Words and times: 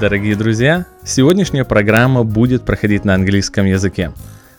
Дорогие 0.00 0.36
друзья, 0.36 0.86
сегодняшняя 1.04 1.64
программа 1.64 2.22
будет 2.22 2.64
проходить 2.64 3.04
на 3.04 3.14
английском 3.14 3.66
языке. 3.66 4.12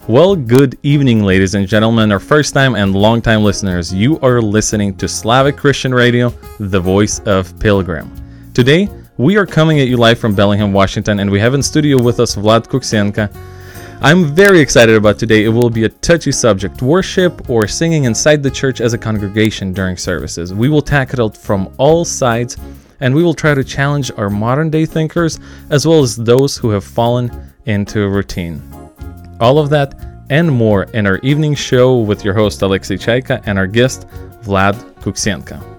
Well, 0.06 0.36
good 0.36 0.78
evening, 0.82 1.22
ladies 1.22 1.54
and 1.54 1.66
gentlemen, 1.66 2.10
our 2.12 2.18
first 2.18 2.54
time 2.54 2.74
and 2.74 2.94
long 2.94 3.20
time 3.20 3.42
listeners. 3.42 3.92
You 3.92 4.18
are 4.20 4.40
listening 4.40 4.96
to 4.96 5.06
Slavic 5.06 5.56
Christian 5.56 5.92
Radio, 5.92 6.32
the 6.58 6.80
voice 6.80 7.20
of 7.26 7.52
Pilgrim. 7.60 8.10
Today, 8.54 8.88
we 9.18 9.36
are 9.36 9.46
coming 9.46 9.80
at 9.80 9.88
you 9.88 9.96
live 9.96 10.18
from 10.18 10.34
Bellingham, 10.34 10.72
Washington, 10.72 11.20
and 11.20 11.30
we 11.30 11.40
have 11.40 11.54
in 11.54 11.62
studio 11.62 12.00
with 12.02 12.20
us 12.20 12.36
Vlad 12.36 12.66
Kuksenka. 12.66 13.30
I'm 14.00 14.24
very 14.26 14.60
excited 14.60 14.94
about 14.94 15.18
today. 15.18 15.44
It 15.44 15.48
will 15.48 15.70
be 15.70 15.84
a 15.84 15.88
touchy 15.88 16.32
subject 16.32 16.80
worship 16.82 17.50
or 17.50 17.66
singing 17.66 18.04
inside 18.04 18.42
the 18.42 18.50
church 18.50 18.80
as 18.80 18.94
a 18.94 18.98
congregation 18.98 19.72
during 19.72 19.96
services. 19.96 20.54
We 20.54 20.68
will 20.68 20.82
tackle 20.82 21.26
it 21.26 21.36
from 21.36 21.74
all 21.78 22.04
sides 22.04 22.56
and 23.03 23.13
we 23.13 23.21
will 23.21 23.33
try 23.33 23.53
to 23.53 23.65
challenge 23.65 24.11
our 24.15 24.29
modern 24.29 24.69
day 24.69 24.85
thinkers 24.85 25.37
as 25.69 25.85
well 25.85 26.01
as 26.01 26.15
those 26.15 26.55
who 26.55 26.69
have 26.69 26.85
fallen 26.85 27.29
into 27.65 28.01
a 28.01 28.09
routine. 28.09 28.61
All 29.41 29.59
of 29.59 29.69
that 29.71 29.93
and 30.29 30.49
more 30.49 30.83
in 30.93 31.05
our 31.05 31.17
evening 31.17 31.53
show 31.53 31.99
with 31.99 32.23
your 32.23 32.33
host 32.33 32.61
Alexei 32.61 32.95
Chaika 32.95 33.43
and 33.45 33.59
our 33.59 33.67
guest 33.67 34.07
Vlad 34.41 34.75
Kuksenka. 35.01 35.72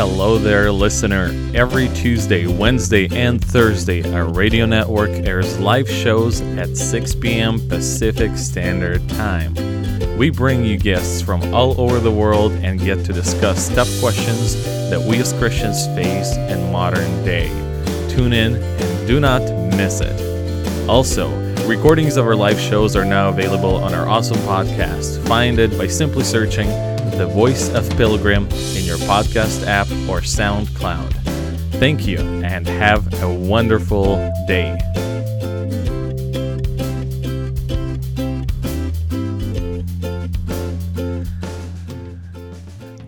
Hello 0.00 0.38
there, 0.38 0.72
listener. 0.72 1.26
Every 1.54 1.88
Tuesday, 1.88 2.46
Wednesday, 2.46 3.06
and 3.12 3.38
Thursday, 3.38 4.02
our 4.14 4.24
radio 4.24 4.64
network 4.64 5.10
airs 5.10 5.58
live 5.58 5.90
shows 5.90 6.40
at 6.40 6.74
6 6.74 7.16
p.m. 7.16 7.60
Pacific 7.68 8.34
Standard 8.38 9.06
Time. 9.10 9.52
We 10.16 10.30
bring 10.30 10.64
you 10.64 10.78
guests 10.78 11.20
from 11.20 11.52
all 11.52 11.78
over 11.78 12.00
the 12.00 12.10
world 12.10 12.52
and 12.62 12.80
get 12.80 13.04
to 13.04 13.12
discuss 13.12 13.68
tough 13.74 13.90
questions 14.00 14.54
that 14.88 14.98
we 14.98 15.18
as 15.18 15.34
Christians 15.34 15.84
face 15.88 16.34
in 16.34 16.72
modern 16.72 17.22
day. 17.22 17.48
Tune 18.08 18.32
in 18.32 18.54
and 18.54 19.06
do 19.06 19.20
not 19.20 19.42
miss 19.76 20.00
it. 20.00 20.88
Also, 20.88 21.28
recordings 21.66 22.16
of 22.16 22.24
our 22.24 22.34
live 22.34 22.58
shows 22.58 22.96
are 22.96 23.04
now 23.04 23.28
available 23.28 23.76
on 23.76 23.92
our 23.92 24.08
awesome 24.08 24.38
podcast. 24.38 25.22
Find 25.28 25.58
it 25.58 25.76
by 25.76 25.88
simply 25.88 26.24
searching 26.24 26.70
The 27.20 27.26
Voice 27.26 27.68
of 27.74 27.86
Pilgrim 27.98 28.44
in 28.74 28.82
your 28.86 28.96
podcast 28.96 29.66
app 29.66 29.86
or 30.08 30.22
SoundCloud. 30.22 31.12
Thank 31.72 32.06
you 32.06 32.16
and 32.16 32.66
have 32.66 33.22
a 33.22 33.30
wonderful 33.30 34.16
day. 34.46 34.78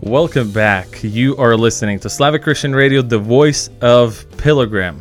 Welcome 0.03 0.53
back. 0.53 1.03
You 1.03 1.35
are 1.39 1.57
listening 1.57 1.99
to 2.01 2.11
Slavic 2.11 2.43
Christian 2.43 2.75
Radio, 2.75 3.01
the 3.01 3.19
voice 3.19 3.71
of 3.81 4.27
Pilgrim. 4.37 5.01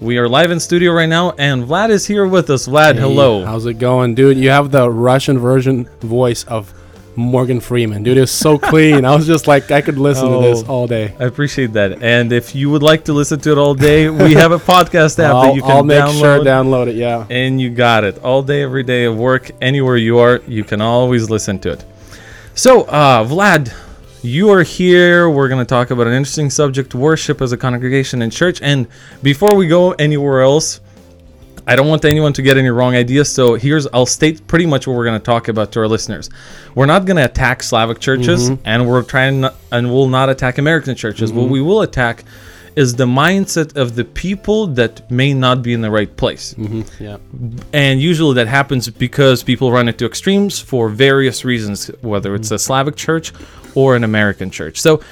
We 0.00 0.18
are 0.18 0.28
live 0.28 0.50
in 0.50 0.58
studio 0.58 0.90
right 0.90 1.08
now, 1.08 1.30
and 1.38 1.62
Vlad 1.62 1.90
is 1.90 2.04
here 2.04 2.26
with 2.26 2.50
us. 2.50 2.66
Vlad, 2.66 2.94
Hey, 2.94 3.02
hello. 3.02 3.44
How's 3.44 3.66
it 3.66 3.74
going, 3.74 4.16
dude? 4.16 4.36
You 4.36 4.50
have 4.50 4.72
the 4.72 4.90
Russian 4.90 5.38
version 5.38 5.88
voice 6.00 6.42
of 6.42 6.74
Morgan 7.14 7.60
Freeman, 7.60 8.02
dude. 8.02 8.16
It's 8.18 8.32
so 8.32 8.58
clean. 8.58 9.04
I 9.04 9.14
was 9.14 9.26
just 9.26 9.46
like, 9.46 9.70
I 9.70 9.80
could 9.82 9.98
listen 9.98 10.30
to 10.30 10.38
this 10.40 10.62
Oh. 10.66 10.72
all 10.72 10.86
day. 10.86 11.14
I 11.20 11.24
appreciate 11.24 11.74
that. 11.74 12.02
And 12.02 12.32
if 12.32 12.54
you 12.54 12.70
would 12.70 12.82
like 12.82 13.04
to 13.04 13.12
listen 13.12 13.38
to 13.40 13.52
it 13.52 13.58
all 13.58 13.74
day, 13.74 14.08
we 14.08 14.32
have 14.34 14.50
a 14.52 14.58
podcast 14.58 15.18
app 15.18 15.44
that 15.44 15.54
you 15.54 15.62
can 15.62 15.70
I'll 15.70 15.82
make 15.84 15.98
download. 15.98 16.20
sure 16.20 16.38
download 16.44 16.86
it. 16.88 16.96
Yeah. 16.96 17.26
and 17.28 17.60
you 17.60 17.68
got 17.70 18.04
it 18.04 18.18
all 18.24 18.42
day, 18.42 18.62
every 18.62 18.82
day 18.82 19.04
of 19.04 19.16
work, 19.16 19.50
anywhere 19.60 19.96
you 19.96 20.18
are, 20.18 20.40
you 20.46 20.64
can 20.64 20.80
always 20.80 21.28
listen 21.28 21.58
to 21.60 21.72
it. 21.72 21.84
So, 22.54 22.82
uh, 22.84 23.24
Vlad, 23.24 23.72
you 24.22 24.50
are 24.50 24.62
here. 24.62 25.28
We're 25.28 25.48
going 25.48 25.64
to 25.64 25.68
talk 25.68 25.90
about 25.90 26.06
an 26.06 26.12
interesting 26.14 26.48
subject 26.50 26.94
worship 26.94 27.40
as 27.42 27.52
a 27.52 27.56
congregation 27.56 28.22
in 28.22 28.30
church. 28.30 28.60
And 28.62 28.86
before 29.22 29.54
we 29.54 29.66
go 29.66 29.92
anywhere 29.92 30.42
else, 30.42 30.80
I 31.66 31.76
don't 31.76 31.88
want 31.88 32.04
anyone 32.04 32.32
to 32.34 32.42
get 32.42 32.56
any 32.56 32.70
wrong 32.70 32.94
ideas. 32.94 33.30
So 33.30 33.54
here's 33.54 33.86
I'll 33.88 34.06
state 34.06 34.46
pretty 34.46 34.66
much 34.66 34.86
what 34.86 34.96
we're 34.96 35.04
going 35.04 35.18
to 35.18 35.24
talk 35.24 35.48
about 35.48 35.72
to 35.72 35.80
our 35.80 35.88
listeners. 35.88 36.30
We're 36.74 36.86
not 36.86 37.04
going 37.04 37.16
to 37.16 37.24
attack 37.24 37.62
Slavic 37.62 38.00
churches, 38.00 38.50
mm-hmm. 38.50 38.62
and 38.64 38.88
we're 38.88 39.02
trying 39.02 39.42
not, 39.42 39.54
and 39.70 39.92
we'll 39.92 40.08
not 40.08 40.28
attack 40.28 40.58
American 40.58 40.94
churches. 40.94 41.32
What 41.32 41.44
mm-hmm. 41.44 41.52
we 41.52 41.62
will 41.62 41.82
attack 41.82 42.24
is 42.74 42.94
the 42.96 43.04
mindset 43.04 43.76
of 43.76 43.94
the 43.94 44.04
people 44.04 44.66
that 44.66 45.10
may 45.10 45.34
not 45.34 45.62
be 45.62 45.74
in 45.74 45.82
the 45.82 45.90
right 45.90 46.16
place. 46.16 46.54
Mm-hmm. 46.54 47.04
Yeah. 47.04 47.18
And 47.72 48.00
usually 48.00 48.34
that 48.36 48.48
happens 48.48 48.88
because 48.88 49.42
people 49.42 49.70
run 49.70 49.88
into 49.88 50.06
extremes 50.06 50.58
for 50.58 50.88
various 50.88 51.44
reasons, 51.44 51.88
whether 52.00 52.34
it's 52.34 52.50
a 52.50 52.58
Slavic 52.58 52.96
church 52.96 53.32
or 53.74 53.94
an 53.94 54.04
American 54.04 54.50
church. 54.50 54.80
So 54.80 55.02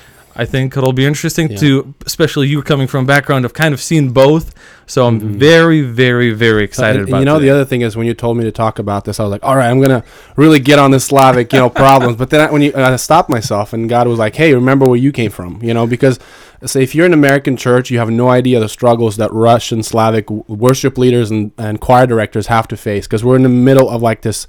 I 0.41 0.47
think 0.47 0.75
it'll 0.75 0.95
be 0.95 1.05
interesting 1.05 1.55
to, 1.56 1.95
especially 2.06 2.49
you 2.49 2.62
coming 2.62 2.87
from 2.87 3.05
a 3.05 3.06
background 3.06 3.45
of 3.45 3.53
kind 3.53 3.75
of 3.75 3.81
seen 3.81 4.12
both. 4.12 4.55
So 4.87 5.06
I'm 5.06 5.21
mm-hmm. 5.21 5.39
very, 5.39 5.83
very, 5.83 6.33
very 6.33 6.62
uh, 6.62 6.65
excited 6.65 7.01
And- 7.01 7.01
and 7.01 7.09
about 7.11 7.19
you 7.19 7.25
know, 7.27 7.34
today. 7.34 7.49
the 7.49 7.55
other 7.56 7.65
thing 7.67 7.83
is 7.83 7.95
when 7.95 8.06
you 8.06 8.15
told 8.15 8.39
me 8.39 8.45
to 8.45 8.51
talk 8.51 8.78
about 8.78 9.05
this, 9.05 9.21
I 9.21 9.25
was 9.25 9.33
like, 9.33 9.45
all 9.45 9.55
right, 9.55 9.69
I'm 9.69 9.83
gonna 9.83 10.03
really 10.37 10.59
get 10.59 10.78
on 10.78 10.93
the 10.93 10.99
Slavic, 10.99 11.53
you 11.53 11.59
know, 11.59 11.69
problems. 11.84 12.17
But 12.17 12.31
then 12.31 12.41
I, 12.41 12.51
when 12.51 12.62
you, 12.62 12.73
I 12.75 12.97
stopped 12.97 13.28
myself, 13.28 13.75
and 13.75 13.87
God 13.87 14.09
was 14.09 14.19
like, 14.19 14.34
hey, 14.34 14.55
remember 14.55 14.89
where 14.89 14.97
you 14.97 15.12
came 15.12 15.31
from, 15.31 15.62
you 15.62 15.75
know, 15.75 15.87
because 15.87 16.19
say 16.65 16.83
if 16.83 16.95
you're 16.95 17.07
an 17.07 17.12
American 17.12 17.59
church, 17.59 17.91
you 17.91 17.99
have 17.99 18.11
no 18.11 18.31
idea 18.31 18.61
the 18.61 18.69
struggles 18.69 19.19
that 19.19 19.31
Russian 19.33 19.83
Slavic 19.83 20.31
worship 20.49 20.97
leaders 20.97 21.31
and, 21.31 21.53
and 21.59 21.83
choir 21.83 22.07
directors 22.07 22.47
have 22.47 22.67
to 22.69 22.78
face, 22.78 23.07
because 23.07 23.22
we're 23.22 23.37
in 23.37 23.43
the 23.43 23.51
middle 23.51 23.91
of 23.91 24.01
like 24.01 24.22
this 24.22 24.47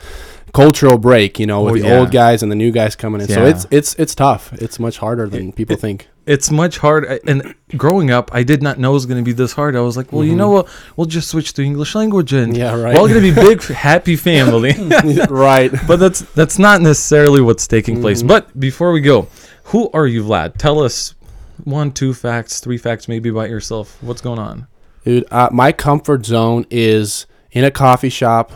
cultural 0.53 0.97
break, 0.97 1.39
you 1.39 1.45
know, 1.47 1.61
with 1.63 1.75
Oh, 1.75 1.77
the 1.79 1.87
yeah. 1.87 1.99
old 1.99 2.11
guys 2.11 2.43
and 2.43 2.51
the 2.51 2.55
new 2.55 2.71
guys 2.71 2.95
coming 2.95 3.21
in. 3.21 3.27
So 3.27 3.45
it's 3.45 3.65
it's 3.71 3.95
it's 3.95 4.15
tough. 4.15 4.51
It's 4.53 4.79
much 4.79 4.97
harder 4.97 5.27
than 5.27 5.51
people 5.53 5.75
think. 5.75 6.07
it's 6.25 6.51
much 6.51 6.77
hard. 6.77 7.05
And 7.27 7.55
growing 7.77 8.11
up, 8.11 8.29
I 8.33 8.43
did 8.43 8.61
not 8.61 8.77
know 8.77 8.91
it 8.91 8.93
was 8.93 9.05
going 9.05 9.17
to 9.23 9.23
be 9.23 9.33
this 9.33 9.53
hard. 9.53 9.75
I 9.75 9.81
was 9.81 9.97
like, 9.97 10.11
well, 10.13 10.23
you 10.23 10.35
know 10.35 10.49
what? 10.51 10.67
We'll 10.95 11.07
just 11.07 11.29
switch 11.29 11.53
to 11.53 11.61
English 11.63 11.95
language 11.95 12.31
and 12.33 12.55
Yeah, 12.55 12.71
right. 12.79 12.93
we're 12.93 12.99
all 13.01 13.07
going 13.07 13.21
to 13.23 13.33
be 13.33 13.35
big, 13.35 13.63
happy 13.91 14.15
family. 14.15 14.73
right. 15.29 15.71
but 15.87 15.97
that's 15.97 16.21
that's 16.35 16.59
not 16.59 16.81
necessarily 16.81 17.41
what's 17.41 17.67
taking 17.67 17.95
Mm-hmm. 17.95 18.01
place. 18.03 18.23
But 18.23 18.59
before 18.59 18.91
we 18.91 19.01
go, 19.01 19.27
who 19.65 19.89
are 19.93 20.05
you, 20.07 20.23
Vlad? 20.23 20.57
Tell 20.57 20.79
us 20.83 21.15
one, 21.63 21.91
two 21.91 22.13
facts, 22.13 22.59
three 22.59 22.77
facts 22.77 23.07
maybe 23.07 23.29
about 23.29 23.49
yourself. 23.49 23.97
What's 24.01 24.21
going 24.21 24.39
on? 24.39 24.67
Dude, 25.05 25.25
uh, 25.31 25.49
my 25.51 25.71
comfort 25.71 26.25
zone 26.25 26.65
is 26.69 27.25
in 27.51 27.63
a 27.63 27.71
coffee 27.71 28.09
shop, 28.09 28.51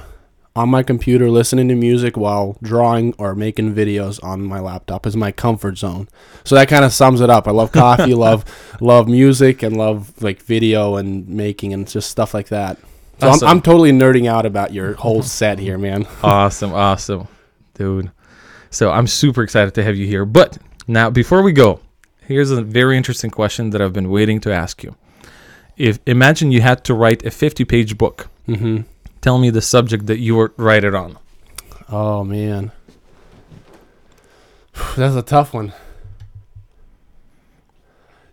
on 0.56 0.70
my 0.70 0.84
computer, 0.84 1.30
listening 1.30 1.68
to 1.68 1.76
music 1.76 2.16
while 2.16 2.58
drawing 2.64 3.14
or 3.18 3.36
making 3.36 3.76
videos 3.76 4.24
on 4.24 4.42
my 4.42 4.60
laptop 4.60 5.06
is 5.06 5.16
my 5.16 5.32
comfort 5.32 5.78
zone. 5.78 6.08
So 6.46 6.56
that 6.56 6.70
kind 6.70 6.86
of 6.86 6.94
sums 6.94 7.20
it 7.20 7.30
up. 7.30 7.48
I 7.48 7.52
love 7.52 7.72
coffee, 7.72 8.14
love 8.28 8.46
love 8.80 9.08
music, 9.08 9.64
and 9.64 9.76
love 9.76 10.14
like 10.22 10.42
video 10.42 10.96
and 10.96 11.28
making 11.28 11.74
and 11.74 11.88
just 11.88 12.10
stuff 12.10 12.34
like 12.34 12.48
that. 12.50 12.78
So 13.20 13.30
Awesome. 13.30 13.48
I'm, 13.48 13.58
I'm 13.58 13.62
totally 13.62 13.92
nerding 13.92 14.28
out 14.28 14.46
about 14.46 14.74
your 14.74 14.94
whole 14.94 15.24
set 15.24 15.60
here, 15.60 15.78
man. 15.78 16.08
Awesome, 16.24 16.74
awesome, 16.74 17.28
dude. 17.74 18.12
So 18.70 18.92
I'm 18.92 19.08
super 19.08 19.44
excited 19.44 19.74
to 19.76 19.84
have 19.84 19.96
you 19.96 20.06
here. 20.06 20.26
But 20.26 20.58
now, 20.88 21.10
before 21.10 21.42
we 21.42 21.52
go, 21.54 21.80
here's 22.22 22.52
a 22.52 22.62
very 22.62 22.98
interesting 22.98 23.32
question 23.32 23.70
that 23.72 23.82
I've 23.82 23.94
been 23.94 24.10
waiting 24.10 24.40
to 24.42 24.54
ask 24.54 24.84
you. 24.84 24.96
If 25.78 26.00
imagine 26.06 26.52
you 26.52 26.62
had 26.62 26.84
to 26.86 26.94
write 26.94 27.26
a 27.26 27.30
50-page 27.30 27.98
book, 27.98 28.30
hmm 28.46 28.82
tell 29.26 29.40
me 29.40 29.50
the 29.50 29.62
subject 29.62 30.06
that 30.06 30.20
you 30.20 30.36
would 30.36 30.52
write 30.56 30.84
it 30.84 30.94
on. 30.94 31.18
Oh 31.90 32.24
man, 32.24 32.72
that's 34.96 35.16
a 35.16 35.24
tough 35.24 35.52
one, 35.52 35.74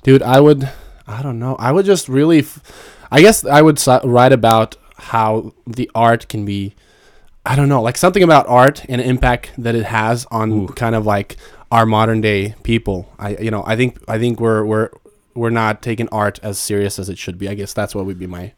dude. 0.02 0.22
I 0.22 0.38
would, 0.38 0.70
I 1.06 1.22
don't 1.22 1.38
know. 1.38 1.56
I 1.56 1.72
would 1.72 1.86
just 1.86 2.10
really, 2.10 2.40
f- 2.40 2.60
I 3.10 3.22
guess 3.22 3.42
I 3.42 3.62
would 3.62 3.78
si- 3.78 4.04
write 4.04 4.32
about 4.32 4.76
how 4.98 5.54
the 5.66 5.90
art 5.94 6.28
can 6.28 6.44
be. 6.44 6.74
I 7.46 7.56
don't 7.56 7.70
know, 7.70 7.80
like 7.80 7.96
something 7.96 8.22
about 8.22 8.46
art 8.46 8.84
and 8.86 9.00
impact 9.00 9.52
that 9.56 9.74
it 9.74 9.84
has 9.86 10.26
on 10.30 10.52
Ooh. 10.52 10.66
kind 10.68 10.94
of 10.94 11.06
like 11.06 11.38
our 11.70 11.86
modern 11.86 12.20
day 12.20 12.54
people. 12.64 13.10
I, 13.18 13.30
you 13.38 13.50
know, 13.50 13.64
I 13.66 13.76
think 13.76 13.98
I 14.08 14.18
think 14.18 14.40
we're 14.40 14.62
we're 14.62 14.90
we're 15.34 15.48
not 15.48 15.80
taking 15.80 16.10
art 16.10 16.38
as 16.42 16.58
serious 16.58 16.98
as 16.98 17.08
it 17.08 17.16
should 17.16 17.38
be. 17.38 17.48
I 17.48 17.54
guess 17.54 17.72
that's 17.72 17.94
what 17.94 18.04
would 18.04 18.18
be 18.18 18.26
my 18.26 18.52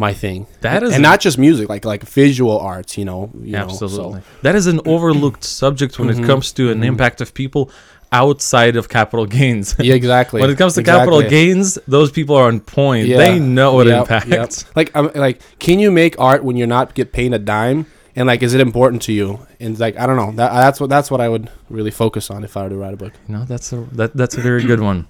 my 0.00 0.12
thing. 0.14 0.46
That 0.62 0.82
is 0.82 0.92
and 0.94 1.02
not 1.02 1.20
just 1.20 1.36
music, 1.38 1.68
like 1.68 1.84
like 1.84 2.02
visual 2.04 2.58
arts. 2.58 2.96
You 2.98 3.04
know, 3.04 3.30
you 3.42 3.52
know, 3.52 3.68
so- 3.68 3.84
Absolutely. 3.86 4.22
That 4.42 4.54
is 4.56 4.66
an 4.66 4.80
overlooked 4.86 5.44
subject 5.62 5.98
when 5.98 6.08
it 6.10 6.24
comes 6.24 6.50
to 6.52 6.70
an 6.72 6.82
impact 6.82 7.20
of 7.20 7.32
people 7.34 7.70
outside 8.12 8.74
of 8.76 8.88
capital 8.88 9.24
gains. 9.26 9.76
Yeah, 9.88 9.94
exactly. 9.94 10.40
when 10.40 10.50
it 10.50 10.58
comes 10.58 10.74
to 10.74 10.82
capital 10.82 11.22
gains, 11.22 11.78
those 11.86 12.10
people 12.10 12.34
are 12.34 12.48
on 12.48 12.58
point. 12.60 13.06
Yeah. 13.06 13.18
They 13.18 13.38
know 13.38 13.74
what 13.74 13.86
Yep, 13.86 14.00
impacts. 14.00 14.64
yep. 14.66 14.76
Like, 14.76 14.96
um, 14.96 15.10
like, 15.14 15.40
can 15.60 15.78
you 15.78 15.90
make 15.92 16.18
art 16.18 16.42
when 16.42 16.56
you're 16.56 16.66
not 16.78 16.94
get 16.94 17.12
paid 17.12 17.32
a 17.34 17.38
dime? 17.38 17.86
And 18.16 18.26
like, 18.26 18.42
is 18.42 18.52
it 18.54 18.60
important 18.60 19.02
to 19.02 19.12
you? 19.12 19.46
And 19.60 19.78
like, 19.78 19.96
I 19.96 20.06
don't 20.06 20.16
know. 20.16 20.32
That, 20.32 20.50
that's 20.52 20.80
what 20.80 20.90
that's 20.90 21.08
what 21.12 21.20
I 21.20 21.28
would 21.28 21.48
really 21.68 21.92
focus 21.92 22.30
on 22.30 22.42
if 22.42 22.56
I 22.56 22.64
were 22.64 22.70
to 22.70 22.76
write 22.76 22.94
a 22.94 22.96
book. 22.96 23.12
You 23.28 23.34
know, 23.36 23.44
that's 23.44 23.72
a 23.72 23.76
that, 23.92 24.16
that's 24.16 24.36
a 24.36 24.40
very 24.40 24.64
good 24.64 24.80
one. 24.80 25.06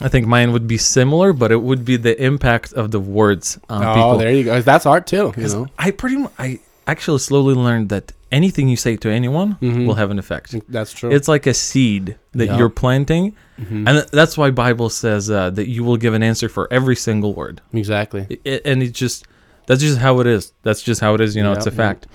I 0.00 0.08
think 0.08 0.26
mine 0.26 0.52
would 0.52 0.66
be 0.66 0.78
similar, 0.78 1.32
but 1.32 1.52
it 1.52 1.62
would 1.62 1.84
be 1.84 1.96
the 1.96 2.20
impact 2.22 2.72
of 2.72 2.90
the 2.90 3.00
words 3.00 3.58
on 3.68 3.82
oh, 3.84 3.94
people. 3.94 4.18
there 4.18 4.32
you 4.32 4.44
go. 4.44 4.60
That's 4.60 4.86
art 4.86 5.06
too. 5.06 5.32
You 5.36 5.48
know, 5.48 5.66
I 5.78 5.90
pretty 5.92 6.16
much, 6.16 6.32
I 6.38 6.60
actually 6.86 7.18
slowly 7.18 7.54
learned 7.54 7.88
that 7.90 8.12
anything 8.32 8.68
you 8.68 8.76
say 8.76 8.96
to 8.96 9.08
anyone 9.08 9.56
Mhm. 9.62 9.86
will 9.86 9.94
have 9.94 10.10
an 10.10 10.18
effect. 10.18 10.54
that's 10.68 10.92
true. 10.92 11.10
It's 11.10 11.28
like 11.28 11.46
a 11.46 11.54
seed 11.54 12.16
that 12.32 12.46
Yeah. 12.46 12.58
you're 12.58 12.68
planting, 12.68 13.34
Mhm. 13.60 13.88
and 13.88 14.06
that's 14.10 14.36
why 14.36 14.50
Bible 14.50 14.88
says 14.90 15.30
uh, 15.30 15.50
that 15.50 15.68
you 15.68 15.84
will 15.84 15.96
give 15.96 16.12
an 16.14 16.22
answer 16.22 16.48
for 16.48 16.66
every 16.72 16.96
single 16.96 17.32
word. 17.34 17.60
exactly. 17.72 18.26
I- 18.30 18.38
I- 18.50 18.60
and 18.64 18.82
it's 18.82 18.98
just 18.98 19.26
that's 19.66 19.80
just 19.80 19.98
how 19.98 20.20
it 20.20 20.26
is. 20.26 20.52
That's 20.62 20.82
just 20.82 21.00
how 21.00 21.14
it 21.14 21.20
is. 21.22 21.34
You 21.36 21.42
know, 21.42 21.52
it's 21.52 21.66
a 21.66 21.70
fact. 21.70 22.06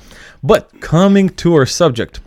But 0.44 0.82
coming 0.82 1.30
to 1.42 1.56
our 1.56 1.66
subject, 1.66 2.20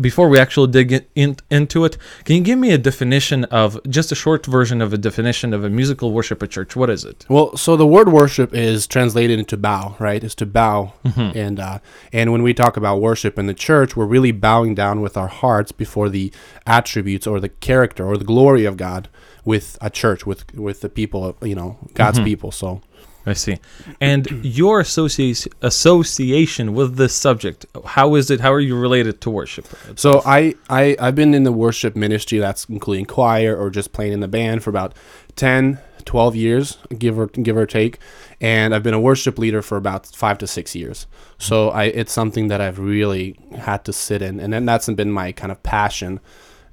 before 0.00 0.28
we 0.28 0.38
actually 0.38 0.70
dig 0.72 0.92
in, 0.92 1.06
in, 1.14 1.36
into 1.50 1.84
it, 1.84 1.96
can 2.24 2.36
you 2.36 2.42
give 2.42 2.58
me 2.58 2.70
a 2.72 2.78
definition 2.78 3.44
of 3.44 3.78
just 3.88 4.10
a 4.12 4.14
short 4.14 4.44
version 4.46 4.82
of 4.82 4.92
a 4.92 4.98
definition 4.98 5.52
of 5.54 5.64
a 5.64 5.70
musical 5.70 6.12
worship 6.12 6.42
at 6.42 6.50
church? 6.50 6.74
What 6.76 6.90
is 6.90 7.04
it? 7.04 7.24
Well, 7.28 7.56
so 7.56 7.76
the 7.76 7.86
word 7.86 8.08
worship 8.10 8.54
is 8.54 8.86
translated 8.86 9.38
into 9.38 9.56
bow, 9.56 9.94
right? 9.98 10.22
Is 10.22 10.34
to 10.36 10.46
bow, 10.46 10.94
Mhm. 11.04 11.34
and 11.36 11.60
uh, 11.60 11.78
and 12.12 12.32
when 12.32 12.42
we 12.42 12.52
talk 12.54 12.76
about 12.76 13.00
worship 13.00 13.38
in 13.38 13.46
the 13.46 13.54
church, 13.54 13.96
we're 13.96 14.06
really 14.06 14.32
bowing 14.32 14.74
down 14.74 15.00
with 15.00 15.16
our 15.16 15.28
hearts 15.28 15.70
before 15.72 16.08
the 16.08 16.32
attributes 16.66 17.26
or 17.26 17.40
the 17.40 17.48
character 17.48 18.04
or 18.06 18.16
the 18.16 18.24
glory 18.24 18.64
of 18.64 18.76
God 18.76 19.08
with 19.44 19.76
a 19.80 19.90
church, 19.90 20.26
with 20.26 20.54
with 20.54 20.80
the 20.80 20.88
people, 20.88 21.24
of, 21.24 21.36
you 21.46 21.54
know, 21.54 21.76
God's 21.94 22.18
Mhm. 22.18 22.24
people. 22.24 22.50
So 22.50 22.80
I 23.26 23.32
see. 23.32 23.58
And 24.00 24.28
your 24.44 24.80
association 24.80 25.52
association 25.62 26.74
with 26.74 26.96
this 26.96 27.14
subject, 27.14 27.64
how 27.86 28.14
is 28.16 28.30
it? 28.30 28.40
How 28.40 28.52
are 28.52 28.60
you 28.60 28.78
related 28.78 29.20
to 29.22 29.30
worship? 29.30 29.66
So 29.96 30.22
I, 30.26 30.54
I 30.68 30.96
I've 31.00 31.14
been 31.14 31.32
in 31.32 31.44
the 31.44 31.52
worship 31.52 31.96
ministry 31.96 32.38
that's 32.38 32.66
including 32.66 33.06
choir 33.06 33.56
or 33.56 33.70
just 33.70 33.92
playing 33.92 34.12
in 34.12 34.20
the 34.20 34.28
band 34.28 34.62
for 34.62 34.70
about 34.70 34.94
10 35.36 35.78
12 36.04 36.36
years 36.36 36.78
give 36.98 37.18
or 37.18 37.28
give 37.28 37.56
or 37.56 37.64
take 37.66 37.98
and 38.40 38.74
I've 38.74 38.82
been 38.82 38.94
a 38.94 39.00
worship 39.00 39.38
leader 39.38 39.62
for 39.62 39.78
about 39.78 40.06
5 40.06 40.38
to 40.38 40.46
6 40.46 40.74
years. 40.74 41.06
So 41.38 41.70
I 41.70 41.84
it's 41.84 42.12
something 42.12 42.48
that 42.48 42.60
I've 42.60 42.78
really 42.78 43.38
had 43.56 43.86
to 43.86 43.92
sit 43.92 44.20
in 44.20 44.38
and 44.38 44.52
then 44.52 44.66
that's 44.66 44.88
been 44.90 45.10
my 45.10 45.32
kind 45.32 45.50
of 45.50 45.62
passion 45.62 46.20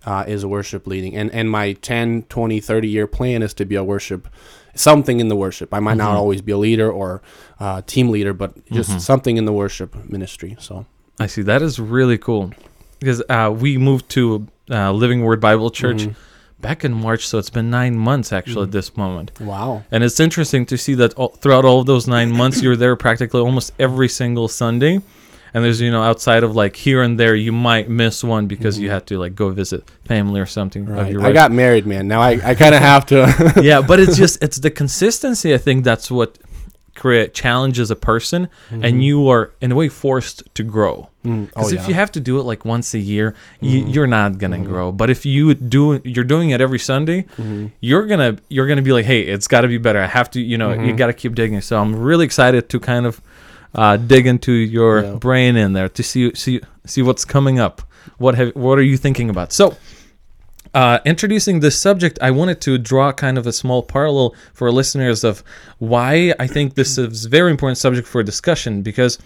uh, 0.06 0.25
is 0.27 0.45
worship 0.45 0.86
leading 0.86 1.15
and 1.15 1.31
and 1.31 1.50
my 1.50 1.74
10 1.74 2.24
20 2.24 2.59
30 2.59 2.88
year 2.88 3.07
plan 3.07 3.42
is 3.42 3.53
to 3.53 3.65
be 3.65 3.75
a 3.75 3.83
worship 3.83 4.27
something 4.75 5.19
in 5.19 5.27
the 5.27 5.35
worship. 5.35 5.73
I 5.73 5.79
might 5.79 5.97
not 5.97 6.13
Mhm. 6.15 6.19
always 6.19 6.41
be 6.41 6.51
a 6.51 6.57
leader 6.57 6.89
or 6.91 7.21
uh, 7.59 7.81
team 7.85 8.09
leader 8.09 8.33
but 8.33 8.51
just 8.71 8.89
Mhm. 8.91 9.00
something 9.01 9.38
in 9.38 9.45
the 9.45 9.53
worship 9.53 9.95
ministry. 10.09 10.56
So 10.59 10.85
I 11.19 11.27
see. 11.27 11.41
That 11.44 11.62
is 11.62 11.79
really 11.79 12.18
cool 12.18 12.51
because 13.00 13.21
uh, 13.29 13.53
we 13.56 13.77
moved 13.77 14.09
to 14.09 14.47
uh, 14.69 14.91
Living 14.91 15.21
Word 15.23 15.41
Bible 15.41 15.69
Church 15.69 16.03
Mhm. 16.07 16.15
back 16.62 16.85
in 16.85 16.94
March, 16.94 17.27
so 17.27 17.38
it's 17.38 17.50
been 17.50 17.69
nine 17.69 17.97
months 17.97 18.31
actually 18.31 18.63
at 18.63 18.69
Mhm. 18.69 18.73
this 18.79 18.95
moment. 18.95 19.31
wow. 19.41 19.83
And 19.91 20.03
it's 20.03 20.19
interesting 20.19 20.65
to 20.68 20.77
see 20.77 20.94
that 20.95 21.13
all, 21.15 21.29
throughout 21.41 21.65
all 21.65 21.79
of 21.81 21.88
those 21.88 22.07
nine 22.07 22.31
months, 22.31 22.62
you're 22.62 22.77
there 22.77 22.95
practically 22.95 23.41
almost 23.41 23.74
every 23.79 24.07
single 24.07 24.47
Sunday. 24.47 25.01
And 25.53 25.63
there's, 25.63 25.81
you 25.81 25.92
know, 25.92 26.01
outside 26.01 26.44
of 26.44 26.56
like 26.56 26.75
here 26.75 27.01
and 27.01 27.19
there, 27.19 27.36
you 27.36 27.51
might 27.51 27.89
miss 27.89 28.24
one 28.24 28.48
because 28.48 28.80
you 28.80 28.88
Mhm. 28.89 28.94
had 28.94 29.06
to 29.07 29.19
like 29.19 29.36
go 29.36 29.50
visit 29.50 29.83
family 30.06 30.39
or 30.39 30.45
something. 30.45 30.83
of 30.83 30.89
Right. 30.89 31.18
I 31.18 31.31
got 31.33 31.51
married, 31.51 31.86
man. 31.86 32.07
Now 32.07 32.21
I, 32.21 32.39
I 32.44 32.56
kind 32.56 32.74
of 32.74 32.81
have 32.81 33.06
to. 33.07 33.18
yeah, 33.62 33.81
but 33.81 34.00
it's 34.00 34.15
just 34.24 34.42
it's 34.42 34.57
the 34.57 34.71
consistency. 34.71 35.53
I 35.53 35.57
think 35.57 35.83
that's 35.83 36.09
what 36.09 36.38
create 36.94 37.33
challenges 37.33 37.89
a 37.89 37.95
person, 37.95 38.48
and 38.69 39.03
you 39.03 39.27
are 39.30 39.51
in 39.62 39.71
a 39.71 39.75
way 39.75 39.88
forced 39.89 40.44
to 40.53 40.62
grow. 40.63 41.09
Mm, 41.25 41.44
oh, 41.44 41.45
Because 41.48 41.71
if 41.74 41.81
yeah. 41.81 41.88
you 41.88 41.94
have 41.95 42.12
to 42.12 42.19
do 42.19 42.38
it 42.39 42.44
like 42.44 42.63
once 42.65 42.94
a 42.94 43.00
year, 43.00 43.33
you, 43.62 43.83
Mhm. 43.86 43.94
you're 43.94 44.07
not 44.07 44.38
gonna 44.38 44.57
Mhm. 44.57 44.65
grow. 44.65 44.92
But 44.92 45.09
if 45.09 45.25
you 45.25 45.53
do, 45.53 46.00
you're 46.03 46.25
doing 46.25 46.50
it 46.51 46.59
every 46.62 46.80
Sunday. 46.80 47.25
Mhm. 47.39 47.71
You're 47.80 48.06
gonna 48.06 48.38
you're 48.50 48.68
gonna 48.68 48.81
be 48.81 48.92
like, 48.92 49.06
hey, 49.06 49.21
it's 49.21 49.48
got 49.48 49.62
to 49.62 49.68
be 49.68 49.77
better. 49.77 50.00
I 50.00 50.07
have 50.07 50.30
to, 50.31 50.39
you 50.42 50.57
know, 50.57 50.71
you 50.74 50.94
Mhm. 50.94 50.98
got 50.98 51.07
to 51.07 51.13
keep 51.13 51.33
digging. 51.33 51.62
So 51.62 51.80
I'm 51.80 51.95
really 51.95 52.25
excited 52.25 52.69
to 52.69 52.80
kind 52.80 53.06
of 53.06 53.21
uh, 53.75 53.97
dig 53.97 54.27
into 54.27 54.51
your 54.51 55.03
Yeah. 55.03 55.13
brain 55.15 55.56
in 55.56 55.73
there 55.73 55.89
to 55.89 56.03
see 56.03 56.31
see 56.35 56.62
see 56.85 57.01
what's 57.01 57.25
coming 57.25 57.59
up. 57.59 57.81
What 58.18 58.35
have 58.35 58.51
what 58.56 58.77
are 58.79 58.83
you 58.83 58.97
thinking 58.97 59.29
about? 59.29 59.51
So. 59.53 59.75
Uh, 60.73 61.00
introducing 61.03 61.59
this 61.59 61.77
subject, 61.77 62.18
I 62.21 62.31
wanted 62.31 62.62
to 62.62 62.77
draw 62.77 63.12
kind 63.12 63.38
of 63.38 63.45
a 63.45 63.51
small 63.51 63.83
parallel 63.83 64.33
for 64.53 64.71
listeners 64.71 65.25
of 65.25 65.44
why 65.79 66.33
I 66.39 66.47
think 66.47 66.75
this 66.75 66.97
is 66.97 67.25
a 67.25 67.29
very 67.29 67.51
important 67.51 67.77
subject 67.77 68.07
for 68.07 68.23
discussion 68.23 68.81
because 68.81 69.18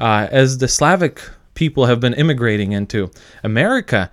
uh, 0.00 0.26
as 0.32 0.58
the 0.58 0.66
Slavic 0.66 1.20
people 1.54 1.86
have 1.86 2.00
been 2.00 2.14
immigrating 2.14 2.72
into 2.72 3.12
America, 3.44 4.10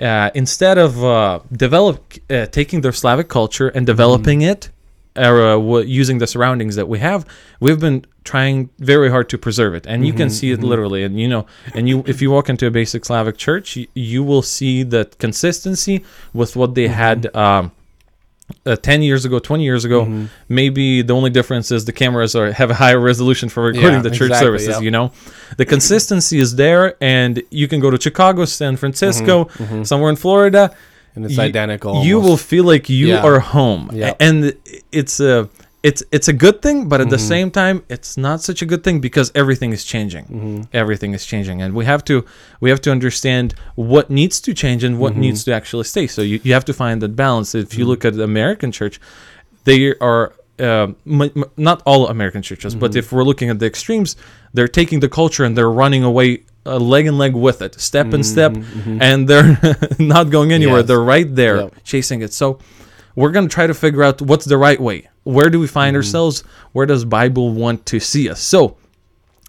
uh, 0.00 0.30
instead 0.34 0.78
of 0.78 1.04
uh, 1.04 1.40
develop 1.52 2.14
uh, 2.30 2.46
taking 2.46 2.80
their 2.80 2.92
Slavic 2.92 3.28
culture 3.28 3.68
and 3.68 3.84
developing 3.86 4.40
it, 4.40 4.70
or 5.18 5.42
uh, 5.42 5.52
w- 5.56 5.86
using 5.86 6.16
the 6.16 6.26
surroundings 6.26 6.76
that 6.76 6.88
we 6.88 6.98
have, 7.00 7.26
we've 7.60 7.80
been 7.80 8.06
trying 8.24 8.70
very 8.78 9.10
hard 9.10 9.28
to 9.30 9.38
preserve 9.38 9.74
it, 9.74 9.84
and 9.86 10.06
you 10.06 10.12
can 10.12 10.28
Mhm, 10.28 10.32
see 10.38 10.50
it 10.52 10.60
mhm. 10.60 10.64
literally. 10.70 11.02
And 11.04 11.18
you 11.18 11.28
know, 11.28 11.46
and 11.74 11.88
you 11.88 12.04
if 12.06 12.22
you 12.22 12.30
walk 12.30 12.48
into 12.48 12.66
a 12.66 12.70
basic 12.70 13.04
Slavic 13.04 13.36
church, 13.36 13.76
you, 13.76 13.86
you 13.94 14.22
will 14.22 14.42
see 14.42 14.82
that 14.84 15.18
consistency 15.18 16.04
with 16.32 16.56
what 16.56 16.74
they 16.74 16.88
had. 16.88 17.34
Um, 17.34 17.72
uh, 18.66 18.76
10 18.76 19.00
years 19.02 19.24
ago 19.24 19.38
20 19.38 19.64
years 19.64 19.82
ago 19.84 20.04
Mhm. 20.04 20.28
maybe 20.48 21.00
the 21.00 21.14
only 21.14 21.30
difference 21.30 21.70
is 21.70 21.86
the 21.86 21.92
cameras 21.92 22.34
are 22.36 22.52
have 22.52 22.70
a 22.70 22.74
higher 22.74 23.00
resolution 23.00 23.48
for 23.48 23.62
recording 23.62 23.92
Yeah, 23.94 24.02
the 24.02 24.10
church 24.10 24.28
exactly, 24.32 24.46
services 24.46 24.68
yeah. 24.76 24.80
you 24.80 24.90
know 24.90 25.10
the 25.56 25.64
consistency 25.64 26.38
is 26.38 26.56
there 26.56 26.94
and 27.00 27.42
you 27.50 27.66
can 27.66 27.80
go 27.80 27.88
to 27.90 27.98
chicago 27.98 28.44
san 28.44 28.76
francisco 28.76 29.34
Mhm. 29.56 29.86
somewhere 29.86 30.10
in 30.10 30.16
florida 30.16 30.70
and 31.14 31.24
it's 31.24 31.36
you- 31.36 31.42
identical. 31.42 32.04
you 32.04 32.20
will 32.20 32.36
feel 32.36 32.64
like 32.64 32.90
you 32.90 33.06
Yeah. 33.14 33.22
are 33.26 33.38
home 33.40 33.88
Yeah. 33.94 34.12
and 34.20 34.52
it's 35.00 35.18
a 35.18 35.48
it's 35.82 36.02
it's 36.12 36.28
a 36.28 36.32
good 36.32 36.62
thing 36.62 36.88
but 36.88 37.00
at 37.00 37.10
the 37.10 37.16
Mhm. 37.16 37.28
same 37.34 37.50
time 37.50 37.82
it's 37.88 38.16
not 38.16 38.40
such 38.40 38.62
a 38.62 38.66
good 38.66 38.82
thing 38.84 39.00
because 39.00 39.32
everything 39.34 39.72
is 39.72 39.82
changing 39.84 40.24
Mhm. 40.26 40.66
everything 40.72 41.12
is 41.14 41.24
changing 41.32 41.60
and 41.62 41.74
we 41.74 41.84
have 41.92 42.02
to 42.04 42.24
we 42.60 42.70
have 42.70 42.80
to 42.86 42.90
understand 42.90 43.54
what 43.74 44.08
needs 44.10 44.40
to 44.46 44.50
change 44.54 44.84
and 44.84 44.94
what 45.02 45.12
Mhm. 45.14 45.18
needs 45.24 45.40
to 45.44 45.52
actually 45.52 45.84
stay 45.94 46.06
so 46.06 46.20
you, 46.22 46.38
you 46.44 46.52
have 46.52 46.64
to 46.70 46.72
find 46.82 46.96
that 47.02 47.16
balance 47.16 47.48
if 47.54 47.70
you 47.76 47.84
Mhm. 47.84 47.88
look 47.90 48.04
at 48.04 48.14
the 48.14 48.24
american 48.34 48.70
church 48.78 49.00
they 49.64 49.80
are 50.00 50.32
uh, 50.60 50.88
m- 51.06 51.22
m- 51.40 51.44
not 51.56 51.78
all 51.90 52.02
american 52.16 52.42
churches 52.42 52.72
but 52.82 52.90
Mhm. 52.92 52.98
if 53.00 53.06
we're 53.12 53.24
looking 53.30 53.48
at 53.50 53.58
the 53.58 53.66
extremes 53.66 54.10
they're 54.54 54.74
taking 54.80 55.00
the 55.00 55.08
culture 55.20 55.44
and 55.46 55.56
they're 55.56 55.76
running 55.84 56.04
away 56.04 56.28
uh, 56.64 56.76
leg 56.94 57.04
and 57.10 57.18
leg 57.18 57.34
with 57.34 57.58
it 57.66 57.72
step 57.80 58.08
in 58.14 58.22
step 58.22 58.52
Mhm, 58.52 58.62
mhm. 58.62 58.98
and 59.08 59.18
they're 59.28 59.52
not 60.14 60.30
going 60.36 60.50
anywhere 60.52 60.80
Yes. 60.82 60.88
they're 60.88 61.08
right 61.16 61.30
there 61.42 61.56
Yep. 61.62 61.74
chasing 61.92 62.20
it 62.26 62.32
so 62.32 62.46
we're 63.18 63.32
going 63.36 63.48
to 63.48 63.54
try 63.58 63.66
to 63.66 63.74
figure 63.74 64.02
out 64.08 64.16
what's 64.22 64.44
the 64.52 64.56
right 64.68 64.80
way 64.88 64.98
where 65.24 65.48
do 65.50 65.58
we 65.60 65.66
find 65.66 65.94
Mhm. 65.94 65.98
ourselves 65.98 66.42
where 66.72 66.86
does 66.86 67.04
bible 67.04 67.50
want 67.52 67.84
to 67.86 68.00
see 68.00 68.28
us 68.28 68.40
so 68.40 68.76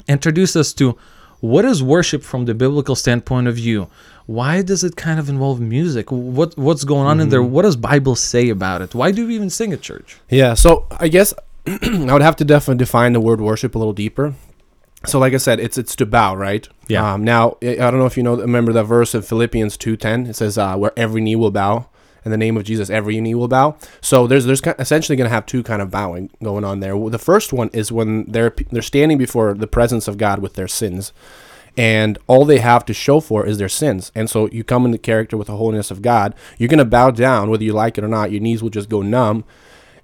introduce 0.08 0.56
us 0.56 0.74
to 0.74 0.98
what 1.40 1.66
is 1.66 1.82
worship 1.84 2.24
from 2.24 2.46
the 2.46 2.54
biblical 2.54 2.96
standpoint 2.96 3.48
of 3.48 3.56
view 3.56 3.88
why 4.26 4.62
does 4.62 4.84
it 4.84 4.96
kind 4.96 5.20
of 5.20 5.30
involve 5.30 5.60
music 5.60 6.12
what 6.12 6.58
what's 6.58 6.84
going 6.84 7.06
on 7.08 7.20
in 7.20 7.30
there 7.30 7.42
Mhm. 7.42 7.50
what 7.50 7.64
does 7.64 7.76
bible 7.76 8.16
say 8.16 8.50
about 8.50 8.82
it 8.82 8.94
why 8.96 9.12
do 9.12 9.28
we 9.28 9.36
even 9.36 9.50
sing 9.50 9.74
at 9.74 9.82
church 9.82 10.18
Yeah, 10.30 10.54
so 10.54 10.86
I 11.00 11.08
guess 11.08 11.34
I 11.68 12.14
would 12.14 12.22
have 12.22 12.36
to 12.38 12.46
definitely 12.46 12.80
define 12.84 13.14
the 13.14 13.20
word 13.22 13.40
worship 13.42 13.74
a 13.76 13.78
little 13.78 13.94
deeper. 13.94 14.34
So, 15.06 15.18
like 15.20 15.34
I 15.34 15.38
said, 15.38 15.60
it's 15.62 15.78
it's 15.78 15.96
to 15.98 16.06
bow, 16.06 16.36
right? 16.36 16.68
Yeah. 16.90 17.14
Um, 17.14 17.24
now, 17.24 17.56
I 17.62 17.76
don't 17.76 18.00
know 18.00 18.06
if 18.06 18.16
you 18.18 18.24
know, 18.24 18.36
remember 18.36 18.72
that 18.74 18.84
verse 18.86 19.14
of 19.14 19.26
Philippians 19.28 19.76
two 19.78 19.96
ten. 19.98 20.26
It 20.28 20.36
says, 20.38 20.58
uh, 20.58 20.76
"Where 20.78 20.92
every 20.98 21.22
knee 21.22 21.36
will 21.38 21.52
bow, 21.52 21.88
in 22.26 22.32
the 22.32 22.38
name 22.38 22.58
of 22.58 22.64
Jesus, 22.64 22.90
every 22.90 23.20
knee 23.20 23.36
will 23.36 23.48
bow." 23.48 23.76
So 24.02 24.28
there's 24.28 24.46
there's 24.46 24.62
essentially 24.80 25.16
going 25.16 25.30
to 25.30 25.34
have 25.34 25.46
two 25.46 25.64
kind 25.64 25.82
of 25.82 25.92
bowing 25.92 26.30
going 26.42 26.64
on 26.64 26.80
there. 26.80 26.98
The 27.10 27.20
first 27.20 27.54
one 27.54 27.70
is 27.74 27.92
when 27.92 28.26
they're 28.26 28.54
they're 28.72 28.82
standing 28.82 29.18
before 29.18 29.54
the 29.54 29.68
presence 29.68 30.08
of 30.08 30.18
God 30.18 30.40
with 30.40 30.54
their 30.54 30.68
sins, 30.68 31.14
and 31.78 32.18
all 32.28 32.46
they 32.46 32.60
have 32.60 32.86
to 32.86 32.94
show 32.94 33.20
for 33.20 33.46
is 33.46 33.58
their 33.58 33.70
sins. 33.70 34.12
And 34.16 34.30
so 34.30 34.50
you 34.52 34.64
come 34.64 34.86
into 34.86 34.98
character 34.98 35.38
with 35.38 35.48
the 35.48 35.58
holiness 35.58 35.92
of 35.92 36.02
God. 36.02 36.36
You're 36.58 36.70
going 36.70 36.78
to 36.78 36.86
bow 36.86 37.12
down, 37.12 37.50
whether 37.50 37.64
you 37.64 37.74
like 37.74 37.98
it 37.98 38.04
or 38.04 38.08
not. 38.08 38.32
Your 38.32 38.42
knees 38.42 38.62
will 38.62 38.70
just 38.70 38.90
go 38.90 39.02
numb 39.02 39.44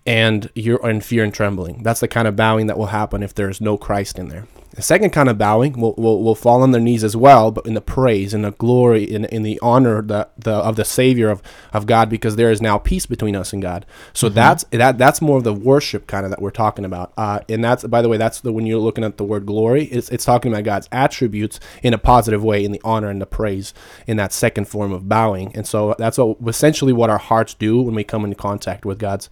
and 0.06 0.50
you're 0.56 0.88
in 0.89 1.01
fear 1.01 1.24
and 1.24 1.34
trembling. 1.34 1.84
That's 1.84 2.00
the 2.00 2.08
kind 2.08 2.27
of 2.27 2.36
bowing 2.36 2.68
that 2.68 2.77
will 2.77 2.88
happen 2.88 3.24
if 3.24 3.34
there's 3.34 3.62
no 3.62 3.77
Christ 3.77 4.18
in 4.18 4.29
there. 4.29 4.48
The 4.75 4.84
second 4.84 5.10
kind 5.10 5.27
of 5.27 5.38
bowing 5.38 5.79
will, 5.79 5.96
will, 5.98 6.24
will 6.24 6.36
fall 6.36 6.62
on 6.62 6.72
their 6.72 6.79
knees 6.79 7.03
as 7.03 7.15
well, 7.15 7.51
but 7.51 7.65
in 7.65 7.74
the 7.74 7.82
praise, 7.82 8.34
in 8.34 8.44
the 8.44 8.51
glory, 8.51 9.03
in, 9.03 9.25
in 9.25 9.41
the 9.41 9.60
honor 9.62 10.01
the, 10.01 10.29
the, 10.38 10.51
of 10.51 10.75
the 10.75 10.86
Savior 10.86 11.29
of, 11.29 11.41
of 11.74 11.88
God, 11.88 12.08
because 12.08 12.36
there 12.36 12.51
is 12.51 12.62
now 12.62 12.77
peace 12.77 13.06
between 13.06 13.36
us 13.36 13.51
and 13.51 13.62
God. 13.62 13.86
So 14.13 14.29
that's 14.29 14.63
that 14.72 14.98
that's 14.98 15.22
more 15.22 15.38
of 15.38 15.44
the 15.44 15.53
worship 15.53 16.06
kind 16.06 16.24
of 16.24 16.29
that 16.29 16.41
we're 16.41 16.51
talking 16.51 16.86
about. 16.86 17.12
Uh, 17.18 17.39
and 17.50 17.63
that's 17.63 17.84
by 17.86 18.01
the 18.01 18.10
way, 18.10 18.18
that's 18.18 18.41
the 18.41 18.53
when 18.53 18.68
you're 18.68 18.79
looking 18.79 19.03
at 19.03 19.18
the 19.18 19.24
word 19.24 19.48
glory, 19.48 19.86
it's, 19.86 20.08
it's 20.10 20.24
talking 20.24 20.53
about 20.53 20.63
God's 20.63 20.88
attributes 20.91 21.60
in 21.82 21.94
a 21.94 21.98
positive 21.98 22.44
way, 22.44 22.63
in 22.63 22.72
the 22.72 22.82
honor 22.84 23.10
and 23.10 23.20
the 23.20 23.25
praise, 23.25 23.74
in 24.06 24.18
that 24.18 24.32
second 24.32 24.65
form 24.65 24.91
of 24.91 25.10
bowing. 25.10 25.53
And 25.56 25.68
so 25.68 25.96
that's 25.98 26.20
what 26.20 26.38
essentially 26.48 26.94
what 26.94 27.10
our 27.10 27.18
hearts 27.18 27.56
do 27.56 27.82
when 27.82 27.96
we 27.96 28.03
come 28.03 28.24
into 28.24 28.38
contact 28.38 28.86
with 28.86 29.00
God's 29.00 29.29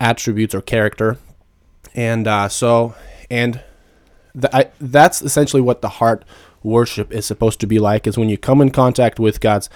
attributes 0.00 0.54
or 0.54 0.60
character. 0.60 1.18
And 1.94 2.26
uh, 2.26 2.48
so, 2.48 2.94
and 3.30 3.62
th- 4.34 4.52
I, 4.52 4.70
that's 4.80 5.22
essentially 5.22 5.62
what 5.62 5.82
the 5.82 5.88
heart 5.88 6.24
worship 6.62 7.12
is 7.12 7.24
supposed 7.24 7.60
to 7.60 7.66
be 7.66 7.78
like 7.78 8.06
is 8.06 8.18
when 8.18 8.28
you 8.28 8.36
come 8.36 8.60
in 8.60 8.70
contact 8.70 9.18
with 9.18 9.40
God's 9.40 9.70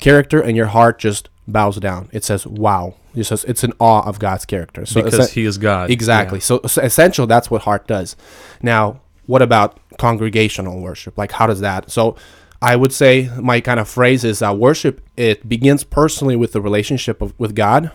character 0.00 0.40
and 0.40 0.56
your 0.56 0.66
heart 0.66 0.98
just 0.98 1.28
bows 1.46 1.76
down. 1.76 2.08
It 2.12 2.24
says, 2.24 2.46
wow. 2.46 2.94
It 3.14 3.24
says 3.24 3.44
it's 3.44 3.64
an 3.64 3.72
awe 3.78 4.02
of 4.06 4.18
God's 4.18 4.44
character. 4.44 4.86
So 4.86 5.02
because 5.02 5.32
he 5.32 5.44
is 5.44 5.58
God. 5.58 5.90
Exactly. 5.90 6.40
So, 6.40 6.60
so 6.66 6.82
essential, 6.82 7.26
that's 7.26 7.50
what 7.50 7.62
heart 7.62 7.86
does. 7.86 8.16
Now, 8.62 9.00
what 9.26 9.42
about 9.42 9.80
congregational 9.98 10.80
worship? 10.80 11.18
Like, 11.18 11.32
how 11.32 11.46
does 11.46 11.60
that? 11.60 11.90
So, 11.90 12.16
I 12.62 12.74
would 12.74 12.92
say 12.92 13.30
my 13.38 13.60
kind 13.60 13.78
of 13.78 13.88
phrase 13.88 14.24
is 14.24 14.40
uh, 14.40 14.54
worship. 14.54 15.02
It 15.16 15.46
begins 15.46 15.84
personally 15.84 16.36
with 16.36 16.52
the 16.52 16.60
relationship 16.60 17.20
of, 17.20 17.38
with 17.38 17.54
God, 17.54 17.90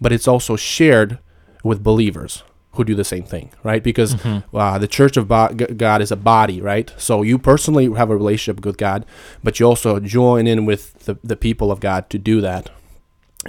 but 0.00 0.12
it's 0.12 0.28
also 0.28 0.56
shared 0.56 1.18
with 1.64 1.82
believers 1.82 2.42
who 2.74 2.84
do 2.84 2.94
the 2.94 3.04
same 3.04 3.24
thing, 3.24 3.50
right? 3.64 3.82
Because 3.82 4.14
uh, 4.54 4.78
the 4.78 4.86
church 4.86 5.16
of 5.16 5.26
Bo- 5.26 5.48
God 5.52 6.00
is 6.00 6.12
a 6.12 6.16
body, 6.16 6.60
right? 6.60 6.92
So 6.96 7.22
you 7.22 7.36
personally 7.38 7.92
have 7.94 8.10
a 8.10 8.16
relationship 8.16 8.64
with 8.64 8.76
God, 8.76 9.04
but 9.42 9.58
you 9.58 9.66
also 9.66 9.98
join 9.98 10.46
in 10.46 10.66
with 10.66 10.94
the, 11.04 11.18
the 11.24 11.36
people 11.36 11.72
of 11.72 11.80
God 11.80 12.08
to 12.10 12.18
do 12.18 12.40
that. 12.40 12.70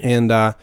And 0.02 0.32
uh, 0.32 0.54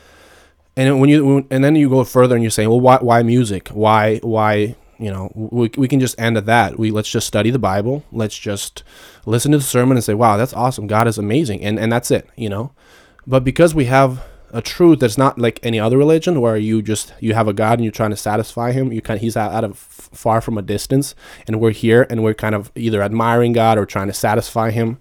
and 0.76 1.00
when 1.00 1.08
you 1.10 1.24
when- 1.24 1.46
and 1.50 1.62
then 1.62 1.76
you 1.76 1.88
go 1.88 2.02
further 2.04 2.34
and 2.34 2.42
you 2.42 2.50
say, 2.50 2.66
well, 2.66 2.80
why 2.80 2.96
why 3.00 3.22
music? 3.22 3.68
Why 3.68 4.16
why 4.18 4.74
you 4.98 5.10
know 5.12 5.30
we, 5.34 5.70
we 5.76 5.86
can 5.86 6.00
just 6.00 6.18
end 6.20 6.36
at 6.36 6.46
that. 6.46 6.78
We 6.78 6.90
let's 6.90 7.10
just 7.10 7.26
study 7.26 7.50
the 7.50 7.58
Bible. 7.58 8.04
Let's 8.10 8.36
just 8.38 8.82
listen 9.26 9.52
to 9.52 9.58
the 9.58 9.64
sermon 9.64 9.96
and 9.96 10.02
say, 10.04 10.14
wow, 10.14 10.36
that's 10.36 10.52
awesome. 10.54 10.86
God 10.88 11.06
is 11.06 11.18
amazing, 11.18 11.62
and 11.62 11.78
and 11.78 11.92
that's 11.92 12.10
it. 12.10 12.28
You 12.36 12.48
know, 12.48 12.72
but 13.26 13.44
because 13.44 13.74
we 13.74 13.84
have 13.84 14.24
a 14.52 14.62
truth 14.62 15.00
that's 15.00 15.18
not 15.18 15.38
like 15.38 15.60
any 15.62 15.78
other 15.78 15.98
religion 15.98 16.40
where 16.40 16.56
you 16.56 16.82
just 16.82 17.12
you 17.20 17.34
have 17.34 17.48
a 17.48 17.52
god 17.52 17.78
and 17.78 17.84
you're 17.84 17.92
trying 17.92 18.10
to 18.10 18.16
satisfy 18.16 18.72
him. 18.72 18.92
You 18.92 19.02
kind 19.02 19.16
of, 19.16 19.22
he's 19.22 19.36
out, 19.36 19.52
out 19.52 19.64
of 19.64 19.78
far 19.78 20.40
from 20.40 20.56
a 20.58 20.62
distance. 20.62 21.14
And 21.46 21.60
we're 21.60 21.70
here 21.72 22.06
and 22.08 22.22
we're 22.22 22.34
kind 22.34 22.54
of 22.54 22.72
either 22.74 23.02
admiring 23.02 23.52
god 23.52 23.78
or 23.78 23.86
trying 23.86 24.06
to 24.08 24.14
satisfy 24.14 24.70
him. 24.70 24.98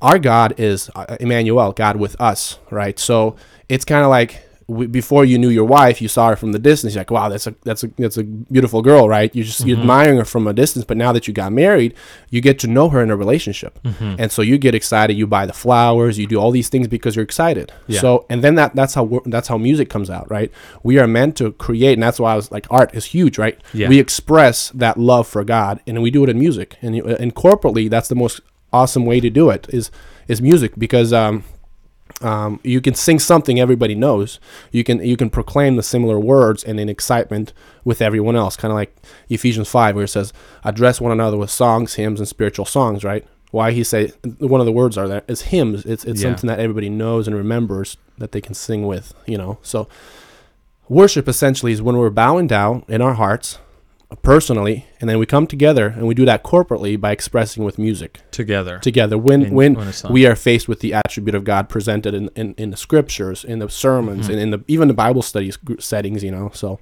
Our 0.00 0.18
god 0.18 0.58
is 0.58 0.90
uh, 0.94 1.16
emmanuel 1.20 1.72
god 1.72 1.96
with 1.96 2.20
us 2.20 2.58
right? 2.70 2.98
So 2.98 3.36
it's 3.68 3.84
kind 3.84 4.04
of 4.04 4.10
like 4.10 4.45
w- 4.68 4.88
before 4.88 5.24
you 5.24 5.38
knew 5.38 5.48
your 5.48 5.64
wife 5.64 6.00
you 6.02 6.08
saw 6.08 6.28
her 6.30 6.36
from 6.36 6.52
the 6.52 6.58
distance. 6.58 6.94
You're 6.94 7.00
like 7.00 7.10
wow 7.10 7.28
that's 7.28 7.46
a 7.46 7.54
that's 7.64 7.84
a 7.84 7.88
that's 7.98 8.16
a 8.16 8.24
beautiful 8.24 8.82
girl 8.82 9.08
right? 9.08 9.34
You 9.34 9.44
just 9.44 9.64
you're 9.66 9.78
admiring 9.78 10.18
her 10.18 10.24
from 10.24 10.46
a 10.46 10.52
distance 10.52 10.84
but 10.84 10.96
now 10.96 11.12
that 11.12 11.26
you 11.28 11.34
got 11.34 11.52
married 11.52 11.94
you 12.30 12.40
get 12.40 12.58
to 12.60 12.66
know 12.66 12.88
her 12.88 13.02
in 13.02 13.10
a 13.10 13.16
relationship. 13.16 13.78
And 14.00 14.30
so 14.32 14.42
you 14.42 14.58
get 14.58 14.74
excited 14.74 15.16
you 15.16 15.26
buy 15.26 15.46
the 15.46 15.52
flowers 15.52 16.18
you 16.18 16.26
do 16.26 16.38
all 16.38 16.50
these 16.50 16.68
things 16.68 16.88
because 16.88 17.14
you're 17.16 17.24
excited. 17.24 17.72
Yeah. 17.86 18.00
so 18.00 18.26
and 18.28 18.42
then 18.44 18.54
that 18.56 18.74
that's 18.74 18.94
how 18.94 19.20
that's 19.26 19.48
how 19.48 19.58
music 19.58 19.88
comes 19.88 20.10
out 20.10 20.30
right? 20.30 20.50
We 20.82 20.98
are 20.98 21.06
meant 21.06 21.36
to 21.38 21.52
create 21.52 21.94
and 21.94 22.02
that's 22.02 22.18
why 22.20 22.32
i 22.32 22.36
was 22.36 22.50
like 22.50 22.66
art 22.70 22.94
is 22.94 23.04
huge 23.06 23.38
right? 23.38 23.60
Yeah. 23.72 23.88
we 23.88 23.98
express 24.00 24.70
that 24.70 24.98
love 24.98 25.26
for 25.28 25.44
god 25.44 25.80
and 25.86 26.02
we 26.02 26.10
do 26.10 26.22
it 26.24 26.28
in 26.30 26.38
music. 26.38 26.76
And, 26.82 26.94
and 26.96 27.34
corporately 27.34 27.88
that's 27.88 28.08
the 28.08 28.14
most 28.14 28.40
awesome 28.72 29.06
way 29.06 29.20
to 29.20 29.30
do 29.30 29.48
it 29.50 29.66
is 29.70 29.90
is 30.28 30.42
music 30.42 30.72
because 30.76 31.12
um 31.12 31.44
um, 32.22 32.60
you 32.64 32.80
can 32.80 32.94
sing 32.94 33.18
something 33.18 33.60
everybody 33.60 33.94
knows. 33.94 34.40
You 34.72 34.84
can 34.84 35.04
you 35.04 35.16
can 35.16 35.28
proclaim 35.30 35.76
the 35.76 35.82
similar 35.82 36.18
words 36.18 36.64
and 36.64 36.80
in 36.80 36.88
excitement 36.88 37.52
with 37.84 38.00
everyone 38.00 38.36
else, 38.36 38.56
kind 38.56 38.72
of 38.72 38.76
like 38.76 38.96
Ephesians 39.28 39.68
five, 39.68 39.94
where 39.94 40.04
it 40.04 40.08
says, 40.08 40.32
"Address 40.64 41.00
one 41.00 41.12
another 41.12 41.36
with 41.36 41.50
songs, 41.50 41.94
hymns, 41.94 42.18
and 42.20 42.28
spiritual 42.28 42.64
songs." 42.64 43.04
Right? 43.04 43.26
Why 43.50 43.70
he 43.72 43.84
say 43.84 44.12
one 44.38 44.60
of 44.60 44.66
the 44.66 44.72
words 44.72 44.96
are 44.98 45.06
there 45.08 45.22
is 45.28 45.42
hymns. 45.42 45.84
It's 45.84 46.04
it's 46.04 46.22
Yeah. 46.22 46.30
something 46.30 46.48
that 46.48 46.58
everybody 46.58 46.88
knows 46.88 47.26
and 47.28 47.36
remembers 47.36 47.96
that 48.18 48.32
they 48.32 48.40
can 48.40 48.54
sing 48.54 48.86
with. 48.86 49.12
You 49.26 49.38
know, 49.38 49.58
so 49.62 49.86
worship 50.88 51.28
essentially 51.28 51.72
is 51.72 51.82
when 51.82 51.96
we're 51.98 52.10
bowing 52.10 52.46
down 52.46 52.84
in 52.88 53.02
our 53.02 53.14
hearts 53.14 53.58
personally 54.22 54.86
and 55.00 55.10
then 55.10 55.18
we 55.18 55.26
come 55.26 55.46
together 55.48 55.88
and 55.88 56.06
we 56.06 56.14
do 56.14 56.24
that 56.24 56.44
corporately 56.44 56.98
by 57.00 57.10
expressing 57.10 57.64
with 57.64 57.76
music 57.76 58.20
together. 58.30 58.78
together 58.78 59.18
when 59.18 59.46
In 59.46 59.54
when 59.54 59.92
we 60.10 60.26
are 60.26 60.36
faced 60.36 60.68
with 60.68 60.78
the 60.80 60.94
attribute 60.94 61.34
of 61.34 61.42
God 61.42 61.68
presented 61.68 62.14
in, 62.14 62.30
in, 62.36 62.54
in 62.56 62.70
the 62.70 62.76
scriptures, 62.76 63.44
in 63.44 63.58
the 63.58 63.68
sermons, 63.68 64.28
and 64.28 64.38
in 64.38 64.50
the 64.50 64.64
even 64.68 64.86
the 64.86 64.94
Bible 64.94 65.22
studies 65.22 65.56
gr- 65.56 65.80
settings. 65.80 66.22
You 66.22 66.30
know, 66.30 66.50
so 66.54 66.78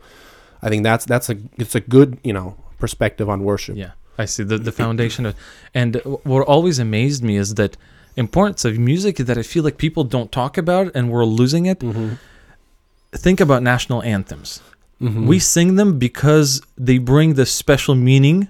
I 0.62 0.68
think 0.68 0.82
that's 0.84 1.06
that's 1.06 1.30
a 1.30 1.36
it's 1.56 1.74
a 1.74 1.80
good 1.80 2.18
you 2.22 2.34
know 2.34 2.56
perspective 2.78 3.30
on 3.30 3.42
worship. 3.42 3.76
Yeah, 3.76 3.92
I 4.18 4.26
see 4.26 4.42
the 4.42 4.58
the 4.58 4.72
foundation 4.72 5.24
of, 5.24 5.34
and 5.72 5.96
what 6.24 6.46
always 6.46 6.78
amazed 6.78 7.24
me 7.24 7.36
is 7.36 7.54
that 7.54 7.78
importance 8.16 8.66
of 8.66 8.78
music 8.78 9.16
that 9.16 9.38
I 9.38 9.42
feel 9.42 9.64
like 9.64 9.78
people 9.78 10.04
don't 10.04 10.30
talk 10.30 10.58
about 10.58 10.92
and 10.94 11.10
we're 11.10 11.24
losing 11.24 11.64
it. 11.66 11.80
Mm-hmm. 11.80 12.14
Think 13.12 13.40
about 13.40 13.62
national 13.62 14.02
anthems. 14.02 14.60
Mm-hmm. 15.00 15.26
We 15.26 15.38
sing 15.38 15.76
them 15.76 15.98
because 15.98 16.62
they 16.76 16.98
bring 16.98 17.34
this 17.34 17.52
special 17.52 17.94
meaning 17.94 18.48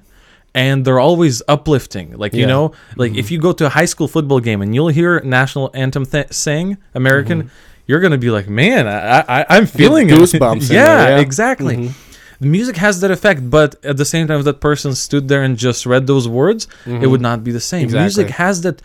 and 0.54 0.84
they're 0.84 1.00
always 1.00 1.42
uplifting. 1.48 2.16
Like, 2.16 2.32
you 2.32 2.46
know, 2.46 2.72
like 2.96 3.12
mm-hmm. 3.12 3.18
if 3.18 3.30
you 3.30 3.40
go 3.40 3.52
to 3.52 3.66
a 3.66 3.68
high 3.68 3.86
school 3.86 4.06
football 4.06 4.40
game 4.40 4.62
and 4.62 4.74
you'll 4.74 4.88
hear 4.88 5.20
national 5.20 5.70
anthem 5.74 6.06
th- 6.06 6.32
sang 6.32 6.78
American, 6.94 7.44
mm-hmm. 7.44 7.54
you're 7.86 8.00
going 8.00 8.12
to 8.12 8.18
be 8.18 8.30
like, 8.30 8.48
man, 8.48 8.86
I, 8.86 9.40
I, 9.40 9.46
I'm 9.48 9.66
feeling 9.66 10.08
it." 10.08 10.12
goosebumps 10.12 10.70
yeah, 10.70 11.04
there, 11.04 11.16
yeah. 11.16 11.18
exactly. 11.18 11.76
Mm-hmm. 11.76 12.13
The 12.40 12.46
music 12.46 12.76
has 12.76 13.00
that 13.00 13.10
effect, 13.10 13.48
but 13.48 13.76
at 13.84 13.96
the 13.96 14.04
same 14.04 14.26
time, 14.26 14.38
if 14.40 14.44
that 14.44 14.60
person 14.60 14.94
stood 14.94 15.28
there 15.28 15.42
and 15.42 15.56
just 15.56 15.86
read 15.86 16.06
those 16.06 16.26
words, 16.28 16.66
it 16.86 17.06
would 17.06 17.20
not 17.20 17.44
be 17.44 17.52
the 17.52 17.60
same. 17.60 17.84
Exactly. 17.84 18.02
Music 18.02 18.28
has 18.30 18.62
that; 18.62 18.82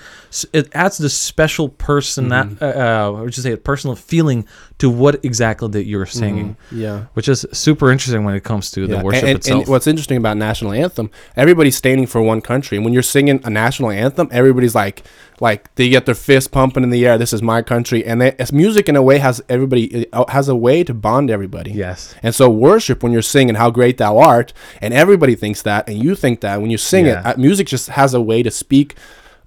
it 0.53 0.69
adds 0.73 0.97
the 0.97 1.09
special 1.09 1.69
person 1.69 2.29
that 2.29 2.47
uh, 2.61 2.65
uh, 2.65 3.11
would 3.23 3.35
you 3.35 3.43
say, 3.43 3.53
a 3.53 3.57
personal 3.57 3.95
feeling 3.95 4.45
to 4.77 4.89
what 4.89 5.23
exactly 5.25 5.67
that 5.69 5.85
you're 5.85 6.05
singing, 6.05 6.55
Yeah. 6.71 7.05
which 7.13 7.27
is 7.27 7.45
super 7.51 7.91
interesting 7.91 8.23
when 8.23 8.35
it 8.35 8.43
comes 8.43 8.71
to 8.71 8.87
the 8.87 8.99
worship 8.99 9.23
and, 9.23 9.29
and- 9.29 9.37
itself. 9.39 9.59
and 9.63 9.69
what's 9.69 9.87
interesting 9.87 10.17
about 10.17 10.37
national 10.37 10.71
anthem, 10.71 11.09
everybody's 11.35 11.75
standing 11.75 12.07
for 12.07 12.21
one 12.21 12.41
country, 12.41 12.77
and 12.77 12.85
when 12.85 12.93
you're 12.93 13.03
singing 13.03 13.41
a 13.43 13.49
national 13.49 13.89
anthem, 13.89 14.27
everybody's 14.31 14.75
like, 14.75 15.03
like 15.41 15.73
they 15.75 15.87
get 15.89 16.05
their 16.05 16.15
fist 16.15 16.51
pumping 16.51 16.83
in 16.83 16.89
the 16.89 17.05
air. 17.07 17.17
This 17.17 17.33
is 17.33 17.41
my 17.41 17.61
country, 17.61 18.05
and 18.05 18.19
they, 18.21 18.31
as 18.39 18.51
music 18.51 18.89
in 18.89 18.95
a 18.95 19.01
way 19.01 19.17
has 19.19 19.41
everybody 19.49 19.85
it 19.85 20.09
has 20.29 20.47
a 20.49 20.55
way 20.55 20.83
to 20.83 20.93
bond 20.93 21.29
everybody. 21.31 21.71
yes, 21.71 22.13
And 22.23 22.33
so 22.35 22.49
worship 22.49 23.01
when 23.03 23.11
you're 23.13 23.21
singing 23.21 23.55
how 23.55 23.69
great 23.69 23.97
thou 23.97 24.17
art, 24.17 24.53
and 24.81 24.93
everybody 24.93 25.35
thinks 25.35 25.61
that, 25.63 25.87
and 25.89 25.97
you 26.03 26.15
think 26.15 26.41
that 26.41 26.61
when 26.61 26.71
you 26.71 26.77
sing 26.77 27.05
Yeah. 27.05 27.19
it, 27.21 27.25
uh, 27.25 27.33
music 27.37 27.67
just 27.67 27.89
has 27.89 28.13
a 28.13 28.21
way 28.21 28.43
to 28.43 28.51
speak 28.51 28.95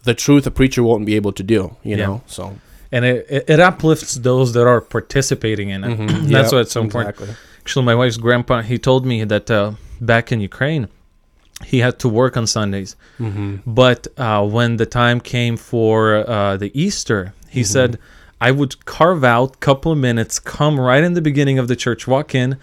the 0.04 0.14
truth 0.14 0.46
a 0.46 0.50
preacher 0.50 0.82
won't 0.82 1.06
be 1.06 1.14
able 1.14 1.32
to 1.32 1.42
do. 1.42 1.76
You 1.82 1.96
Yeah. 1.96 2.06
know, 2.06 2.22
so 2.26 2.56
and 2.90 3.04
it, 3.04 3.26
it, 3.30 3.44
it 3.48 3.60
uplifts 3.60 4.14
those 4.16 4.52
that 4.54 4.66
are 4.66 4.80
participating 4.80 5.68
in 5.70 5.84
it. 5.84 5.96
That's 6.30 6.30
Yep, 6.30 6.52
why 6.52 6.60
it's 6.60 6.72
so 6.72 6.82
important. 6.82 7.14
exactly. 7.16 7.36
Actually, 7.60 7.84
my 7.86 7.94
wife's 7.94 8.16
grandpa 8.16 8.62
he 8.62 8.76
told 8.78 9.06
me 9.06 9.22
that 9.24 9.50
uh, 9.50 9.72
back 10.00 10.32
in 10.32 10.40
Ukraine, 10.40 10.88
he 11.64 11.78
had 11.78 11.98
to 12.00 12.08
work 12.08 12.36
on 12.36 12.46
Sundays. 12.46 12.96
Mm-hmm. 13.18 13.56
But 13.66 14.06
uh, 14.16 14.46
when 14.46 14.76
the 14.76 14.86
time 14.86 15.20
came 15.20 15.56
for 15.56 16.28
uh, 16.28 16.56
the 16.56 16.70
Easter, 16.80 17.34
he 17.48 17.60
mm-hmm. 17.60 17.66
said, 17.66 17.98
I 18.40 18.50
would 18.50 18.84
carve 18.84 19.22
out 19.22 19.60
couple 19.60 19.92
of 19.92 19.98
minutes, 19.98 20.38
come 20.38 20.78
right 20.80 21.04
in 21.04 21.14
the 21.14 21.20
beginning 21.20 21.58
of 21.58 21.68
the 21.68 21.76
church 21.76 22.08
walk 22.08 22.34
in, 22.34 22.58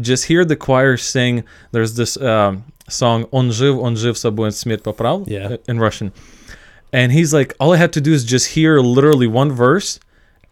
just 0.00 0.26
hear 0.26 0.44
the 0.44 0.56
choir 0.56 0.96
sing. 0.96 1.44
There's 1.72 1.94
this 1.94 2.16
um, 2.20 2.64
song, 2.88 3.24
On 3.32 3.50
Jiv, 3.50 3.82
On 3.82 3.94
Jiv 3.96 4.52
Smit 4.52 4.84
Poprav 4.84 5.28
yeah. 5.28 5.48
Uh, 5.48 5.56
in 5.66 5.80
Russian. 5.80 6.12
And 6.92 7.10
he's 7.10 7.34
like, 7.34 7.54
all 7.58 7.72
I 7.72 7.76
had 7.76 7.92
to 7.94 8.00
do 8.00 8.12
is 8.12 8.24
just 8.24 8.52
hear 8.52 8.78
literally 8.78 9.26
one 9.26 9.50
verse. 9.50 9.98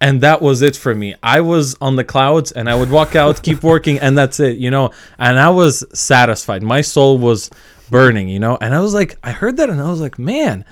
And 0.01 0.21
that 0.23 0.43
was 0.43 0.63
it 0.63 0.75
for 0.75 0.93
me. 0.97 1.15
I 1.23 1.41
was 1.41 1.77
on 1.81 1.95
the 1.95 2.03
clouds 2.03 2.51
and 2.51 2.69
I 2.69 2.75
would 2.75 2.91
walk 2.91 3.15
out, 3.15 3.41
keep 3.45 3.63
working, 3.63 4.01
and 4.01 4.19
that's 4.19 4.41
it, 4.41 4.59
you 4.59 4.69
know. 4.69 4.91
And 5.17 5.39
I 5.39 5.51
was 5.51 5.85
satisfied. 5.97 6.65
My 6.65 6.81
soul 6.81 7.19
was 7.19 7.51
burning, 7.93 8.29
you 8.29 8.41
know. 8.41 8.59
And 8.61 8.75
I 8.75 8.81
was 8.81 8.93
like, 8.95 9.17
I 9.23 9.31
heard 9.31 9.57
that 9.59 9.71
and 9.71 9.81
I 9.81 9.89
was 9.91 10.01
like, 10.01 10.19
man, 10.19 10.65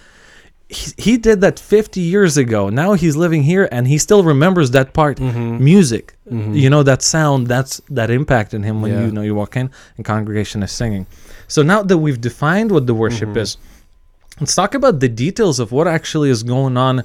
he, 0.69 0.93
he 0.99 1.17
did 1.17 1.41
that 1.43 1.59
50 1.59 2.01
years 2.01 2.37
ago. 2.37 2.69
Now 2.71 2.95
he's 2.95 3.17
living 3.17 3.43
here 3.45 3.69
and 3.71 3.87
he 3.87 3.99
still 3.99 4.23
remembers 4.25 4.71
that 4.73 4.93
part. 4.93 5.19
Mm-hmm. 5.19 5.63
Music, 5.73 6.15
you 6.31 6.71
know, 6.71 6.83
that 6.85 7.03
sound, 7.03 7.47
that's 7.49 7.81
that 7.91 8.11
impact 8.11 8.55
in 8.55 8.63
him 8.63 8.81
when 8.83 8.93
Yeah. 8.93 9.05
you 9.07 9.13
know 9.13 9.23
you 9.23 9.35
walk 9.35 9.57
in 9.57 9.71
and 9.97 10.05
congregation 10.05 10.63
is 10.63 10.73
singing. 10.73 11.07
So 11.49 11.63
now 11.63 11.83
that 11.83 11.99
we've 11.99 12.21
defined 12.21 12.71
what 12.71 12.87
the 12.87 12.95
worship 12.95 13.31
Mm-hmm. 13.31 13.39
is, 13.45 13.57
let's 14.41 14.55
talk 14.55 14.75
about 14.75 15.01
the 15.01 15.09
details 15.09 15.59
of 15.61 15.73
what 15.73 15.87
actually 15.89 16.31
is 16.31 16.43
going 16.45 16.77
on 16.77 17.03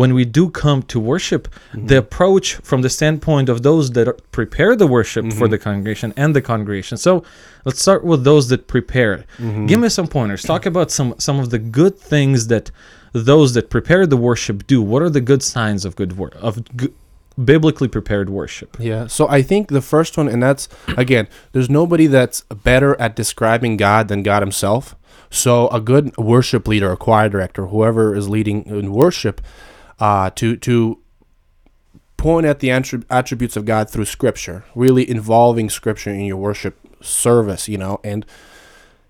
when 0.00 0.10
we 0.18 0.24
do 0.38 0.44
come 0.64 0.80
to 0.92 0.98
worship 1.12 1.44
Mm-hmm. 1.48 1.86
the 1.90 1.96
approach 2.04 2.46
from 2.68 2.80
the 2.86 2.90
standpoint 2.98 3.48
of 3.48 3.58
those 3.68 3.86
that 3.96 4.06
prepare 4.38 4.72
the 4.82 4.86
worship 4.96 5.24
Mm-hmm. 5.24 5.38
for 5.38 5.46
the 5.48 5.58
congregation 5.66 6.08
and 6.22 6.30
the 6.36 6.42
congregation 6.52 6.96
so 7.06 7.12
let's 7.66 7.80
start 7.86 8.02
with 8.10 8.20
those 8.30 8.44
that 8.50 8.62
prepare 8.76 9.14
Mm-hmm. 9.38 9.66
give 9.70 9.80
me 9.84 9.88
some 9.98 10.08
pointers 10.16 10.42
talk 10.52 10.64
about 10.72 10.88
some 10.98 11.10
some 11.26 11.38
of 11.42 11.48
the 11.54 11.58
good 11.80 11.94
things 12.12 12.38
that 12.52 12.66
those 13.32 13.50
that 13.56 13.66
prepare 13.76 14.04
the 14.14 14.20
worship 14.28 14.56
do 14.72 14.78
what 14.90 15.00
are 15.04 15.12
the 15.18 15.24
good 15.32 15.42
signs 15.54 15.82
of 15.86 15.90
good 16.00 16.12
work 16.22 16.34
of 16.48 16.54
g- 16.80 16.92
biblically 17.52 17.88
prepared 17.88 18.28
worship 18.30 18.70
Yeah. 18.90 19.06
So 19.16 19.22
I 19.38 19.40
think 19.50 19.62
the 19.68 19.82
first 19.94 20.12
one, 20.20 20.28
and 20.32 20.42
that's 20.42 20.64
again, 21.04 21.26
there's 21.52 21.68
nobody 21.80 22.06
that's 22.16 22.40
better 22.70 22.92
at 23.04 23.14
describing 23.22 23.76
God 23.76 24.08
than 24.08 24.22
God 24.22 24.40
Himself. 24.42 24.94
So 25.28 25.68
a 25.68 25.80
good 25.92 26.16
worship 26.16 26.66
leader, 26.66 26.90
a 26.92 26.96
choir 26.96 27.28
director, 27.28 27.66
whoever 27.66 28.14
is 28.20 28.26
leading 28.36 28.58
in 28.64 28.90
worship, 28.92 29.36
uh, 29.98 30.30
to 30.30 30.56
to 30.56 30.98
point 32.16 32.46
at 32.46 32.60
the 32.60 32.70
attributes 32.70 33.56
of 33.56 33.64
God 33.64 33.90
through 33.90 34.06
Scripture, 34.06 34.64
really 34.74 35.08
involving 35.08 35.68
Scripture 35.70 36.10
in 36.10 36.20
your 36.20 36.36
worship 36.36 36.78
service, 37.02 37.68
you 37.68 37.78
know, 37.78 38.00
and 38.02 38.24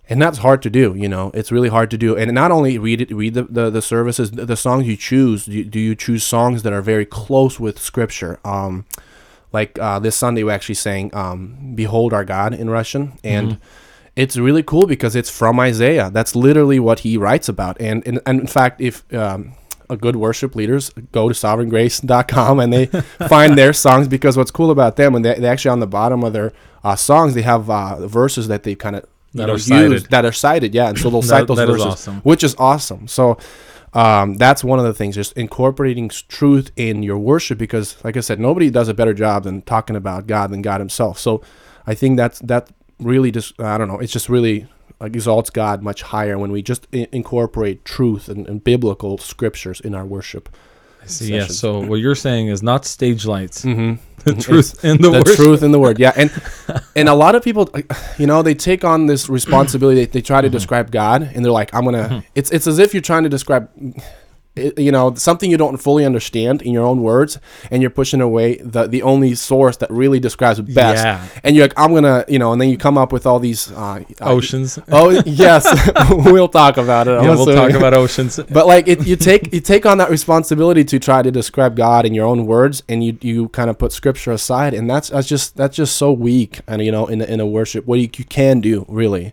and 0.09 0.23
that's 0.23 0.39
hard 0.39 0.63
to 0.63 0.71
do 0.71 0.95
you 0.97 1.09
know 1.09 1.33
it's 1.35 1.51
really 1.51 1.69
hard 1.69 1.91
to 1.91 1.99
do 1.99 2.17
and 2.17 2.33
not 2.33 2.53
only 2.53 2.79
read 2.79 3.01
it 3.01 3.11
read 3.11 3.35
the, 3.35 3.43
the, 3.43 3.71
the 3.71 3.83
services 3.83 4.31
the, 4.31 4.57
songs 4.57 4.87
you 4.87 4.97
choose 4.97 5.47
do 5.47 5.53
you, 5.53 5.65
do 5.65 5.81
you 5.81 5.97
choose 5.97 6.23
songs 6.23 6.63
that 6.63 6.73
are 6.73 6.81
very 6.81 7.05
close 7.05 7.59
with 7.59 7.77
scripture 7.77 8.39
um 8.45 8.87
like 9.53 9.79
uh, 9.79 9.99
this 9.99 10.17
Sunday 10.17 10.43
we 10.43 10.53
actually 10.53 10.75
sang 10.75 11.15
um, 11.15 11.73
"Behold 11.75 12.13
Our 12.13 12.25
God" 12.25 12.53
in 12.53 12.69
Russian, 12.69 13.19
and 13.25 13.53
Mm-hmm. 13.53 13.63
it's 14.15 14.37
really 14.37 14.63
cool 14.63 14.87
because 14.87 15.15
it's 15.17 15.31
from 15.31 15.59
Isaiah. 15.61 16.11
That's 16.11 16.35
literally 16.35 16.79
what 16.79 17.01
he 17.01 17.17
writes 17.17 17.49
about. 17.49 17.81
And 17.81 18.07
and, 18.07 18.21
and 18.27 18.41
in 18.41 18.47
fact, 18.47 18.81
if 18.81 18.95
um, 19.15 19.55
a 19.91 19.97
good 19.97 20.17
worship 20.17 20.55
leaders 20.55 20.91
go 21.13 21.29
to 21.29 21.35
sovereigngrace.com 21.35 22.61
and 22.61 22.73
they 22.73 22.87
find 23.29 23.57
their 23.57 23.73
songs 23.73 24.09
because 24.09 24.37
what's 24.37 24.51
cool 24.51 24.71
about 24.71 24.97
them 24.97 25.15
and 25.15 25.25
they, 25.25 25.35
they 25.35 25.49
actually 25.49 25.71
on 25.71 25.81
the 25.81 25.87
bottom 25.87 26.23
of 26.25 26.33
their 26.33 26.53
uh, 26.85 26.97
songs 26.97 27.35
they 27.35 27.43
have 27.43 27.69
uh, 27.71 28.07
verses 28.07 28.49
that 28.49 28.63
they 28.63 28.75
kind 28.75 28.97
of 28.97 29.05
That 29.35 29.47
know 29.47 29.55
are 29.55 29.59
cited. 29.59 30.07
that 30.11 30.25
are 30.25 30.33
cited 30.33 30.75
yeah 30.75 30.89
and 30.89 30.99
so 30.99 31.11
they'll 31.11 31.21
That- 31.23 31.29
cite 31.29 31.47
those 31.47 31.57
that 31.59 31.69
is 31.69 31.77
verses 31.77 31.87
awesome. 31.87 32.17
which 32.21 32.43
is 32.45 32.55
awesome 32.59 33.09
so 33.09 33.39
um, 33.95 34.35
that's 34.35 34.63
one 34.63 34.79
of 34.79 34.85
the 34.85 34.93
things 34.95 35.15
just 35.15 35.33
incorporating 35.35 36.09
truth 36.29 36.71
in 36.77 37.03
your 37.03 37.19
worship 37.19 37.59
because 37.59 38.03
like 38.05 38.17
i 38.17 38.21
said 38.21 38.39
nobody 38.41 38.71
does 38.71 38.89
a 38.89 38.95
better 38.95 39.15
job 39.15 39.45
than 39.45 39.63
talking 39.63 39.97
about 39.97 40.27
god 40.27 40.51
than 40.51 40.63
god 40.63 40.81
himself 40.81 41.19
so 41.19 41.41
i 41.87 41.95
think 41.95 42.17
that's 42.17 42.39
that 42.41 42.69
really 43.01 43.31
just 43.31 43.59
i 43.61 43.77
don't 43.79 43.89
know 43.89 43.99
it's 43.99 44.13
just 44.13 44.29
really 44.29 44.67
like 45.01 45.15
exalts 45.15 45.51
god 45.51 45.83
much 45.83 46.03
higher 46.03 46.39
when 46.39 46.51
we 46.53 46.63
just 46.63 46.87
I- 46.93 47.09
incorporate 47.13 47.85
truth 47.85 48.29
and, 48.29 48.47
and 48.49 48.63
biblical 48.65 49.19
scriptures 49.19 49.81
in 49.81 49.95
our 49.95 50.05
worship 50.07 50.49
I 51.03 51.07
See, 51.09 51.35
yeah. 51.37 51.47
So 51.47 51.79
what 51.87 51.97
you're 52.01 52.17
saying 52.17 52.49
is 52.49 52.65
not 52.65 52.85
stage 52.85 53.27
lights. 53.27 53.65
mm-hmm. 53.65 54.03
The 54.25 54.35
truth 54.35 54.85
in 54.85 55.01
the, 55.01 55.11
the 55.11 55.19
word. 55.19 55.37
truth 55.37 55.63
in 55.63 55.71
the 55.71 55.79
word 55.79 56.01
yeah 56.01 56.13
and 56.17 56.31
and 56.97 57.09
a 57.09 57.15
lot 57.15 57.37
of 57.37 57.45
people 57.45 57.71
you 58.19 58.27
know 58.27 58.43
they 58.43 58.55
take 58.55 58.83
on 58.83 59.07
this 59.07 59.29
responsibility 59.29 60.01
they, 60.05 60.07
they 60.07 60.21
try 60.21 60.39
Mm-hmm. 60.39 60.47
to 60.47 60.51
describe 60.51 60.91
god 60.91 61.23
and 61.23 61.45
they're 61.45 61.53
like 61.53 61.73
i'm 61.73 61.85
gonna 61.85 62.25
it's 62.35 62.51
it's 62.51 62.67
as 62.67 62.81
if 62.81 62.93
you're 62.93 63.03
trying 63.13 63.23
to 63.23 63.29
describe 63.29 63.69
you 64.77 64.91
know 64.91 65.15
something 65.15 65.51
you 65.51 65.57
don't 65.57 65.77
fully 65.77 66.05
understand 66.05 66.63
in 66.63 66.73
your 66.73 66.85
own 66.85 67.03
words 67.03 67.39
and 67.71 67.83
you're 67.83 67.91
pushing 67.91 68.21
away 68.21 68.57
the 68.57 68.87
the 68.87 69.03
only 69.03 69.35
source 69.35 69.77
that 69.79 69.91
really 69.91 70.19
describes 70.19 70.59
it 70.59 70.63
best 70.75 71.05
Yeah. 71.05 71.27
and 71.45 71.55
you're 71.55 71.67
like 71.67 71.79
i'm 71.79 71.93
gonna 71.95 72.25
you 72.29 72.39
know 72.39 72.53
and 72.53 72.61
then 72.61 72.69
you 72.69 72.79
come 72.79 72.97
up 72.97 73.13
with 73.13 73.27
all 73.27 73.39
these 73.39 73.71
uh, 73.73 73.77
uh, 73.77 74.03
Oceans. 74.21 74.79
oh 74.91 75.11
yes 75.27 75.65
we'll 76.11 76.49
talk 76.49 76.77
about 76.77 77.07
it 77.09 77.23
yeah, 77.23 77.35
we'll 77.35 77.47
talk 77.47 77.73
about 77.73 77.95
oceans. 77.95 78.39
but 78.51 78.67
like 78.67 78.89
it, 78.89 79.07
you 79.07 79.17
take 79.17 79.53
you 79.53 79.61
take 79.61 79.85
on 79.87 79.99
that 79.99 80.11
responsibility 80.11 80.85
to 80.85 80.99
try 80.99 81.23
to 81.23 81.31
describe 81.31 81.77
God 81.77 82.07
in 82.07 82.15
your 82.15 82.27
own 82.27 82.47
words, 82.47 82.83
and 82.89 83.05
you 83.05 83.19
you 83.21 83.49
kind 83.51 83.69
of 83.71 83.79
put 83.79 83.93
Scripture 83.93 84.33
aside, 84.33 84.75
and 84.75 84.89
that's 84.89 85.09
that's 85.11 85.27
just 85.29 85.57
that's 85.57 85.77
just 85.77 85.97
so 85.97 86.13
weak, 86.13 86.61
and 86.67 86.83
you 86.83 86.93
know 86.93 87.07
in 87.07 87.21
in 87.21 87.41
a 87.41 87.47
worship 87.47 87.87
what 87.87 87.99
you, 87.99 88.09
you 88.17 88.25
can 88.25 88.61
do 88.61 88.85
really. 88.89 89.33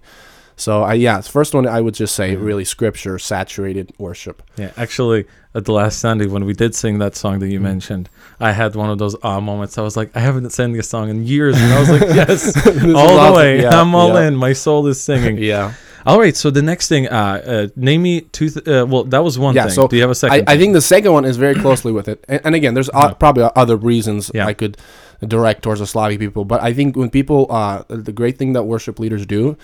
So 0.55 0.83
I 0.83 0.93
yeah, 0.93 1.21
first 1.21 1.53
one 1.53 1.67
I 1.67 1.81
would 1.81 1.93
just 1.95 2.15
say 2.15 2.35
really 2.35 2.63
Scripture 2.65 3.17
saturated 3.19 3.91
worship. 3.97 4.43
Yeah, 4.57 4.71
actually, 4.77 5.25
at 5.55 5.65
the 5.65 5.71
last 5.71 5.99
Sunday 5.99 6.27
when 6.27 6.45
we 6.45 6.53
did 6.53 6.75
sing 6.75 6.99
that 6.99 7.15
song 7.15 7.39
that 7.39 7.47
you 7.49 7.59
Mm. 7.59 7.63
mentioned, 7.63 8.09
I 8.39 8.51
had 8.51 8.75
one 8.75 8.89
of 8.89 8.97
those 8.99 9.15
ah 9.23 9.39
moments. 9.39 9.77
I 9.77 9.81
was 9.81 9.97
like, 9.97 10.11
I 10.15 10.19
haven't 10.19 10.49
sang 10.51 10.73
this 10.73 10.87
song 10.89 11.09
in 11.09 11.25
years, 11.25 11.55
and 11.59 11.73
I 11.73 11.79
was 11.79 11.89
like, 11.89 12.01
yes, 12.21 12.55
all 12.67 13.31
the 13.31 13.33
way. 13.35 13.61
Yeah, 13.61 13.81
I'm 13.81 13.95
all 13.95 14.13
yeah. 14.13 14.27
in. 14.27 14.35
My 14.35 14.53
soul 14.53 14.85
is 14.87 15.01
singing. 15.01 15.37
Yeah, 15.53 15.73
All 16.05 16.19
right. 16.19 16.35
So 16.35 16.51
the 16.51 16.61
next 16.61 16.87
thing, 16.89 17.07
uh, 17.07 17.41
uh 17.53 17.67
name 17.75 18.01
me 18.03 18.21
two. 18.21 18.49
Th- 18.49 18.67
uh, 18.67 18.85
well, 18.87 19.03
that 19.05 19.23
was 19.23 19.39
one 19.39 19.55
Yeah, 19.55 19.63
thing. 19.67 19.75
so 19.75 19.87
Do 19.87 19.95
you 19.95 20.01
have 20.03 20.11
a 20.11 20.19
I, 20.19 20.23
second? 20.25 20.49
I 20.49 20.57
think 20.57 20.73
the 20.73 20.81
second 20.81 21.11
one 21.13 21.25
is 21.25 21.37
very 21.37 21.55
closely 21.55 21.91
with 21.91 22.07
it, 22.07 22.23
and, 22.27 22.41
and 22.45 22.55
again, 22.55 22.73
there's 22.75 22.89
o- 22.93 23.13
probably 23.15 23.49
other 23.55 23.77
reasons 23.77 24.29
Yeah. 24.33 24.45
I 24.45 24.53
could 24.53 24.77
direct 25.25 25.63
towards 25.63 25.79
the 25.79 25.87
Slavic 25.87 26.19
people, 26.19 26.43
but 26.45 26.61
I 26.61 26.73
think 26.73 26.95
when 26.97 27.09
people, 27.09 27.47
uh, 27.49 27.83
the 27.87 28.11
great 28.11 28.37
thing 28.37 28.53
that 28.53 28.63
worship 28.63 28.99
leaders 28.99 29.25
do, 29.25 29.55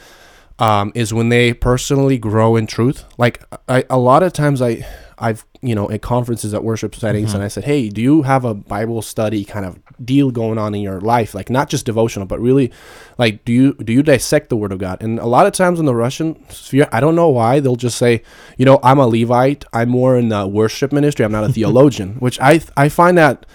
um, 0.59 0.91
is 0.93 1.13
when 1.13 1.29
they 1.29 1.53
personally 1.53 2.17
grow 2.17 2.55
in 2.55 2.67
truth. 2.67 3.05
Like 3.17 3.43
I, 3.67 3.85
a 3.89 3.97
lot 3.97 4.23
of 4.23 4.33
times 4.33 4.61
I, 4.61 4.85
I've 5.17 5.45
you 5.61 5.73
know 5.73 5.89
at 5.89 6.01
conferences 6.01 6.53
at 6.53 6.63
worship 6.63 6.93
settings, 6.95 7.33
and 7.33 7.41
I 7.43 7.47
said, 7.47 7.63
hey, 7.63 7.89
do 7.89 8.01
you 8.01 8.21
have 8.23 8.45
a 8.45 8.53
Bible 8.53 9.01
study 9.01 9.43
kind 9.45 9.65
of 9.65 9.79
deal 10.03 10.31
going 10.31 10.57
on 10.57 10.75
in 10.75 10.81
your 10.81 11.01
life? 11.01 11.33
Like 11.33 11.49
not 11.49 11.69
just 11.69 11.85
devotional, 11.85 12.27
but 12.27 12.39
really, 12.39 12.71
like 13.17 13.45
do 13.45 13.53
you 13.53 13.73
do 13.73 13.93
you 13.93 14.03
dissect 14.03 14.49
the 14.49 14.57
Word 14.57 14.71
of 14.71 14.79
God? 14.79 15.01
And 15.01 15.17
a 15.19 15.25
lot 15.25 15.45
of 15.48 15.53
times 15.53 15.79
in 15.79 15.85
the 15.85 15.95
Russian 15.95 16.48
sphere, 16.50 16.87
I 16.91 17.00
don't 17.00 17.15
know 17.15 17.29
why 17.29 17.61
they'll 17.61 17.75
just 17.77 17.98
say, 17.98 18.24
you 18.57 18.65
know, 18.65 18.79
I'm 18.83 19.00
a 19.00 19.07
Levite. 19.07 19.63
I'm 19.72 19.89
more 19.89 20.17
in 20.17 20.29
the 20.29 20.45
worship 20.45 20.91
ministry. 20.91 21.24
I'm 21.24 21.31
not 21.31 21.45
a 21.45 21.53
theologian, 21.53 22.15
which 22.19 22.39
I 22.41 22.61
I 22.75 22.89
find 22.89 23.17
that 23.17 23.45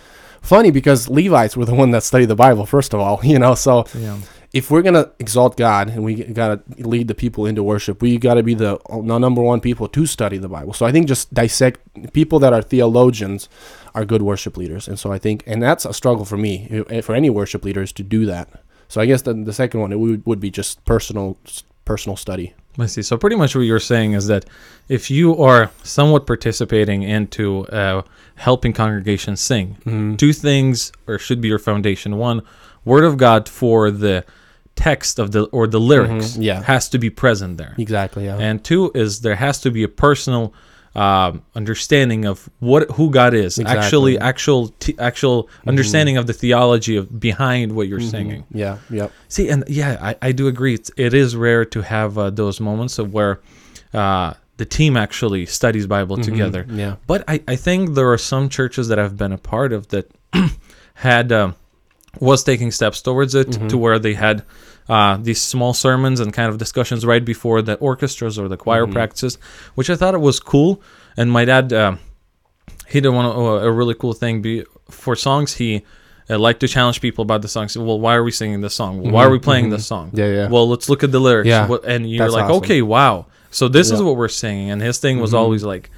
funny 0.41 0.71
because 0.71 1.09
Levites 1.09 1.57
were 1.57 1.65
the 1.65 1.75
one 1.75 1.91
that 1.91 2.03
studied 2.03 2.27
the 2.27 2.37
Bible 2.37 2.65
first 2.67 2.95
of 2.95 3.01
all, 3.01 3.21
you 3.23 3.39
know. 3.39 3.55
So 3.55 3.85
yeah. 3.95 4.19
If 4.55 4.71
we're 4.71 4.83
gonna 4.83 5.11
exalt 5.19 5.57
God 5.57 5.89
and 5.91 6.05
we 6.05 6.15
gotta 6.15 6.63
lead 6.79 7.09
the 7.09 7.15
people 7.15 7.45
into 7.45 7.63
worship, 7.63 8.01
we 8.01 8.17
gotta 8.19 8.43
be 8.43 8.55
the 8.55 8.79
number 9.03 9.43
one 9.43 9.61
people 9.61 9.89
to 9.89 10.07
study 10.07 10.39
the 10.39 10.49
Bible. 10.49 10.73
So 10.73 10.87
I 10.87 10.93
think 10.93 11.09
just 11.09 11.35
dissect 11.35 11.81
people 12.13 12.39
that 12.39 12.53
are 12.53 12.63
theologians 12.63 13.49
are 13.97 14.05
good 14.05 14.23
worship 14.23 14.57
leaders, 14.57 14.89
and 14.89 14.99
so 14.99 15.13
I 15.13 15.19
think, 15.19 15.43
and 15.47 15.61
that's 15.63 15.85
a 15.85 15.93
struggle 15.93 16.25
for 16.25 16.37
me, 16.37 16.85
eh, 16.89 17.01
for 17.01 17.15
any 17.15 17.31
worship 17.31 17.65
leaders 17.65 17.93
to 17.93 18.03
do 18.03 18.25
that. 18.27 18.49
So 18.89 19.01
I 19.01 19.07
guess 19.07 19.23
the, 19.23 19.35
the 19.35 19.53
second 19.53 19.81
one 19.81 19.93
it 19.93 19.99
would, 19.99 20.25
would 20.25 20.41
be 20.41 20.51
just 20.51 20.85
personal 20.85 21.37
personal 21.85 22.17
study. 22.17 22.55
I 22.79 22.87
see. 22.87 23.03
So 23.03 23.17
pretty 23.17 23.37
much 23.37 23.55
what 23.55 23.63
you're 23.63 23.79
saying 23.81 24.15
is 24.15 24.27
that 24.29 24.47
if 24.89 25.11
you 25.11 25.37
are 25.43 25.71
somewhat 25.83 26.27
participating 26.27 27.03
into 27.03 27.67
uh, 27.69 28.03
helping 28.37 28.73
congregations 28.73 29.41
sing, 29.41 29.77
Mm-hmm. 29.85 30.17
two 30.17 30.33
things 30.33 30.93
or 31.07 31.19
should 31.19 31.41
be 31.41 31.49
your 31.49 31.59
foundation. 31.59 32.17
One, 32.19 32.43
Word 32.85 33.05
of 33.05 33.17
God 33.17 33.49
for 33.49 33.91
the 33.91 34.25
text 34.77 35.19
of 35.19 35.31
the 35.33 35.45
or 35.45 35.67
the 35.67 35.81
lyrics 35.81 36.37
Mhm, 36.37 36.43
yeah. 36.45 36.63
has 36.63 36.89
to 36.91 36.99
be 36.99 37.11
present 37.11 37.59
there. 37.59 37.75
Exactly. 37.79 38.25
Yeah. 38.25 38.39
And 38.39 38.63
two 38.65 38.91
is 38.95 39.21
there 39.21 39.37
has 39.37 39.61
to 39.61 39.71
be 39.71 39.83
a 39.85 39.89
personal 39.89 40.53
um, 40.97 41.43
understanding 41.57 42.25
of 42.25 42.49
what 42.61 42.89
who 42.93 43.11
God 43.11 43.35
is. 43.35 43.59
Exactly. 43.59 43.65
Mm-hmm. 43.65 43.79
Actually, 43.85 44.19
actual 44.21 44.69
t- 44.79 44.95
actual 44.99 45.49
understanding 45.67 46.17
of 46.19 46.27
the 46.29 46.33
theology 46.33 46.97
of 46.97 47.19
behind 47.19 47.73
what 47.75 47.89
you're 47.89 48.01
singing. 48.01 48.45
yeah. 48.53 48.79
Yep. 48.91 49.11
See, 49.29 49.49
and 49.49 49.65
yeah, 49.67 49.99
I, 50.01 50.17
I 50.23 50.33
do 50.33 50.47
agree. 50.47 50.75
It's, 50.75 50.91
it 50.97 51.13
is 51.13 51.35
rare 51.35 51.65
to 51.65 51.81
have 51.83 52.17
uh, 52.17 52.31
those 52.31 52.61
moments 52.61 53.01
of 53.01 53.13
where 53.13 53.41
uh, 53.93 54.35
the 54.57 54.65
team 54.65 54.97
actually 54.97 55.47
studies 55.47 55.87
Bible 55.89 56.17
together. 56.17 56.65
Yeah. 56.71 56.95
But 57.09 57.25
I, 57.27 57.43
I 57.49 57.57
think 57.57 57.95
there 57.97 58.13
are 58.13 58.19
some 58.19 58.49
churches 58.49 58.87
that 58.89 58.99
I've 59.01 59.17
been 59.17 59.33
a 59.33 59.39
part 59.39 59.73
of 59.73 59.89
that 59.89 60.09
had 60.95 61.33
um, 61.33 61.57
was 62.21 62.45
taking 62.45 62.71
steps 62.71 63.03
towards 63.03 63.35
it 63.35 63.53
to 63.69 63.77
where 63.79 63.99
they 63.99 64.15
had 64.15 64.45
uh, 64.89 65.17
these 65.17 65.41
small 65.41 65.73
sermons 65.75 66.21
and 66.21 66.33
kind 66.33 66.51
of 66.51 66.59
discussions 66.59 67.05
right 67.07 67.25
before 67.25 67.63
the 67.63 67.75
orchestras 67.77 68.39
or 68.39 68.49
the 68.49 68.57
choir 68.57 68.87
practices, 68.87 69.37
which 69.75 69.89
I 69.91 69.97
thought 69.97 70.15
it 70.15 70.21
was 70.21 70.41
cool. 70.41 70.83
And 71.17 71.31
my 71.31 71.45
dad, 71.45 71.73
uh, 71.73 71.97
he 72.89 73.01
did 73.01 73.09
one 73.11 73.25
a 73.27 73.71
really 73.73 73.95
cool 73.95 74.13
thing. 74.13 74.43
Be 74.43 74.65
for 74.91 75.17
songs 75.17 75.55
he. 75.55 75.85
Uh, 76.31 76.39
liked 76.39 76.61
to 76.61 76.67
challenge 76.67 77.03
people 77.03 77.21
about 77.21 77.43
the 77.43 77.49
songs. 77.49 77.77
Well, 77.77 78.01
why 78.01 78.15
are 78.15 78.25
we 78.25 78.31
singing 78.31 78.63
this 78.63 78.73
song? 78.75 79.03
Well, 79.03 79.13
why 79.13 79.25
are 79.27 79.31
we 79.31 79.39
playing 79.39 79.69
this 79.69 79.87
song? 79.87 80.09
Yeah, 80.15 80.29
yeah. 80.29 80.49
Well, 80.49 80.67
let's 80.67 80.89
look 80.89 81.05
at 81.05 81.13
the 81.13 81.21
lyrics. 81.21 81.49
Yeah, 81.49 81.67
What- 81.69 81.85
and 81.85 82.09
you're 82.09 82.21
that's 82.25 82.33
like, 82.33 82.45
awesome. 82.45 82.57
okay, 82.65 82.81
wow. 82.81 83.27
So 83.51 83.69
this 83.69 83.89
is 83.89 83.93
Yeah. 83.93 83.97
Mm-hmm. 83.99 84.07
what 84.07 84.17
we're 84.17 84.29
singing. 84.29 84.71
And 84.71 84.81
his 84.81 84.97
thing 84.97 85.21
was 85.21 85.35
always 85.35 85.65
like, 85.65 85.91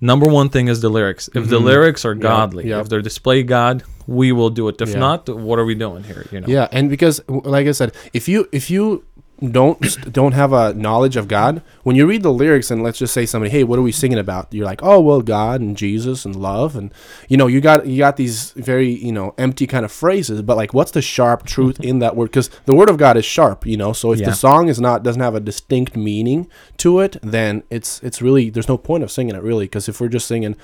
number 0.00 0.26
one 0.30 0.50
thing 0.50 0.68
is 0.68 0.82
the 0.82 0.88
lyrics. 0.88 1.28
If 1.34 1.48
the 1.48 1.58
lyrics 1.58 2.04
are 2.04 2.14
godly, 2.14 2.68
yeah. 2.68 2.80
if 2.80 2.88
they're 2.88 3.02
display 3.02 3.42
God, 3.42 3.82
we 4.06 4.32
will 4.32 4.50
do 4.50 4.68
it. 4.68 4.80
If 4.80 4.90
Yeah. 4.90 4.98
not, 5.00 5.28
what 5.28 5.58
are 5.58 5.64
we 5.64 5.74
doing 5.74 6.04
here? 6.04 6.26
You 6.30 6.40
know. 6.40 6.46
Yeah, 6.48 6.68
and 6.72 6.88
because 6.90 7.20
like 7.28 7.66
I 7.66 7.72
said, 7.72 7.92
if 8.12 8.28
you 8.28 8.48
if 8.52 8.70
you 8.70 9.04
don't 9.50 9.78
don't 10.14 10.32
have 10.32 10.54
a 10.54 10.72
knowledge 10.72 11.14
of 11.14 11.28
God, 11.28 11.60
when 11.82 11.94
you 11.94 12.06
read 12.06 12.22
the 12.22 12.32
lyrics 12.32 12.70
and 12.70 12.82
let's 12.82 12.98
just 12.98 13.12
say 13.12 13.26
somebody, 13.26 13.50
hey, 13.50 13.64
what 13.64 13.78
are 13.78 13.82
we 13.82 13.92
singing 13.92 14.18
about? 14.18 14.48
You're 14.50 14.64
like, 14.64 14.80
oh 14.82 14.98
well, 14.98 15.20
God 15.20 15.60
and 15.60 15.76
Jesus 15.76 16.24
and 16.24 16.34
love, 16.34 16.74
and 16.74 16.90
you 17.28 17.36
know 17.36 17.46
you 17.46 17.60
got 17.60 17.86
you 17.86 17.98
got 17.98 18.16
these 18.16 18.52
very 18.52 18.88
you 18.88 19.12
know 19.12 19.34
empty 19.36 19.66
kind 19.66 19.84
of 19.84 19.92
phrases, 19.92 20.40
but 20.40 20.56
like 20.56 20.72
what's 20.72 20.92
the 20.92 21.02
sharp 21.02 21.44
truth 21.44 21.78
in 21.80 21.98
that 21.98 22.16
word? 22.16 22.30
Because 22.30 22.48
the 22.64 22.74
word 22.74 22.88
of 22.88 22.96
God 22.96 23.18
is 23.18 23.26
sharp, 23.26 23.66
you 23.66 23.76
know. 23.76 23.92
So 23.92 24.12
if 24.12 24.20
Yeah. 24.20 24.30
the 24.30 24.34
song 24.34 24.68
is 24.68 24.80
not 24.80 25.02
doesn't 25.02 25.20
have 25.20 25.34
a 25.34 25.40
distinct 25.40 25.96
meaning 25.96 26.48
to 26.78 27.00
it, 27.00 27.18
then 27.22 27.62
it's 27.68 28.00
it's 28.02 28.22
really 28.22 28.48
there's 28.48 28.68
no 28.68 28.78
point 28.78 29.04
of 29.04 29.10
singing 29.10 29.34
it 29.34 29.42
really. 29.42 29.66
Because 29.66 29.86
if 29.86 30.00
we're 30.00 30.08
just 30.08 30.26
singing. 30.26 30.56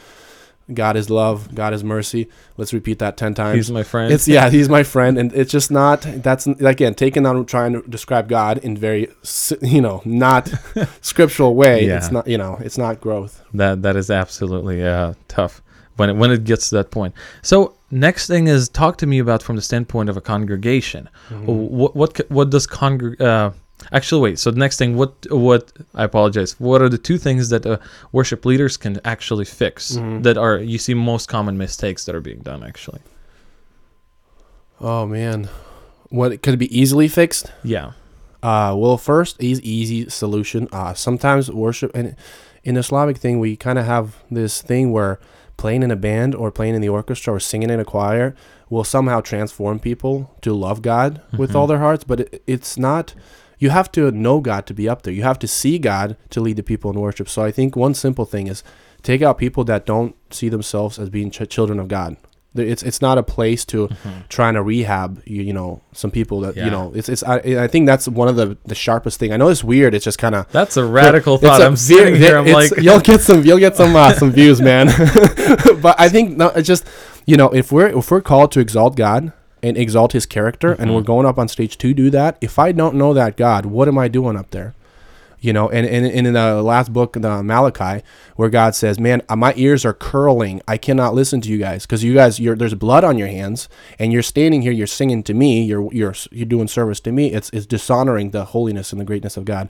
God 0.74 0.96
is 0.96 1.10
love. 1.10 1.54
God 1.54 1.74
is 1.74 1.82
mercy. 1.84 2.28
Let's 2.56 2.72
repeat 2.72 2.98
that 2.98 3.16
ten 3.16 3.34
times. 3.34 3.56
He's 3.56 3.70
my 3.70 3.82
friend. 3.82 4.12
It's 4.12 4.28
yeah, 4.28 4.50
he's 4.50 4.68
my 4.68 4.82
friend, 4.82 5.18
and 5.18 5.32
it's 5.34 5.50
just 5.50 5.70
not. 5.70 6.02
That's 6.02 6.46
again 6.46 6.94
taken 6.94 7.26
on 7.26 7.44
trying 7.46 7.72
to 7.74 7.82
describe 7.88 8.28
God 8.28 8.58
in 8.58 8.76
very 8.76 9.08
you 9.60 9.80
know 9.80 10.02
not 10.04 10.52
scriptural 11.00 11.54
way. 11.54 11.86
Yeah. 11.86 11.98
It's 11.98 12.10
not 12.10 12.26
you 12.26 12.38
know 12.38 12.58
it's 12.60 12.78
not 12.78 13.00
growth. 13.00 13.42
that 13.54 13.82
that 13.82 13.96
is 13.96 14.10
absolutely 14.10 14.84
uh, 14.84 15.14
tough 15.28 15.62
when 15.96 16.10
it, 16.10 16.14
when 16.14 16.30
it 16.30 16.44
gets 16.44 16.68
to 16.70 16.76
that 16.76 16.90
point. 16.90 17.14
So 17.42 17.76
next 17.90 18.26
thing 18.26 18.46
is 18.46 18.68
talk 18.68 18.98
to 18.98 19.06
me 19.06 19.18
about 19.18 19.42
from 19.42 19.56
the 19.56 19.62
standpoint 19.62 20.08
of 20.08 20.16
a 20.16 20.20
congregation. 20.20 21.08
What 21.30 21.94
what 21.94 22.20
what 22.30 22.50
does 22.50 22.66
congreg 22.66 23.20
uh, 23.20 23.52
actually 23.90 24.20
wait? 24.22 24.38
So 24.38 24.50
the 24.50 24.58
next 24.58 24.76
thing, 24.78 24.96
what 24.96 25.12
what 25.30 25.72
I 25.94 26.04
apologize. 26.04 26.58
What 26.60 26.80
are 26.82 26.88
the 26.88 26.98
two 26.98 27.18
things 27.18 27.48
that 27.48 27.66
uh, 27.66 27.78
worship 28.12 28.44
leaders 28.44 28.76
can 28.76 29.00
actually 29.04 29.44
fix 29.44 29.98
that 30.22 30.36
are 30.38 30.58
you 30.58 30.78
see 30.78 30.94
most 30.94 31.28
common 31.28 31.56
mistakes 31.58 32.04
that 32.04 32.14
are 32.14 32.20
being 32.20 32.40
done 32.40 32.62
actually? 32.62 33.00
Oh 34.80 35.06
man, 35.06 35.48
what 36.10 36.42
could 36.42 36.58
be 36.58 36.76
easily 36.76 37.08
fixed? 37.08 37.52
Yeah. 37.62 37.92
Uh, 38.42 38.74
well, 38.76 38.98
first 38.98 39.40
is 39.40 39.60
easy 39.62 40.08
solution. 40.08 40.68
Uh, 40.72 40.94
sometimes 40.94 41.50
worship 41.50 41.92
and 41.94 42.16
in 42.64 42.74
the 42.74 42.82
Slavic 42.82 43.16
thing, 43.18 43.38
we 43.38 43.56
kind 43.56 43.78
of 43.78 43.86
have 43.86 44.16
this 44.30 44.62
thing 44.62 44.92
where 44.92 45.18
playing 45.56 45.82
in 45.82 45.90
a 45.90 45.96
band 45.96 46.34
or 46.34 46.50
playing 46.50 46.74
in 46.74 46.80
the 46.80 46.88
orchestra 46.88 47.34
or 47.34 47.40
singing 47.40 47.70
in 47.70 47.78
a 47.78 47.84
choir 47.84 48.34
will 48.70 48.84
somehow 48.84 49.20
transform 49.20 49.78
people 49.78 50.34
to 50.40 50.52
love 50.54 50.80
God 50.82 51.20
with 51.36 51.50
Mhm. 51.52 51.54
all 51.56 51.66
their 51.66 51.78
hearts, 51.78 52.04
but 52.04 52.20
it, 52.20 52.42
it's 52.46 52.76
not. 52.78 53.14
You 53.62 53.70
have 53.70 53.90
to 53.92 54.10
know 54.10 54.40
God 54.40 54.66
to 54.66 54.74
be 54.74 54.88
up 54.88 55.02
there. 55.02 55.14
You 55.14 55.22
have 55.22 55.38
to 55.38 55.48
see 55.48 55.78
God 55.78 56.16
to 56.30 56.40
lead 56.40 56.56
the 56.56 56.62
people 56.72 56.90
in 56.90 56.98
worship. 56.98 57.28
So 57.28 57.42
I 57.48 57.50
think 57.52 57.76
one 57.76 57.94
simple 57.94 58.24
thing 58.24 58.46
is 58.48 58.62
take 59.02 59.22
out 59.22 59.38
people 59.38 59.62
that 59.64 59.86
don't 59.86 60.14
see 60.30 60.48
themselves 60.48 60.98
as 60.98 61.08
being 61.10 61.30
ch- 61.30 61.48
children 61.48 61.78
of 61.78 61.86
God. 61.88 62.16
It's 62.54 62.82
it's 62.82 63.00
not 63.00 63.16
a 63.16 63.22
place 63.22 63.64
to 63.72 63.88
Mhm. 63.88 64.28
trying 64.28 64.54
to 64.58 64.62
rehab 64.62 65.22
you, 65.24 65.42
you 65.48 65.54
know 65.54 65.80
some 65.92 66.10
people 66.10 66.40
that 66.44 66.54
Yeah. 66.54 66.66
you 66.66 66.70
know 66.70 66.92
it's 66.94 67.08
it's 67.08 67.22
I, 67.34 67.36
I 67.64 67.66
think 67.72 67.86
that's 67.86 68.06
one 68.08 68.28
of 68.32 68.36
the 68.36 68.58
the 68.66 68.74
sharpest 68.74 69.18
thing. 69.20 69.32
I 69.32 69.36
know 69.38 69.48
it's 69.48 69.64
weird. 69.64 69.94
It's 69.94 70.04
just 70.04 70.18
kind 70.18 70.34
of 70.34 70.42
That's 70.52 70.76
a 70.76 70.84
radical 70.84 71.38
thought. 71.38 71.62
I'm 71.62 71.76
sitting 71.76 72.14
here. 72.16 72.36
I'm 72.36 72.46
like, 72.60 72.70
you'll 72.86 73.00
get 73.00 73.20
some, 73.22 73.42
you'll 73.46 73.58
get 73.66 73.74
some, 73.76 73.96
uh, 73.96 74.12
some 74.12 74.30
views, 74.32 74.60
man. 74.60 74.86
but 75.86 75.94
I 75.98 76.08
think 76.10 76.36
no, 76.36 76.48
it's 76.48 76.68
just, 76.68 76.84
you 77.26 77.36
know, 77.36 77.48
if 77.54 77.72
we're 77.72 77.88
if 77.98 78.10
we're 78.10 78.20
called 78.32 78.52
to 78.52 78.60
exalt 78.60 78.96
God 78.96 79.32
and 79.62 79.76
exalt 79.76 80.12
His 80.12 80.26
character, 80.26 80.72
and 80.72 80.90
Mhm. 80.90 80.94
we're 80.94 81.02
going 81.02 81.26
up 81.26 81.38
on 81.38 81.48
stage 81.48 81.78
to 81.78 81.94
do 81.94 82.10
that, 82.10 82.36
if 82.40 82.58
I 82.58 82.72
don't 82.72 82.96
know 82.96 83.14
that 83.14 83.36
God, 83.36 83.66
what 83.66 83.88
am 83.88 83.98
I 83.98 84.08
doing 84.08 84.36
up 84.36 84.50
there? 84.50 84.74
You 85.40 85.52
know, 85.52 85.68
and, 85.70 85.84
and, 85.84 86.06
and 86.06 86.26
in 86.28 86.34
the 86.34 86.62
last 86.62 86.92
book, 86.92 87.14
the 87.14 87.42
Malachi, 87.42 88.04
where 88.36 88.48
God 88.48 88.76
says, 88.76 89.00
"Man, 89.00 89.22
uh, 89.28 89.34
my 89.34 89.52
ears 89.56 89.84
are 89.84 89.92
curling. 89.92 90.60
I 90.68 90.76
cannot 90.76 91.14
listen 91.14 91.40
to 91.40 91.48
you 91.48 91.58
guys 91.58 91.84
because 91.84 92.04
you 92.04 92.14
guys, 92.14 92.38
you're, 92.38 92.54
there's 92.54 92.74
blood 92.74 93.02
on 93.02 93.18
your 93.18 93.26
hands, 93.26 93.68
and 93.98 94.12
you're 94.12 94.22
standing 94.22 94.62
here, 94.62 94.70
you're 94.70 94.86
singing 94.86 95.24
to 95.24 95.34
me, 95.34 95.64
you're 95.64 95.92
you're 95.92 96.14
you're 96.30 96.46
doing 96.46 96.68
service 96.68 97.00
to 97.00 97.10
me. 97.10 97.32
It's 97.32 97.50
it's 97.50 97.66
dishonoring 97.66 98.30
the 98.30 98.44
holiness 98.46 98.92
and 98.92 99.00
the 99.00 99.04
greatness 99.04 99.36
of 99.36 99.44
God." 99.44 99.68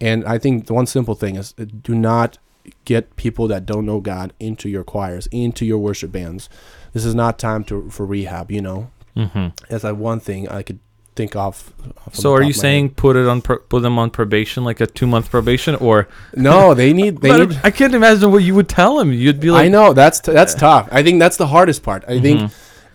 And 0.00 0.24
I 0.24 0.38
think 0.38 0.66
the 0.66 0.74
one 0.74 0.86
simple 0.86 1.14
thing 1.14 1.36
is, 1.36 1.54
uh, 1.56 1.66
do 1.84 1.94
not 1.94 2.38
get 2.84 3.14
people 3.14 3.46
that 3.46 3.64
don't 3.64 3.86
know 3.86 4.00
God 4.00 4.32
into 4.40 4.68
your 4.68 4.82
choirs, 4.82 5.28
into 5.30 5.64
your 5.64 5.78
worship 5.78 6.10
bands. 6.10 6.48
This 6.94 7.04
is 7.04 7.14
not 7.14 7.38
time 7.38 7.62
to 7.64 7.88
for 7.90 8.04
rehab. 8.04 8.50
You 8.50 8.62
know, 8.62 8.90
Mhm. 9.16 9.52
that's 9.68 9.84
like 9.84 9.96
one 9.96 10.20
thing 10.20 10.48
I 10.48 10.62
could 10.62 10.78
think 11.14 11.36
of. 11.36 11.56
from 11.82 11.92
So 12.14 12.32
are 12.32 12.42
you 12.42 12.54
saying 12.54 12.90
put 12.90 13.16
it 13.16 13.26
on 13.28 13.42
pro- 13.42 13.58
put 13.58 13.82
them 13.82 13.98
on 13.98 14.08
probation, 14.10 14.64
like 14.64 14.80
a 14.80 14.86
two 14.86 15.06
month 15.06 15.30
probation, 15.30 15.74
or 15.76 16.08
no? 16.34 16.72
They 16.80 16.92
need 16.94 17.20
they 17.20 17.46
need. 17.46 17.60
I 17.62 17.70
can't 17.70 17.94
imagine 17.94 18.32
what 18.32 18.42
you 18.42 18.54
would 18.54 18.68
tell 18.68 18.96
them. 18.96 19.12
You'd 19.12 19.38
be 19.40 19.50
like, 19.50 19.66
I 19.66 19.68
know 19.68 19.92
that's 19.92 20.20
t- 20.20 20.32
that's 20.32 20.54
tough. 20.54 20.88
I 20.90 21.02
think 21.02 21.18
that's 21.20 21.36
the 21.36 21.48
hardest 21.48 21.82
part. 21.82 22.04
I 22.08 22.18
think 22.20 22.40
Mhm. 22.40 22.52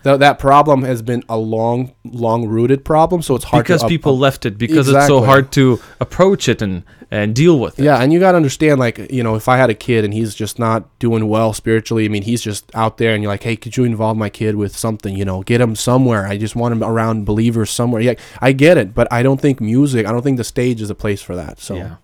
Th- 0.08 0.20
that 0.20 0.38
problem 0.38 0.82
has 0.82 1.02
been 1.02 1.22
a 1.28 1.36
long, 1.36 1.92
long 2.04 2.46
rooted 2.48 2.84
problem. 2.84 3.22
So 3.22 3.34
it's 3.36 3.44
hard 3.44 3.64
because 3.64 3.82
up- 3.82 3.88
people 3.88 4.18
left 4.18 4.46
it 4.46 4.58
because 4.58 4.88
it's 4.88 5.06
so 5.06 5.22
hard 5.22 5.52
to 5.52 5.80
approach 6.00 6.48
it 6.48 6.62
and 6.62 6.82
and 7.10 7.34
deal 7.34 7.58
with 7.58 7.78
it. 7.78 7.84
Yeah, 7.84 8.02
and 8.02 8.12
you 8.12 8.20
got 8.20 8.32
to 8.32 8.36
understand, 8.36 8.78
like, 8.78 9.10
you 9.10 9.22
know, 9.22 9.34
if 9.34 9.48
I 9.48 9.56
had 9.56 9.70
a 9.70 9.74
kid 9.74 10.04
and 10.04 10.12
he's 10.12 10.34
just 10.34 10.58
not 10.58 10.84
doing 10.98 11.26
well 11.26 11.54
spiritually, 11.54 12.04
I 12.04 12.08
mean, 12.08 12.22
he's 12.22 12.42
just 12.42 12.70
out 12.74 12.98
there 12.98 13.14
and 13.14 13.22
you're 13.22 13.32
like, 13.32 13.44
hey, 13.44 13.56
could 13.56 13.78
you 13.78 13.84
involve 13.84 14.18
my 14.18 14.28
kid 14.28 14.56
with 14.56 14.76
something, 14.76 15.16
you 15.16 15.24
know, 15.24 15.42
get 15.42 15.58
him 15.62 15.74
somewhere. 15.74 16.26
I 16.26 16.36
just 16.36 16.54
want 16.54 16.72
him 16.72 16.82
around 16.84 17.24
believers 17.24 17.70
somewhere. 17.70 18.02
Yeah, 18.02 18.12
I 18.42 18.52
get 18.52 18.76
it, 18.76 18.94
but 18.94 19.10
I 19.10 19.22
don't 19.22 19.40
think 19.40 19.58
music, 19.58 20.04
I 20.06 20.12
don't 20.12 20.20
think 20.20 20.36
the 20.36 20.44
stage 20.44 20.82
is 20.82 20.90
a 20.90 20.94
place 20.94 21.22
for 21.22 21.34
that. 21.34 21.60
So, 21.60 21.76
Yeah, 21.76 21.94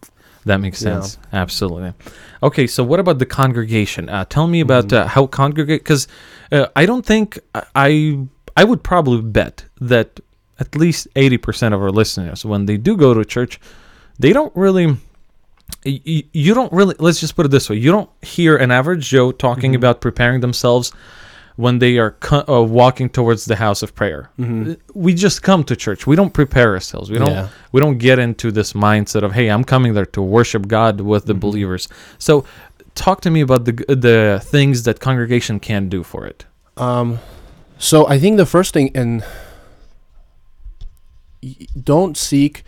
that 0.44 0.59
makes 0.61 0.83
Yeah. 0.83 1.00
sense. 1.00 1.18
Absolutely. 1.33 1.92
Okay, 2.42 2.66
so 2.66 2.85
what 2.85 3.00
about 3.00 3.18
the 3.18 3.26
congregation? 3.26 4.09
Uh, 4.09 4.24
tell 4.24 4.46
me 4.46 4.61
about 4.61 4.87
Mm-hmm. 4.88 5.04
uh, 5.07 5.09
how 5.09 5.26
congregate 5.26 5.80
because 5.83 6.07
uh, 6.52 6.66
I 6.76 6.87
don't 6.87 7.04
think 7.07 7.38
I 7.74 8.18
I 8.57 8.64
would 8.64 8.83
probably 8.83 9.22
bet 9.22 9.64
that 9.80 10.20
at 10.61 10.76
least 10.76 11.09
eighty 11.16 11.38
percent 11.38 11.74
of 11.74 11.80
our 11.83 11.90
listeners, 11.90 12.44
when 12.44 12.66
they 12.66 12.76
do 12.76 12.96
go 12.96 13.14
to 13.14 13.24
church, 13.24 13.59
they 14.18 14.33
don't 14.33 14.54
really. 14.54 14.87
y- 15.85 16.00
y- 16.07 16.24
You 16.33 16.54
don't 16.54 16.72
really. 16.72 16.94
Let's 16.98 17.20
just 17.20 17.35
put 17.37 17.46
it 17.46 17.50
this 17.50 17.68
way: 17.70 17.76
you 17.76 17.90
don't 17.90 18.11
hear 18.22 18.57
an 18.57 18.70
average 18.70 19.09
Joe 19.09 19.33
talking 19.33 19.72
Mhm. 19.72 19.76
about 19.76 20.00
preparing 20.00 20.40
themselves 20.40 20.92
when 21.57 21.79
they 21.79 21.99
are 21.99 22.12
co- 22.21 22.45
uh, 22.49 22.62
walking 22.62 23.09
towards 23.09 23.45
the 23.45 23.57
house 23.57 23.83
of 23.83 23.95
prayer. 23.95 24.31
Mhm. 24.38 24.77
We 24.95 25.14
just 25.14 25.43
come 25.43 25.62
to 25.64 25.77
church. 25.77 26.07
We 26.07 26.17
don't 26.17 26.33
prepare 26.33 26.73
ourselves. 26.75 27.11
We 27.11 27.19
don't 27.19 27.31
Yeah. 27.31 27.49
we 27.73 27.81
don't 27.81 27.99
get 27.99 28.19
into 28.19 28.51
this 28.51 28.73
mindset 28.75 29.23
of 29.23 29.33
hey 29.33 29.49
i'm 29.55 29.64
coming 29.64 29.95
there 29.95 30.07
to 30.17 30.21
worship 30.23 30.67
god 30.69 31.01
with 31.01 31.25
the 31.27 31.35
Mhm. 31.35 31.40
believers 31.47 31.88
so 32.19 32.45
talk 32.95 33.21
to 33.23 33.31
me 33.31 33.40
about 33.40 33.64
the 33.69 33.73
the 34.09 34.40
things 34.55 34.83
that 34.85 34.99
congregation 35.01 35.59
can 35.61 35.88
do 35.88 36.03
for 36.03 36.27
it 36.27 36.45
Um, 36.77 37.19
so 37.79 37.97
I 38.14 38.19
think 38.19 38.37
the 38.37 38.47
first 38.47 38.73
thing, 38.75 38.90
and 39.01 39.23
don't 41.83 42.17
seek, 42.17 42.64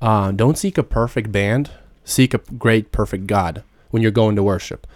uh, 0.00 0.30
don't 0.32 0.56
seek 0.58 0.78
a 0.78 0.82
perfect 0.82 1.30
band. 1.32 1.70
Seek 2.04 2.34
a 2.34 2.38
great, 2.58 2.92
perfect 2.92 3.26
God 3.26 3.62
when 3.90 4.02
you're 4.02 4.10
going 4.22 4.36
to 4.36 4.42
worship. 4.42 4.86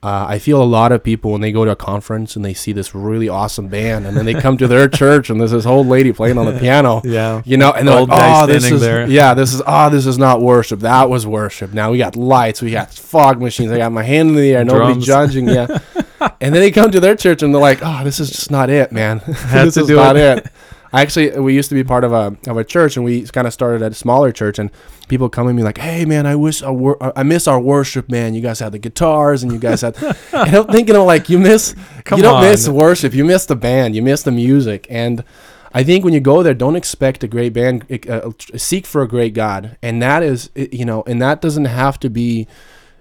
Uh, 0.00 0.26
I 0.28 0.38
feel 0.38 0.62
a 0.62 0.64
lot 0.64 0.92
of 0.92 1.02
people 1.02 1.32
when 1.32 1.40
they 1.40 1.50
go 1.50 1.64
to 1.64 1.72
a 1.72 1.76
conference 1.76 2.36
and 2.36 2.44
they 2.44 2.54
see 2.54 2.70
this 2.72 2.94
really 2.94 3.28
awesome 3.28 3.66
band, 3.66 4.06
and 4.06 4.16
then 4.16 4.26
they 4.26 4.34
come 4.34 4.56
to 4.58 4.68
their 4.68 4.88
church 5.00 5.28
and 5.28 5.40
there's 5.40 5.50
this 5.50 5.66
old 5.66 5.88
lady 5.88 6.12
playing 6.12 6.38
on 6.38 6.46
the 6.46 6.56
piano. 6.60 7.02
yeah 7.04 7.42
You 7.44 7.56
know, 7.56 7.72
and 7.72 7.88
they're 7.88 7.98
Old 7.98 8.08
like, 8.08 8.42
"Oh, 8.42 8.46
this 8.46 8.70
is 8.70 8.80
there." 8.80 9.08
yeah, 9.08 9.34
this 9.34 9.52
is 9.52 9.60
oh, 9.66 9.90
this 9.90 10.06
is 10.06 10.16
not 10.16 10.40
worship. 10.40 10.80
That 10.80 11.10
was 11.10 11.26
worship. 11.26 11.72
Now 11.74 11.90
we 11.90 11.98
got 11.98 12.14
lights, 12.14 12.62
we 12.62 12.70
got 12.70 12.94
fog 12.94 13.42
machines. 13.42 13.72
I 13.72 13.78
got 13.78 13.90
my 13.90 14.04
hand 14.04 14.28
in 14.28 14.34
the 14.36 14.54
air, 14.54 14.64
nobody 14.64 15.00
judging. 15.00 15.48
Yeah, 15.48 15.66
and 16.40 16.54
then 16.54 16.62
they 16.62 16.70
come 16.70 16.92
to 16.92 17.00
their 17.00 17.16
church 17.16 17.42
and 17.42 17.52
they're 17.52 17.60
like, 17.60 17.80
"Oh, 17.82 18.04
this 18.04 18.20
is 18.20 18.30
just 18.30 18.52
not 18.52 18.70
it, 18.70 18.92
man. 18.92 19.20
This 19.26 19.76
is 19.76 19.88
not 19.88 20.16
it." 20.16 20.46
It." 20.92 20.96
Actually, 20.96 21.38
we 21.38 21.54
used 21.54 21.68
to 21.68 21.74
be 21.74 21.84
part 21.84 22.04
of 22.04 22.12
a 22.12 22.36
of 22.46 22.56
a 22.56 22.64
church, 22.64 22.96
and 22.96 23.04
we 23.04 23.22
kind 23.22 23.46
of 23.46 23.52
started 23.52 23.82
at 23.82 23.92
a 23.92 23.94
smaller 23.94 24.32
church, 24.32 24.58
and 24.58 24.70
people 25.08 25.28
come 25.28 25.46
to 25.46 25.52
me 25.52 25.62
like, 25.62 25.78
"Hey, 25.78 26.04
man, 26.04 26.26
I 26.26 26.34
wish 26.34 26.62
I 26.62 26.70
wor- 26.70 26.98
I 27.16 27.22
miss 27.22 27.46
our 27.46 27.60
worship, 27.60 28.10
man. 28.10 28.34
You 28.34 28.40
guys 28.40 28.60
had 28.60 28.72
the 28.72 28.78
guitars, 28.78 29.42
and 29.42 29.52
you 29.52 29.58
guys 29.58 29.82
had." 29.82 29.96
and 30.32 30.56
I'm 30.56 30.66
thinking, 30.66 30.96
of 30.96 31.04
like, 31.04 31.28
you 31.28 31.38
miss, 31.38 31.74
Come 32.04 32.18
you 32.18 32.22
don't 32.22 32.42
miss 32.42 32.68
worship, 32.68 33.14
you 33.14 33.24
miss 33.24 33.46
the 33.46 33.56
band, 33.56 33.94
you 33.94 34.02
miss 34.02 34.22
the 34.22 34.32
music, 34.32 34.86
and 34.90 35.24
I 35.72 35.84
think 35.84 36.04
when 36.04 36.14
you 36.14 36.20
go 36.20 36.42
there, 36.42 36.54
don't 36.54 36.76
expect 36.76 37.22
a 37.24 37.28
great 37.28 37.52
band. 37.52 37.84
Uh, 38.08 38.30
seek 38.56 38.86
for 38.86 39.02
a 39.02 39.08
great 39.08 39.34
God, 39.34 39.76
and 39.82 40.02
that 40.02 40.22
is, 40.22 40.50
uh, 40.58 40.64
you 40.72 40.84
know, 40.84 41.02
and 41.06 41.20
that 41.20 41.40
doesn't 41.40 41.66
have 41.66 42.00
to 42.00 42.10
be. 42.10 42.46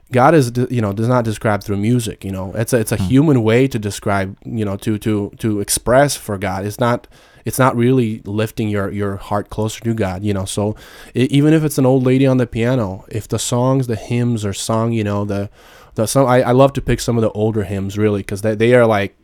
God 0.10 0.34
is, 0.34 0.54
you 0.70 0.82
know, 0.82 0.94
does 0.94 1.10
not 1.10 1.26
describe 1.26 1.64
through 1.64 1.78
music. 1.78 2.24
You 2.24 2.32
know, 2.32 2.54
it's 2.56 2.72
a, 2.72 2.78
it's 2.78 2.94
a 2.94 2.98
human 2.98 3.44
way 3.44 3.68
to 3.68 3.78
describe, 3.78 4.38
you 4.46 4.64
know, 4.64 4.78
to 4.78 4.98
to 5.00 5.32
to 5.40 5.60
express 5.60 6.16
for 6.16 6.38
God. 6.38 6.66
It's 6.66 6.80
not 6.80 7.08
it's 7.48 7.60
not 7.60 7.76
really 7.76 8.22
lifting 8.26 8.68
your 8.70 8.92
your 8.92 9.16
heart 9.18 9.50
closer 9.50 9.80
to 9.84 9.94
God. 9.94 10.24
You 10.24 10.34
know, 10.34 10.46
so 10.46 10.76
i 11.16 11.20
even 11.40 11.54
if 11.54 11.64
it's 11.64 11.78
an 11.78 11.86
old 11.86 12.04
lady 12.04 12.28
on 12.28 12.38
the 12.38 12.46
piano, 12.48 13.06
if 13.10 13.28
the 13.28 13.40
songs, 13.40 13.88
the 13.88 13.96
hymns 13.96 14.44
are 14.46 14.54
sung, 14.54 14.92
you 14.94 15.04
know, 15.04 15.26
the 15.26 15.50
the 15.96 16.06
song. 16.06 16.28
I, 16.28 16.42
I 16.42 16.52
love 16.52 16.74
to 16.74 16.82
pick 16.82 17.00
some 17.00 17.18
of 17.18 17.22
the 17.24 17.32
older 17.32 17.64
hymns 17.64 17.98
really 17.98 18.22
because 18.22 18.42
they 18.42 18.56
they 18.56 18.74
are 18.76 18.86
like 18.86 19.16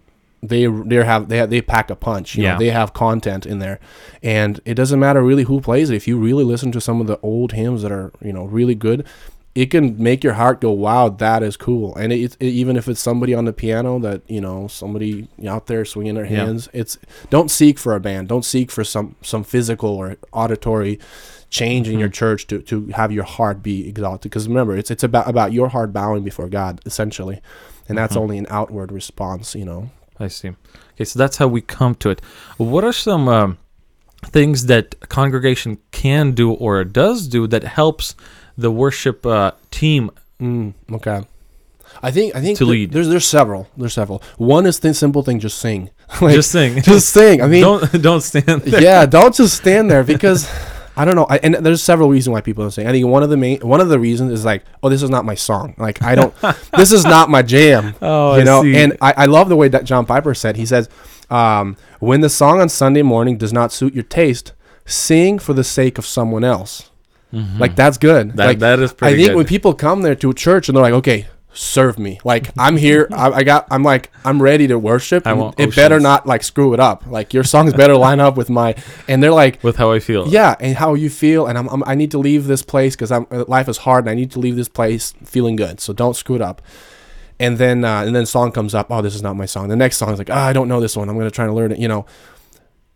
they 0.42 0.66
they 0.68 0.98
have 1.06 1.30
they 1.30 1.38
have, 1.38 1.50
they 1.50 1.62
pack 1.62 1.90
a 1.90 1.96
punch. 1.96 2.36
You 2.36 2.44
Yeah. 2.44 2.54
know, 2.54 2.60
they 2.60 2.72
have 2.72 2.94
content 2.94 3.46
in 3.46 3.60
there, 3.60 3.80
and 4.22 4.60
it 4.66 4.74
doesn't 4.76 5.00
matter 5.00 5.22
really 5.24 5.44
who 5.44 5.60
plays 5.62 5.90
it. 5.90 5.96
If 5.96 6.08
you 6.08 6.18
really 6.18 6.44
listen 6.44 6.72
to 6.74 6.82
some 6.82 7.00
of 7.02 7.08
the 7.08 7.20
old 7.22 7.52
hymns 7.54 7.82
that 7.84 7.92
are 7.92 8.12
you 8.22 8.34
know 8.34 8.46
really 8.46 8.76
good, 8.76 9.06
it 9.56 9.68
can 9.68 10.02
make 10.02 10.24
your 10.24 10.34
heart 10.34 10.62
go, 10.62 10.72
"Wow, 10.72 11.10
that 11.10 11.44
is 11.44 11.56
cool." 11.58 11.96
And 11.96 12.12
it, 12.12 12.36
it, 12.40 12.48
even 12.48 12.76
if 12.76 12.88
it's 12.88 13.00
somebody 13.00 13.34
on 13.36 13.46
the 13.46 13.54
piano 13.54 14.00
that 14.00 14.22
you 14.28 14.42
know 14.42 14.68
somebody 14.68 15.28
out 15.48 15.68
there 15.68 15.86
swinging 15.86 16.16
their 16.16 16.26
Yeah. 16.26 16.46
hands, 16.46 16.70
it's 16.74 16.98
don't 17.30 17.52
seek 17.52 17.78
for 17.78 17.94
a 17.96 18.00
band. 18.00 18.28
Don't 18.30 18.46
seek 18.46 18.72
for 18.72 18.84
some 18.84 19.16
some 19.22 19.44
physical 19.44 19.90
or 19.92 20.18
auditory 20.32 21.00
change 21.50 21.88
in 21.88 22.00
your 22.00 22.08
Mm-hmm. 22.10 22.14
church 22.14 22.48
to, 22.48 22.62
to 22.64 22.88
have 22.96 23.12
your 23.12 23.26
heart 23.26 23.62
be 23.62 23.88
exalted. 23.88 24.32
Because 24.32 24.48
remember, 24.48 24.76
it's 24.76 24.90
it's 24.90 25.04
about 25.04 25.30
about 25.30 25.54
your 25.54 25.70
heart 25.70 25.94
bowing 25.94 26.24
before 26.24 26.50
God 26.50 26.82
essentially, 26.86 27.40
and 27.88 27.96
that's 27.98 28.16
Mhm. 28.16 28.22
only 28.22 28.38
an 28.40 28.48
outward 28.50 28.92
response. 28.92 29.54
You 29.56 29.66
know. 29.66 29.90
i 30.20 30.28
see 30.28 30.50
okay 30.94 31.06
so 31.06 31.18
that's 31.18 31.38
how 31.38 31.48
we 31.48 31.60
come 31.60 31.96
to 31.96 32.10
it 32.12 32.22
what 32.58 32.84
are 32.84 32.94
some 32.94 33.28
um, 33.28 33.58
things 34.38 34.68
that 34.68 34.96
congregation 35.10 35.78
can 35.92 36.32
do 36.34 36.52
or 36.54 36.84
does 36.84 37.28
do 37.28 37.48
that 37.48 37.64
helps 37.64 38.16
the 38.58 38.72
worship 38.72 39.26
uh, 39.26 39.52
team 39.72 40.10
Mm, 40.42 40.74
okay. 40.92 41.22
I 42.02 42.12
think 42.12 42.36
I 42.36 42.42
think 42.42 42.58
To 42.58 42.66
th- 42.66 42.72
lead. 42.72 42.92
There's 42.92 43.08
there's 43.08 43.26
several. 43.26 43.68
There's 43.78 43.94
several. 43.94 44.22
One 44.38 44.66
is 44.66 44.80
the 44.80 44.94
simple 44.94 45.22
thing, 45.22 45.40
just 45.40 45.60
sing. 45.60 45.90
like, 46.22 46.34
just 46.34 46.52
sing 46.52 46.82
just 46.82 47.10
sing. 47.10 47.42
I 47.42 47.48
mean, 47.48 47.62
don't 47.62 48.02
don't 48.02 48.22
stand 48.22 48.64
there. 48.64 48.82
yeah, 48.82 49.06
don't 49.06 49.34
just 49.34 49.56
stand 49.58 49.90
there 49.92 50.04
because 50.04 50.50
I 50.98 51.06
don't 51.06 51.16
know. 51.16 51.26
I, 51.30 51.38
and 51.38 51.56
there's 51.56 51.82
several 51.84 52.10
reasons 52.10 52.34
why 52.34 52.42
people 52.42 52.64
don't 52.64 52.72
sing. 52.72 52.88
I 52.88 52.92
think 52.92 53.06
one 53.08 53.24
of 53.24 53.30
the 53.30 53.38
main 53.38 53.60
one 53.62 53.80
of 53.80 53.90
the 53.90 54.00
reasons 54.00 54.32
is 54.32 54.44
like, 54.44 54.64
oh, 54.82 54.90
this 54.90 55.02
is 55.04 55.10
not 55.10 55.24
my 55.24 55.36
song. 55.36 55.76
Like 55.78 56.02
I 56.04 56.16
don't. 56.16 56.34
this 56.76 56.92
is 56.92 57.06
not 57.06 57.30
my 57.30 57.42
jam. 57.44 57.96
oh 58.02 58.36
you 58.36 58.42
I 58.42 58.44
know. 58.44 58.64
see. 58.64 58.76
And 58.76 58.98
I, 59.00 59.14
I 59.18 59.26
love 59.28 59.48
the 59.50 59.56
way 59.56 59.68
that 59.70 59.86
John 59.86 60.06
Piper 60.06 60.34
said. 60.34 60.56
He 60.58 60.66
says, 60.66 60.90
um, 61.30 61.78
when 62.00 62.22
the 62.22 62.30
song 62.30 62.60
on 62.60 62.70
Sunday 62.70 63.04
morning 63.04 63.38
does 63.38 63.54
not 63.54 63.72
suit 63.72 63.94
your 63.94 64.04
taste, 64.04 64.52
sing 64.86 65.40
for 65.40 65.54
the 65.54 65.64
sake 65.64 65.98
of 65.98 66.06
someone 66.06 66.44
else. 66.44 66.90
Mhm. 67.34 67.60
Like 67.60 67.76
that's 67.76 67.98
good. 67.98 68.38
that, 68.38 68.46
like 68.46 68.60
that 68.60 68.80
is 68.80 68.94
pretty. 68.94 69.16
I 69.16 69.18
think 69.18 69.30
good. 69.30 69.36
when 69.38 69.46
people 69.46 69.74
come 69.74 70.02
there 70.04 70.16
to 70.16 70.30
a 70.30 70.34
church 70.34 70.70
and 70.70 70.76
they're 70.76 70.84
like, 70.84 70.94
okay, 70.94 71.28
serve 71.56 71.98
me. 72.00 72.20
Like 72.24 72.52
I'm 72.58 72.78
here. 72.78 73.08
I, 73.12 73.32
I 73.32 73.44
got. 73.44 73.68
I'm 73.72 73.84
like 73.84 74.12
I'm 74.24 74.42
ready 74.42 74.68
to 74.68 74.78
worship. 74.78 75.26
I 75.26 75.34
want 75.34 75.60
it 75.60 75.76
better 75.76 76.00
not 76.00 76.26
like 76.28 76.44
screw 76.44 76.74
it 76.74 76.80
up. 76.80 77.06
Like 77.08 77.34
your 77.34 77.44
songs 77.44 77.74
better 77.74 77.96
line 77.96 78.20
up 78.20 78.38
with 78.38 78.50
my. 78.50 78.76
And 79.08 79.22
they're 79.22 79.32
like, 79.32 79.64
with 79.64 79.78
how 79.78 79.92
I 79.92 80.00
feel 80.00 80.28
yeah, 80.28 80.56
and 80.60 80.76
how 80.78 80.94
you 80.94 81.10
feel. 81.10 81.48
And 81.48 81.58
I'm, 81.58 81.68
I'm 81.70 81.84
I 81.86 81.96
need 81.96 82.12
to 82.12 82.20
leave 82.20 82.46
this 82.46 82.62
place 82.62 82.96
because 82.96 83.12
I'm 83.12 83.26
uh, 83.32 83.46
life 83.48 83.68
is 83.68 83.78
hard 83.80 84.04
and 84.06 84.12
I 84.12 84.14
need 84.16 84.32
to 84.32 84.40
leave 84.40 84.56
this 84.56 84.70
place 84.70 85.14
feeling 85.26 85.56
good. 85.56 85.80
So 85.80 85.92
don't 85.94 86.16
screw 86.16 86.36
it 86.36 86.42
up. 86.42 86.62
and 87.40 87.58
then 87.58 87.84
uh, 87.84 88.04
and 88.06 88.16
then 88.16 88.26
song 88.28 88.52
comes 88.52 88.74
up. 88.76 88.88
Oh, 88.92 89.02
this 89.02 89.16
is 89.16 89.24
not 89.24 89.36
my 89.36 89.46
song. 89.48 89.68
The 89.70 89.76
next 89.76 89.98
song 89.98 90.12
is 90.14 90.20
like, 90.20 90.30
ah, 90.30 90.46
I 90.46 90.54
don't 90.54 90.68
know 90.68 90.80
this 90.80 90.96
one. 90.96 91.10
I'm 91.10 91.18
gonna 91.18 91.32
try 91.32 91.48
to 91.48 91.54
learn 91.54 91.72
it. 91.72 91.80
You 91.80 91.88
know, 91.88 92.06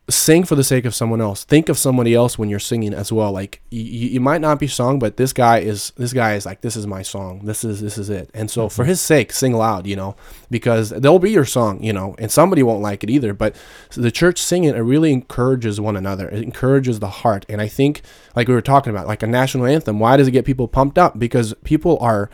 sing 0.09 0.45
for 0.45 0.55
the 0.55 0.63
sake 0.63 0.85
of 0.85 0.95
someone 0.95 1.19
else. 1.19 1.43
Think 1.43 1.67
of 1.67 1.77
somebody 1.77 2.13
else 2.15 2.39
when 2.39 2.49
you're 2.49 2.59
singing 2.59 2.93
as 2.93 3.11
well. 3.11 3.31
Like 3.31 3.61
you, 3.69 3.81
you 3.81 4.19
might 4.21 4.39
not 4.39 4.57
be 4.59 4.67
sung, 4.67 4.99
but 4.99 5.17
this 5.17 5.33
guy 5.33 5.59
is 5.59 5.91
this 5.97 6.13
guy 6.13 6.35
is 6.35 6.45
like 6.45 6.61
this 6.61 6.77
is 6.77 6.87
my 6.87 7.01
song. 7.01 7.41
This 7.43 7.65
is 7.65 7.81
this 7.81 7.97
is 7.97 8.09
it. 8.09 8.29
And 8.33 8.49
so 8.49 8.69
for 8.69 8.85
his 8.85 9.01
sake, 9.01 9.33
sing 9.33 9.53
loud, 9.53 9.85
you 9.85 9.97
know, 9.97 10.15
because 10.49 10.91
they'll 10.91 11.19
be 11.19 11.31
your 11.31 11.45
song, 11.45 11.83
you 11.83 11.91
know, 11.91 12.15
and 12.19 12.31
somebody 12.31 12.63
won't 12.63 12.81
like 12.81 13.03
it 13.03 13.09
either. 13.09 13.33
But 13.33 13.55
the 13.91 14.11
church 14.11 14.41
singing 14.41 14.75
it 14.75 14.79
really 14.79 15.11
encourages 15.11 15.81
one 15.81 15.97
another. 15.97 16.29
It 16.29 16.41
encourages 16.41 16.99
the 16.99 17.09
heart. 17.09 17.45
And 17.49 17.59
I 17.61 17.67
think 17.67 18.01
like 18.35 18.47
we 18.47 18.53
were 18.53 18.61
talking 18.61 18.91
about, 18.91 19.07
like 19.07 19.23
a 19.23 19.27
national 19.27 19.65
anthem, 19.65 19.99
why 19.99 20.15
does 20.15 20.27
it 20.27 20.31
get 20.31 20.45
people 20.45 20.69
pumped 20.69 20.97
up? 20.97 21.19
Because 21.19 21.53
people 21.65 21.97
are 21.99 22.29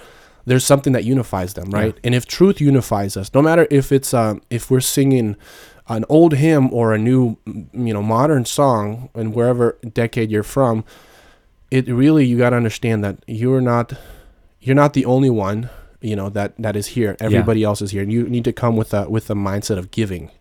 there's 0.46 0.66
something 0.66 0.92
that 0.94 1.06
unifies 1.06 1.54
them, 1.54 1.70
right? 1.72 1.98
And 2.04 2.14
if 2.14 2.26
truth 2.26 2.60
unifies 2.60 3.16
us, 3.16 3.34
no 3.34 3.42
matter 3.42 3.66
if 3.72 3.92
it's 3.92 4.14
um 4.14 4.42
if 4.52 4.70
we're 4.70 4.82
singing 4.82 5.38
an 5.88 6.06
old 6.10 6.34
hymn 6.34 6.74
or 6.74 6.94
a 6.94 6.98
new 6.98 7.38
you 7.46 7.94
know 7.94 8.02
modern 8.02 8.46
song 8.46 9.10
and 9.14 9.34
wherever 9.36 9.78
decade 9.94 10.32
you're 10.32 10.44
from 10.44 10.84
it 11.72 11.88
really 11.88 12.26
you 12.26 12.38
got 12.38 12.52
to 12.52 12.56
understand 12.56 13.04
that 13.04 13.18
you're 13.28 13.62
not 13.62 13.94
you're 14.62 14.76
not 14.76 14.94
the 14.94 15.06
only 15.06 15.30
one 15.30 15.70
you 16.02 16.16
know 16.16 16.30
that 16.30 16.54
that 16.58 16.76
is 16.76 16.88
here 16.88 17.18
everybody 17.20 17.64
else 17.64 17.82
is 17.82 17.92
here 17.92 18.02
and 18.02 18.12
you 18.14 18.24
need 18.30 18.44
to 18.46 18.54
come 18.54 18.76
with 18.78 18.94
a 18.94 19.10
with 19.10 19.30
a 19.30 19.34
mindset 19.36 19.78
of 19.78 19.92
giving 19.92 20.32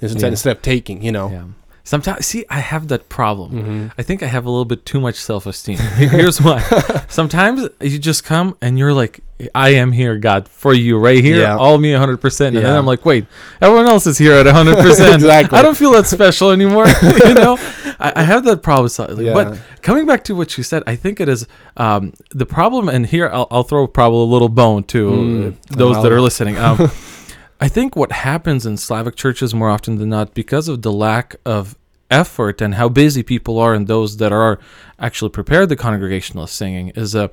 instead, 0.00 0.22
Yeah. 0.22 0.28
instead 0.28 0.56
of 0.56 0.62
taking 0.62 1.02
you 1.02 1.12
know 1.12 1.30
Yeah. 1.30 1.44
Sometimes, 1.88 2.26
see, 2.26 2.44
I 2.50 2.58
have 2.60 2.88
that 2.88 3.08
problem. 3.08 3.50
Mm-hmm. 3.52 3.86
I 3.96 4.02
think 4.02 4.22
I 4.22 4.26
have 4.26 4.44
a 4.44 4.50
little 4.50 4.66
bit 4.66 4.84
too 4.84 5.00
much 5.00 5.14
self 5.14 5.46
esteem. 5.46 5.78
Here's 5.78 6.38
why. 6.38 6.60
Sometimes 7.08 7.66
you 7.80 7.98
just 7.98 8.24
come 8.24 8.58
and 8.60 8.78
you're 8.78 8.92
like, 8.92 9.20
I 9.54 9.70
am 9.70 9.92
here, 9.92 10.18
God, 10.18 10.48
for 10.48 10.74
you, 10.74 10.98
right 10.98 11.24
here, 11.24 11.40
Yeah. 11.40 11.56
all 11.56 11.78
me 11.78 11.92
100%. 11.92 12.46
And 12.48 12.56
then 12.58 12.76
I'm 12.76 12.84
like, 12.84 13.06
wait, 13.06 13.24
everyone 13.62 13.86
else 13.86 14.06
is 14.06 14.18
here 14.18 14.34
at 14.34 14.44
100%. 14.44 15.14
Exactly. 15.14 15.58
I 15.58 15.62
don't 15.62 15.78
feel 15.78 15.92
that 15.92 16.04
special 16.04 16.50
anymore. 16.50 16.86
you 17.26 17.32
know, 17.32 17.56
I, 17.98 18.12
I 18.16 18.22
have 18.22 18.44
that 18.44 18.62
problem. 18.62 19.24
Yeah. 19.24 19.32
But 19.32 19.58
coming 19.80 20.04
back 20.04 20.24
to 20.24 20.34
what 20.34 20.58
you 20.58 20.64
said, 20.64 20.82
I 20.86 20.94
think 20.94 21.20
it 21.20 21.28
is 21.30 21.46
um, 21.78 22.12
the 22.32 22.44
problem. 22.44 22.90
And 22.90 23.06
here 23.06 23.30
I'll, 23.32 23.46
I'll 23.50 23.62
throw 23.62 23.86
probably 23.86 24.20
a 24.20 24.30
little 24.34 24.50
bone 24.50 24.84
to 24.92 25.10
Mm, 25.10 25.62
those 25.68 26.02
that 26.02 26.12
are 26.12 26.20
listening. 26.20 26.58
Um, 26.58 26.90
I 27.60 27.68
think 27.68 27.96
what 27.96 28.12
happens 28.12 28.66
in 28.66 28.76
Slavic 28.76 29.16
churches 29.16 29.52
more 29.54 29.68
often 29.70 29.96
than 29.96 30.10
not, 30.10 30.32
because 30.34 30.68
of 30.68 30.82
the 30.82 30.92
lack 30.92 31.34
of 31.44 31.76
effort 32.10 32.60
and 32.60 32.74
how 32.74 32.88
busy 32.88 33.22
people 33.22 33.58
are 33.58 33.74
and 33.74 33.86
those 33.86 34.16
that 34.16 34.32
are 34.32 34.58
actually 34.98 35.30
prepared 35.30 35.68
the 35.68 35.76
congregational 35.76 36.46
singing, 36.46 36.88
is 36.90 37.14
a 37.14 37.30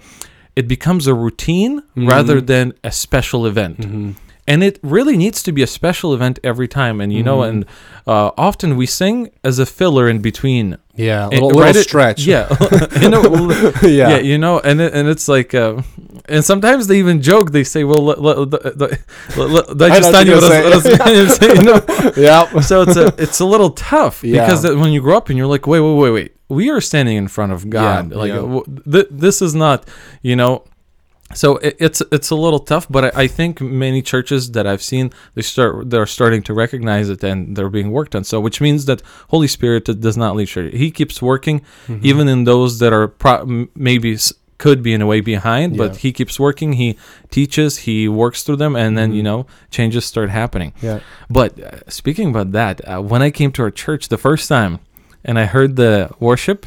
it 0.55 0.67
becomes 0.67 1.05
a 1.07 1.13
routine 1.13 1.81
rather 1.95 2.39
than 2.41 2.73
a 2.83 2.91
special 2.91 3.45
event. 3.45 4.15
And 4.47 4.63
it 4.63 4.79
really 4.83 5.17
needs 5.17 5.41
to 5.43 5.51
be 5.51 5.63
a 5.63 5.67
special 5.67 6.13
event 6.13 6.37
every 6.43 6.67
time. 6.67 7.01
And 7.01 7.11
you 7.11 7.23
know, 7.23 7.41
and 7.41 7.65
uh, 8.05 8.29
often 8.37 8.77
we 8.77 8.85
sing 8.85 9.31
as 9.43 9.57
a 9.59 9.65
filler 9.65 10.07
in 10.07 10.19
between 10.21 10.77
yeah 10.95 11.25
a 11.25 11.27
it- 11.27 11.31
little, 11.33 11.47
little 11.47 11.61
right, 11.63 11.75
it- 11.75 11.83
stretch 11.83 12.21
Yeah, 12.25 12.47
you 13.01 13.09
know, 13.09 13.23
Yeah. 13.81 14.09
yeah, 14.11 14.17
you 14.19 14.37
know, 14.37 14.59
and 14.59 14.79
it, 14.81 14.93
and 14.93 15.07
it's 15.09 15.27
like, 15.27 15.53
uh, 15.55 15.81
and 16.27 16.43
sometimes 16.43 16.87
they 16.87 16.97
even 16.99 17.21
joke. 17.21 17.51
They 17.51 17.63
say, 17.63 17.83
"Well, 17.83 18.03
let, 18.03 18.21
let, 18.21 18.37
let, 18.37 18.77
let, 18.77 18.79
let, 19.37 19.77
let 19.77 19.91
I 19.91 19.99
just 19.99 20.11
know 20.11 20.19
you 20.19 20.31
you're 20.31 20.41
was- 20.75 22.17
yeah 22.17 22.59
So 22.61 22.81
it's 22.81 22.95
a 22.95 23.07
it's 23.21 23.39
a 23.39 23.45
little 23.45 23.71
tough 23.71 24.23
Yeah. 24.23 24.45
because 24.45 24.63
when 24.75 24.91
you 24.91 25.01
grow 25.01 25.17
up 25.17 25.29
and 25.29 25.37
you're 25.37 25.47
like, 25.47 25.67
wait, 25.67 25.79
wait, 25.81 25.95
wait, 25.95 26.11
wait, 26.11 26.35
we 26.49 26.69
are 26.69 26.81
standing 26.81 27.17
in 27.17 27.27
front 27.27 27.51
of 27.51 27.69
God. 27.69 28.11
Yeah, 28.11 28.17
like, 28.17 28.29
yeah. 28.29 28.35
w- 28.37 28.63
th- 28.91 29.07
this 29.11 29.41
is 29.41 29.53
not, 29.55 29.87
you 30.21 30.35
know. 30.35 30.63
So 31.33 31.57
it, 31.57 31.75
it's 31.79 32.01
it's 32.11 32.29
a 32.29 32.35
little 32.35 32.59
tough, 32.59 32.85
but 32.87 33.05
I, 33.05 33.23
I 33.23 33.27
think 33.27 33.59
many 33.59 34.01
churches 34.03 34.51
that 34.51 34.67
I've 34.67 34.81
seen 34.83 35.11
they 35.33 35.41
start 35.41 35.89
they're 35.89 36.05
starting 36.05 36.43
to 36.43 36.53
recognize 36.53 37.09
it 37.09 37.23
and 37.23 37.57
they're 37.57 37.69
being 37.69 37.91
worked 37.91 38.13
on. 38.15 38.23
So 38.23 38.39
which 38.39 38.61
means 38.61 38.85
that 38.85 39.01
Holy 39.29 39.47
Spirit 39.47 39.85
does 39.85 40.17
not 40.17 40.35
leave 40.35 40.49
church. 40.49 40.73
He 40.73 40.91
keeps 40.91 41.21
working, 41.21 41.61
Mm-hmm. 41.87 42.05
even 42.05 42.27
in 42.27 42.43
those 42.43 42.77
that 42.79 42.93
are 42.93 43.07
pro- 43.07 43.67
maybe 43.75 44.17
could 44.57 44.81
be 44.81 44.93
in 44.93 45.01
a 45.01 45.05
way 45.05 45.21
behind, 45.21 45.77
but 45.77 45.91
Yeah. 45.93 45.99
he 45.99 46.11
keeps 46.13 46.39
working. 46.39 46.73
He 46.73 46.97
teaches, 47.29 47.79
he 47.79 48.07
works 48.07 48.43
through 48.43 48.57
them, 48.57 48.75
and 48.75 48.97
then 48.97 49.11
you 49.13 49.21
Mm-hmm. 49.23 49.41
know 49.41 49.45
changes 49.69 50.05
start 50.05 50.29
happening. 50.29 50.71
yeah 50.81 50.99
But 51.29 51.51
uh, 51.59 51.89
speaking 51.89 52.29
about 52.29 52.51
that, 52.53 52.75
uh, 52.87 53.01
when 53.11 53.21
I 53.21 53.31
came 53.31 53.51
to 53.53 53.61
our 53.63 53.71
church 53.71 54.07
the 54.07 54.17
first 54.17 54.47
time 54.49 54.79
and 55.23 55.37
I 55.37 55.45
heard 55.45 55.75
the 55.75 56.09
worship, 56.19 56.65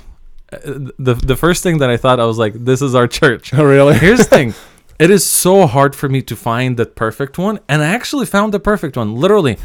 uh, 0.52 0.58
the 0.98 1.14
the 1.14 1.36
first 1.36 1.62
thing 1.62 1.78
that 1.78 1.90
I 1.94 1.96
thought 1.96 2.18
I 2.20 2.26
was 2.26 2.38
like, 2.44 2.54
"This 2.64 2.80
is 2.82 2.94
our 2.94 3.08
church." 3.20 3.52
really 3.52 3.94
Here's 4.06 4.18
the 4.26 4.36
thing. 4.36 4.54
It 5.00 5.10
is 5.10 5.24
so 5.24 5.66
hard 5.68 5.94
for 5.94 6.08
me 6.08 6.22
to 6.22 6.34
find 6.34 6.76
that 6.78 6.94
perfect 6.96 7.38
one, 7.38 7.60
and 7.68 7.82
I 7.82 7.86
actually 7.98 8.26
found 8.26 8.52
the 8.52 8.58
perfect 8.60 8.96
one. 8.96 9.14
Literally, 9.24 9.56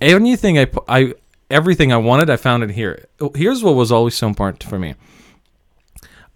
anything 0.00 0.58
I, 0.58 0.66
I, 0.88 1.14
everything 1.50 1.92
I 1.92 1.96
wanted, 1.96 2.28
I 2.28 2.36
found 2.36 2.62
it 2.62 2.70
here. 2.72 3.06
Here's 3.34 3.62
what 3.62 3.74
was 3.74 3.90
always 3.90 4.14
so 4.14 4.26
important 4.26 4.62
for 4.64 4.78
me. 4.78 4.94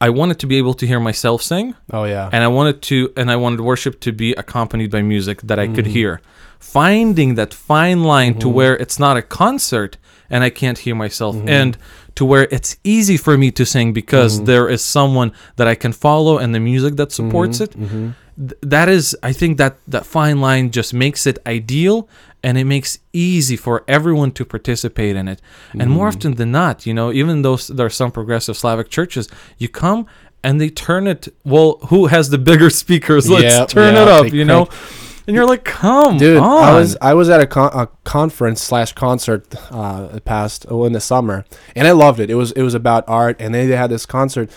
I 0.01 0.11
wanted 0.11 0.39
to 0.41 0.47
be 0.47 0.59
able 0.59 0.75
to 0.75 0.87
hear 0.87 1.01
myself 1.01 1.43
sing, 1.43 1.75
oh 1.93 2.05
yeah. 2.05 2.29
And 2.33 2.45
I 2.45 2.49
wanted 2.49 2.83
to 2.83 3.13
and 3.17 3.31
I 3.31 3.37
wanted 3.37 3.61
worship 3.61 4.01
to 4.01 4.13
be 4.13 4.33
accompanied 4.35 4.91
by 4.91 5.03
music 5.03 5.43
that 5.43 5.59
I 5.59 5.67
could 5.67 5.85
mm-hmm. 5.85 5.93
hear. 5.93 6.21
Finding 6.59 7.35
that 7.37 7.55
fine 7.55 8.03
line 8.03 8.35
to 8.35 8.47
mm-hmm. 8.47 8.57
where 8.57 8.77
it's 8.77 8.99
not 8.99 9.17
a 9.17 9.23
concert 9.23 9.97
and 10.29 10.43
I 10.43 10.51
can't 10.51 10.79
hear 10.79 10.95
myself 10.95 11.37
mm-hmm. 11.37 11.49
and 11.49 11.79
to 12.17 12.25
where 12.25 12.49
it's 12.51 12.77
easy 12.83 13.17
for 13.17 13.39
me 13.39 13.51
to 13.53 13.65
sing 13.65 13.93
because 13.93 14.45
there 14.45 14.69
is 14.69 14.83
someone 14.83 15.33
that 15.57 15.69
I 15.69 15.75
can 15.75 15.93
follow 15.93 16.39
and 16.39 16.55
the 16.55 16.61
music 16.61 16.97
that 16.97 17.13
supports 17.13 17.61
it. 17.61 17.75
Th- 18.39 18.53
that 18.63 18.89
is 18.89 19.17
I 19.23 19.33
think 19.33 19.59
that 19.59 19.79
that 19.89 20.07
fine 20.07 20.41
line 20.41 20.71
just 20.71 20.93
makes 20.95 21.27
it 21.27 21.39
ideal 21.47 22.09
and 22.43 22.57
it 22.59 22.65
makes 22.65 22.99
easy 23.13 23.57
for 23.57 23.85
everyone 23.89 24.31
to 24.33 24.45
participate 24.45 25.17
in 25.17 25.27
it. 25.29 25.41
And 25.79 25.91
more 25.91 26.09
often 26.09 26.35
than 26.35 26.53
not, 26.53 26.87
you 26.87 26.95
know, 26.95 27.11
even 27.13 27.43
though 27.43 27.57
there 27.57 27.87
are 27.87 27.91
some 27.91 28.11
progressive 28.13 28.57
Slavic 28.57 28.89
churches, 28.89 29.29
you 29.59 29.69
come 29.69 30.07
and 30.45 30.61
they 30.61 30.69
turn 30.69 31.07
it. 31.07 31.29
Well, 31.45 31.79
who 31.89 32.07
has 32.07 32.31
the 32.31 32.39
bigger 32.39 32.71
speakers? 32.71 33.29
Let's 33.31 33.43
Yeah, 33.45 33.67
turn 33.67 33.95
yeah, 33.95 34.03
it 34.03 34.09
up. 34.09 34.33
You 34.33 34.45
know, 34.45 34.69
and 35.27 35.35
you're 35.35 35.47
like, 35.47 35.65
come 35.65 36.19
Dude, 36.19 36.37
on. 36.37 36.63
I 36.63 36.79
was 36.79 36.97
I 37.03 37.15
was 37.15 37.29
at 37.29 37.41
a, 37.41 37.47
con- 37.47 37.73
a 37.75 37.89
conference 38.05 38.63
slash 38.63 38.93
concert 38.93 39.53
uh, 39.73 40.21
past 40.25 40.67
oh, 40.69 40.85
in 40.85 40.93
the 40.93 41.01
summer, 41.01 41.45
and 41.75 41.89
I 41.89 41.93
loved 41.93 42.21
it. 42.21 42.31
It 42.31 42.37
was 42.37 42.53
it 42.53 42.63
was 42.63 42.75
about 42.75 43.03
art, 43.09 43.37
and 43.41 43.53
they, 43.53 43.67
they 43.67 43.77
had 43.77 43.91
this 43.91 44.07
concert, 44.07 44.51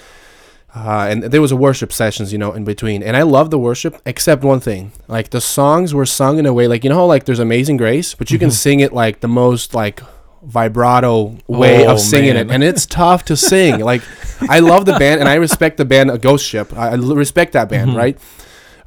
uh, 0.75 1.07
and 1.09 1.23
there 1.23 1.41
was 1.41 1.51
a 1.51 1.55
worship 1.55 1.91
sessions, 1.91 2.31
you 2.31 2.37
know, 2.37 2.53
in 2.53 2.63
between. 2.63 3.01
And 3.01 3.17
I 3.17 3.23
love 3.23 3.49
the 3.49 3.57
worship, 3.59 3.99
except 4.05 4.43
one 4.43 4.59
thing: 4.59 4.91
like 5.07 5.29
the 5.31 5.41
songs 5.41 5.93
were 5.93 6.05
sung 6.05 6.37
in 6.37 6.45
a 6.45 6.53
way, 6.53 6.67
like 6.67 6.83
you 6.83 6.89
know, 6.89 6.97
how, 6.97 7.05
like 7.05 7.25
there's 7.25 7.39
Amazing 7.39 7.77
Grace, 7.77 8.13
but 8.15 8.29
you 8.31 8.37
can 8.39 8.51
sing 8.51 8.79
it 8.79 8.93
like 8.93 9.19
the 9.21 9.27
most 9.27 9.73
like 9.73 10.01
vibrato 10.41 11.37
way 11.47 11.85
Oh, 11.85 11.93
of 11.93 11.99
singing 11.99 12.33
man. 12.33 12.49
it, 12.49 12.53
and 12.53 12.63
it's 12.63 12.85
tough 12.85 13.25
to 13.25 13.35
sing. 13.35 13.79
like 13.91 14.01
I 14.41 14.59
love 14.59 14.85
the 14.85 14.97
band, 14.97 15.19
and 15.19 15.29
I 15.29 15.35
respect 15.35 15.77
the 15.77 15.85
band, 15.85 16.11
uh, 16.11 16.17
Ghost 16.17 16.45
Ship. 16.45 16.71
I 16.77 16.93
respect 16.95 17.53
that 17.53 17.69
band, 17.69 17.95
right? 17.95 18.17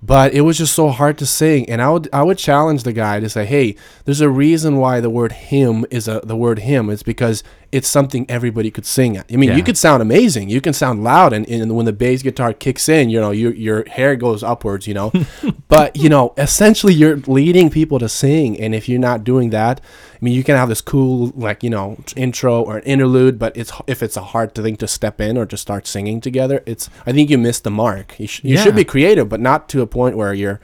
but 0.05 0.35
it 0.35 0.41
was 0.41 0.59
just 0.59 0.75
so 0.75 0.89
hard 0.89 1.17
to 1.17 1.25
sing 1.25 1.69
and 1.71 1.81
i 1.81 1.89
would 1.89 2.09
i 2.13 2.21
would 2.25 2.37
challenge 2.37 2.83
the 2.83 2.93
guy 2.93 3.21
to 3.21 3.29
say 3.29 3.45
hey 3.47 3.77
there's 4.05 4.21
a 4.21 4.29
reason 4.29 4.79
why 4.79 4.99
the 4.99 5.09
word 5.09 5.31
hymn 5.31 5.87
is 5.93 6.09
a 6.09 6.19
the 6.25 6.35
word 6.35 6.59
hymn 6.59 6.91
it's 6.91 7.05
because 7.05 7.45
it's 7.73 7.89
something 7.89 8.27
everybody 8.29 8.71
could 8.71 8.85
sing 8.87 9.17
at 9.17 9.27
i 9.33 9.37
mean 9.37 9.49
Yeah. 9.51 9.57
you 9.57 9.63
could 9.65 9.79
sound 9.79 10.03
amazing 10.03 10.49
you 10.51 10.61
can 10.61 10.73
sound 10.75 11.03
loud 11.03 11.33
and, 11.33 11.49
and 11.49 11.75
when 11.75 11.87
the 11.87 11.93
bass 11.93 12.23
guitar 12.23 12.53
kicks 12.53 12.89
in 12.89 13.09
you 13.11 13.19
know 13.21 13.31
your 13.31 13.53
your 13.55 13.89
hair 13.89 14.15
goes 14.15 14.43
upwards 14.43 14.87
you 14.87 14.95
know 14.95 15.11
but 15.69 15.97
you 15.97 16.09
know 16.09 16.35
essentially 16.37 16.93
you're 16.95 17.17
leading 17.27 17.71
people 17.71 17.99
to 17.99 18.09
sing 18.09 18.61
and 18.61 18.75
if 18.75 18.89
you're 18.89 19.01
not 19.01 19.25
doing 19.25 19.51
that 19.51 19.81
i 20.15 20.19
mean 20.21 20.35
you 20.35 20.45
can 20.45 20.57
have 20.57 20.69
this 20.69 20.81
cool 20.83 21.33
like 21.35 21.63
you 21.63 21.71
know 21.71 21.97
intro 22.15 22.61
or 22.63 22.77
an 22.79 22.85
interlude 22.85 23.39
but 23.39 23.57
it's 23.57 23.73
if 23.87 24.03
it's 24.03 24.17
a 24.17 24.23
hard 24.23 24.55
thing 24.55 24.77
to 24.77 24.87
step 24.87 25.21
in 25.21 25.39
or 25.39 25.47
to 25.47 25.57
start 25.57 25.87
singing 25.87 26.21
together 26.21 26.63
it's 26.67 26.91
i 27.07 27.13
think 27.13 27.31
you 27.31 27.39
missed 27.39 27.65
the 27.65 27.71
mark 27.71 28.19
you, 28.21 28.27
sh- 28.27 28.45
you 28.45 28.55
Yeah. 28.57 28.63
should 28.65 28.77
be 28.77 28.85
creative 28.85 29.29
but 29.29 29.41
not 29.41 29.69
to 29.71 29.81
a 29.81 29.87
point 29.87 30.17
where 30.17 30.35
you're 30.35 30.61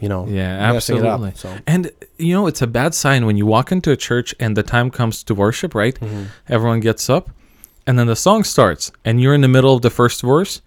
you 0.00 0.08
know 0.08 0.26
Yeah, 0.26 0.56
it 0.56 0.70
up, 0.70 0.76
absolutely. 0.76 1.32
so 1.34 1.48
And 1.66 1.90
you 2.18 2.32
know, 2.34 2.46
it's 2.46 2.62
a 2.62 2.66
bad 2.66 2.94
sign 2.94 3.26
when 3.26 3.36
you 3.36 3.46
walk 3.46 3.70
into 3.72 3.90
a 3.90 3.96
church 3.96 4.34
and 4.40 4.56
the 4.56 4.62
time 4.62 4.90
comes 4.90 5.22
to 5.24 5.34
worship, 5.34 5.74
right? 5.74 5.96
Mm-hmm. 6.00 6.24
Everyone 6.48 6.80
gets 6.80 7.08
up 7.10 7.30
and 7.86 7.98
then 7.98 8.06
the 8.06 8.16
song 8.16 8.44
starts 8.44 8.92
and 9.04 9.20
you're 9.20 9.34
in 9.34 9.40
the 9.40 9.48
middle 9.56 9.74
of 9.74 9.82
the 9.82 9.90
first 9.90 10.22
verse 10.22 10.62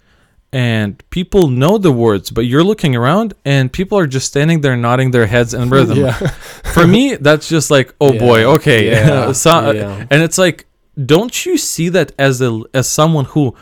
and 0.52 1.02
people 1.10 1.48
know 1.48 1.78
the 1.80 1.92
words, 1.92 2.30
but 2.30 2.42
you're 2.42 2.64
looking 2.64 2.96
around 2.96 3.34
and 3.44 3.74
people 3.74 3.98
are 3.98 4.06
just 4.08 4.28
standing 4.28 4.62
there 4.62 4.76
nodding 4.78 5.10
their 5.12 5.26
heads 5.26 5.54
in 5.54 5.70
rhythm. 5.76 5.98
yeah 5.98 6.14
For 6.76 6.86
me, 6.86 7.16
that's 7.16 7.48
just 7.50 7.72
like, 7.72 7.94
oh 8.00 8.14
Yeah. 8.14 8.20
boy, 8.20 8.44
okay. 8.56 8.82
Yeah. 8.92 9.32
So- 9.44 9.72
Yeah. 9.72 10.06
And 10.12 10.22
it's 10.22 10.38
like, 10.38 10.66
don't 11.14 11.34
you 11.46 11.58
see 11.58 11.90
that 11.90 12.12
as 12.20 12.40
a 12.42 12.62
as 12.74 12.88
someone 12.88 13.26
who 13.26 13.56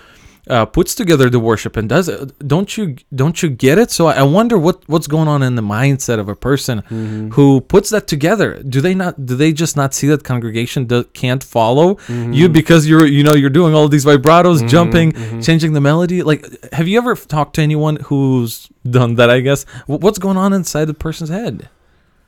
uh, 0.55 0.65
puts 0.77 0.91
together 1.01 1.29
the 1.35 1.39
worship 1.39 1.73
and 1.79 1.87
does 1.95 2.07
it. 2.13 2.19
Don't 2.53 2.69
you 2.77 2.83
don't 3.21 3.37
you 3.41 3.49
get 3.49 3.75
it? 3.83 3.89
So 3.97 4.07
I 4.07 4.23
wonder 4.39 4.57
what 4.65 4.77
what's 4.93 5.07
going 5.15 5.29
on 5.33 5.41
in 5.47 5.53
the 5.55 5.61
mindset 5.77 6.19
of 6.19 6.27
a 6.29 6.35
person 6.49 6.81
Mm-hmm. 6.81 7.29
who 7.35 7.61
puts 7.73 7.89
that 7.93 8.05
together. 8.07 8.49
Do 8.73 8.79
they 8.85 8.93
not? 9.03 9.13
Do 9.29 9.33
they 9.41 9.51
just 9.63 9.75
not 9.81 9.93
see 9.93 10.07
that 10.11 10.23
congregation 10.23 10.79
do, 10.91 11.03
can't 11.21 11.43
follow 11.43 11.95
Mm-hmm. 11.95 12.33
you 12.33 12.49
because 12.59 12.81
you're 12.89 13.07
you 13.17 13.23
know 13.27 13.35
you're 13.41 13.55
doing 13.61 13.73
all 13.75 13.87
these 13.95 14.05
vibratos, 14.05 14.59
jumping, 14.73 15.09
changing 15.41 15.71
the 15.77 15.81
melody? 15.89 16.19
Like, 16.31 16.41
have 16.73 16.87
you 16.89 16.97
ever 17.03 17.15
talked 17.15 17.53
to 17.55 17.61
anyone 17.61 17.95
who's 18.07 18.67
done 18.97 19.15
that? 19.15 19.29
I 19.29 19.39
guess 19.47 19.65
what's 19.87 20.19
going 20.19 20.37
on 20.37 20.51
inside 20.53 20.85
the 20.85 20.93
person's 21.07 21.29
head? 21.39 21.69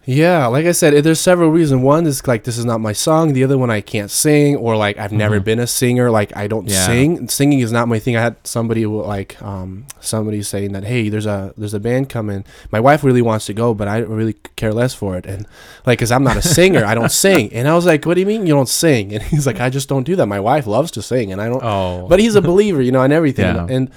Yeah, 0.06 0.48
like 0.48 0.66
I 0.66 0.74
said, 0.74 1.02
there's 1.06 1.22
several 1.22 1.50
reasons. 1.50 1.82
One 1.82 2.06
is 2.06 2.28
like 2.28 2.44
this 2.44 2.58
is 2.58 2.66
not 2.66 2.82
my 2.82 2.92
song. 2.92 3.32
The 3.32 3.44
other 3.46 3.58
one 3.58 3.70
I 3.70 3.80
can't 3.80 4.12
sing, 4.12 4.58
or 4.58 4.76
like 4.76 4.98
I've 4.98 5.13
never 5.13 5.39
been 5.39 5.60
a 5.60 5.68
singer. 5.68 6.12
Like 6.12 6.36
I 6.36 6.48
don't 6.48 6.68
Yeah. 6.70 6.86
sing. 6.86 7.30
Singing 7.30 7.60
is 7.62 7.72
not 7.72 7.88
my 7.88 8.00
thing. 8.00 8.18
I 8.18 8.22
had 8.22 8.36
somebody 8.46 8.86
like 8.86 9.42
um 9.42 9.86
somebody 10.02 10.42
saying 10.44 10.74
that 10.74 10.84
hey, 10.84 11.08
there's 11.08 11.26
a 11.26 11.54
there's 11.58 11.74
a 11.74 11.80
band 11.80 12.10
coming. 12.10 12.44
My 12.70 12.82
wife 12.82 13.02
really 13.06 13.22
wants 13.22 13.46
to 13.46 13.54
go, 13.54 13.74
but 13.74 13.88
I 13.88 14.00
really 14.00 14.34
care 14.58 14.74
less 14.74 14.94
for 14.94 15.16
it. 15.18 15.26
And 15.26 15.48
like, 15.86 16.00
cause 16.00 16.12
I'm 16.12 16.24
not 16.26 16.36
a 16.36 16.42
singer, 16.42 16.84
I 16.84 16.96
don't 16.96 17.12
sing. 17.26 17.54
And 17.54 17.68
I 17.70 17.74
was 17.74 17.86
like, 17.86 18.06
what 18.06 18.16
do 18.16 18.20
you 18.20 18.28
mean 18.28 18.46
you 18.46 18.54
don't 18.54 18.68
sing? 18.68 19.13
And 19.13 19.24
he's 19.32 19.48
like, 19.48 19.62
I 19.62 19.70
just 19.70 19.88
don't 19.88 20.04
do 20.04 20.18
that. 20.18 20.26
My 20.26 20.39
wife 20.42 20.68
loves 20.68 20.92
to 20.92 21.02
sing, 21.02 21.32
and 21.32 21.42
I 21.42 21.48
don't. 21.48 21.63
Oh, 21.63 22.08
But 22.10 22.20
he's 22.20 22.36
a 22.36 22.42
believer, 22.42 22.82
you 22.82 22.92
know, 22.92 23.04
and 23.04 23.13
everything. 23.13 23.56
Yeah. 23.56 23.68
And 23.70 23.89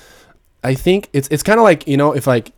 I 0.62 0.74
think 0.74 1.08
it's 1.12 1.26
it's 1.32 1.42
kind 1.42 1.58
of 1.58 1.64
like 1.64 1.86
you 1.88 1.96
know 1.96 2.12
if 2.12 2.28
like 2.28 2.52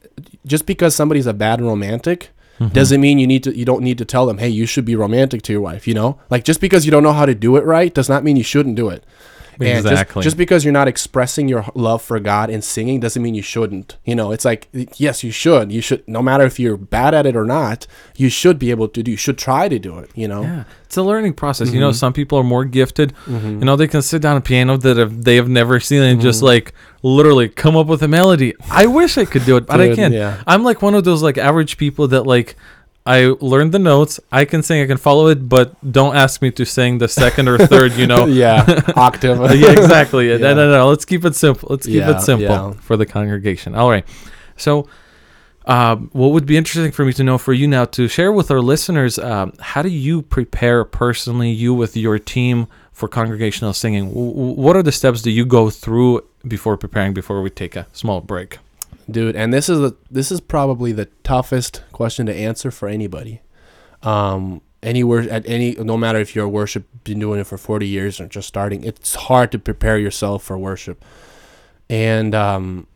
just 0.44 0.66
because 0.66 0.94
somebody's 0.94 1.26
a 1.26 1.32
bad 1.34 1.62
romantic 1.62 2.28
Mm-hmm. 2.58 2.74
doesn't 2.74 3.00
mean 3.00 3.20
you 3.20 3.26
need 3.28 3.44
to 3.44 3.56
you 3.56 3.64
don't 3.64 3.82
need 3.82 3.98
to 3.98 4.04
tell 4.04 4.26
them 4.26 4.38
hey 4.38 4.48
you 4.48 4.66
should 4.66 4.84
be 4.84 4.96
romantic 4.96 5.42
to 5.42 5.52
your 5.52 5.60
wife 5.60 5.86
you 5.86 5.94
know 5.94 6.18
like 6.28 6.42
just 6.42 6.60
because 6.60 6.84
you 6.84 6.90
don't 6.90 7.04
know 7.04 7.12
how 7.12 7.24
to 7.24 7.34
do 7.34 7.56
it 7.56 7.64
right 7.64 7.94
does 7.94 8.08
not 8.08 8.24
mean 8.24 8.36
you 8.36 8.42
shouldn't 8.42 8.74
do 8.74 8.88
it 8.88 9.04
and 9.60 9.82
just- 9.82 9.86
Exactly. 9.86 10.22
just, 10.22 10.36
because 10.36 10.64
you're 10.64 10.72
not 10.72 10.88
expressing 10.88 11.48
your 11.48 11.64
love 11.74 12.00
for 12.02 12.18
god 12.20 12.50
in 12.50 12.62
singing 12.62 13.00
doesn't 13.00 13.22
mean 13.22 13.34
you 13.34 13.42
shouldn't 13.42 13.96
you 14.04 14.14
know 14.14 14.30
it's 14.32 14.44
like 14.44 14.68
yes 14.96 15.22
you 15.24 15.30
should 15.30 15.72
you 15.72 15.80
should 15.80 16.06
no 16.06 16.22
matter 16.22 16.44
if 16.44 16.58
you're 16.60 16.76
bad 16.76 17.14
at 17.14 17.26
it 17.26 17.34
or 17.36 17.44
not 17.44 17.86
you 18.16 18.28
should 18.28 18.58
be 18.58 18.70
able 18.70 18.88
to 18.88 19.02
do 19.02 19.10
you 19.10 19.16
should 19.16 19.38
try 19.38 19.68
to 19.68 19.78
do 19.78 19.98
it 19.98 20.10
you 20.14 20.28
know 20.28 20.42
Yeah, 20.42 20.64
it's 20.84 20.96
a 20.96 21.02
learning 21.02 21.34
process. 21.34 21.68
You 21.68 21.74
Mm-hmm. 21.74 21.80
know, 21.82 21.92
some 21.92 22.12
people 22.14 22.38
are 22.38 22.42
more 22.44 22.64
gifted. 22.64 23.12
You 23.26 23.36
know, 23.66 23.76
they 23.76 23.86
can 23.88 24.00
sit 24.00 24.22
down 24.22 24.38
a 24.38 24.40
piano 24.40 24.78
that 24.78 24.96
have, 24.96 25.22
they 25.22 25.36
have 25.36 25.46
never 25.46 25.80
seen 25.80 26.00
and 26.02 26.18
Mm-hmm. 26.18 26.26
just 26.26 26.40
like 26.42 26.72
literally 27.02 27.50
come 27.50 27.76
up 27.76 27.86
with 27.88 28.02
a 28.02 28.08
melody. 28.08 28.54
I 28.70 28.86
wish 28.86 29.18
I 29.18 29.26
could 29.26 29.44
do 29.44 29.58
it, 29.58 29.66
but 29.66 29.82
I 29.82 29.94
can't. 29.94 30.14
yeah. 30.14 30.42
I'm 30.46 30.62
like 30.64 30.80
one 30.80 30.94
of 30.94 31.04
those 31.04 31.22
like 31.22 31.36
average 31.36 31.76
people 31.76 32.08
that 32.08 32.22
like 32.22 32.56
I 33.16 33.18
learned 33.40 33.72
the 33.72 33.78
notes. 33.78 34.20
I 34.30 34.44
can 34.44 34.62
sing. 34.62 34.82
I 34.82 34.86
can 34.86 34.98
follow 34.98 35.28
it, 35.28 35.48
but 35.48 35.66
don't 35.98 36.14
ask 36.24 36.42
me 36.42 36.50
to 36.52 36.64
sing 36.66 36.98
the 36.98 37.08
second 37.08 37.48
or 37.48 37.56
third. 37.72 37.92
You 38.00 38.06
know. 38.06 38.26
yeah 38.44 38.60
octave 39.08 39.40
Uh, 39.40 39.52
yeah, 39.54 39.72
exactly. 39.72 40.24
Yeah. 40.30 40.36
No, 40.44 40.54
no, 40.54 40.70
no. 40.70 40.88
Let's 40.92 41.04
keep 41.04 41.24
it 41.24 41.34
simple. 41.34 41.68
Let's 41.72 41.86
keep 41.86 41.96
Yeah, 42.04 42.16
it 42.16 42.20
simple 42.20 42.46
yeah. 42.46 42.72
for 42.86 42.96
the 42.96 43.06
congregation. 43.06 43.74
All 43.74 43.88
right. 43.94 44.04
So, 44.56 44.88
um, 45.66 46.08
what 46.12 46.30
would 46.32 46.46
be 46.46 46.56
interesting 46.56 46.92
for 46.92 47.04
me 47.04 47.12
to 47.14 47.24
know 47.24 47.38
for 47.38 47.52
you 47.52 47.66
now 47.68 47.84
to 47.96 48.08
share 48.08 48.32
with 48.32 48.50
our 48.50 48.60
listeners, 48.60 49.18
um, 49.18 49.52
how 49.60 49.82
do 49.82 49.88
you 49.90 50.22
prepare 50.22 50.84
personally, 50.84 51.50
you 51.50 51.74
with 51.74 51.96
your 51.96 52.18
team 52.18 52.66
for 52.92 53.06
congregational 53.08 53.72
singing? 53.74 54.08
W- 54.08 54.54
what 54.64 54.76
are 54.76 54.82
the 54.82 54.92
steps 54.92 55.22
that 55.22 55.30
you 55.32 55.44
go 55.44 55.70
through 55.70 56.22
before 56.46 56.76
preparing? 56.76 57.12
Before 57.14 57.42
we 57.42 57.50
take 57.50 57.76
a 57.76 57.86
small 57.92 58.20
break. 58.20 58.58
Dude 59.10 59.36
and 59.36 59.52
this 59.52 59.68
is 59.68 59.78
the 59.78 59.96
this 60.10 60.30
is 60.30 60.40
probably 60.40 60.92
the 60.92 61.06
toughest 61.22 61.82
question 61.92 62.26
to 62.26 62.34
answer 62.34 62.70
for 62.70 62.88
anybody. 62.88 63.40
Um 64.02 64.60
anywhere 64.82 65.28
at 65.28 65.48
any 65.48 65.74
no 65.74 65.96
matter 65.96 66.18
if 66.18 66.34
you're 66.36 66.44
a 66.44 66.48
worship 66.48 66.86
been 67.02 67.18
doing 67.18 67.40
it 67.40 67.44
for 67.44 67.58
40 67.58 67.86
years 67.86 68.20
or 68.20 68.26
just 68.26 68.46
starting 68.46 68.84
it's 68.84 69.14
hard 69.14 69.50
to 69.52 69.58
prepare 69.58 69.98
yourself 69.98 70.42
for 70.42 70.56
worship. 70.58 71.04
And 71.88 72.34
um 72.34 72.86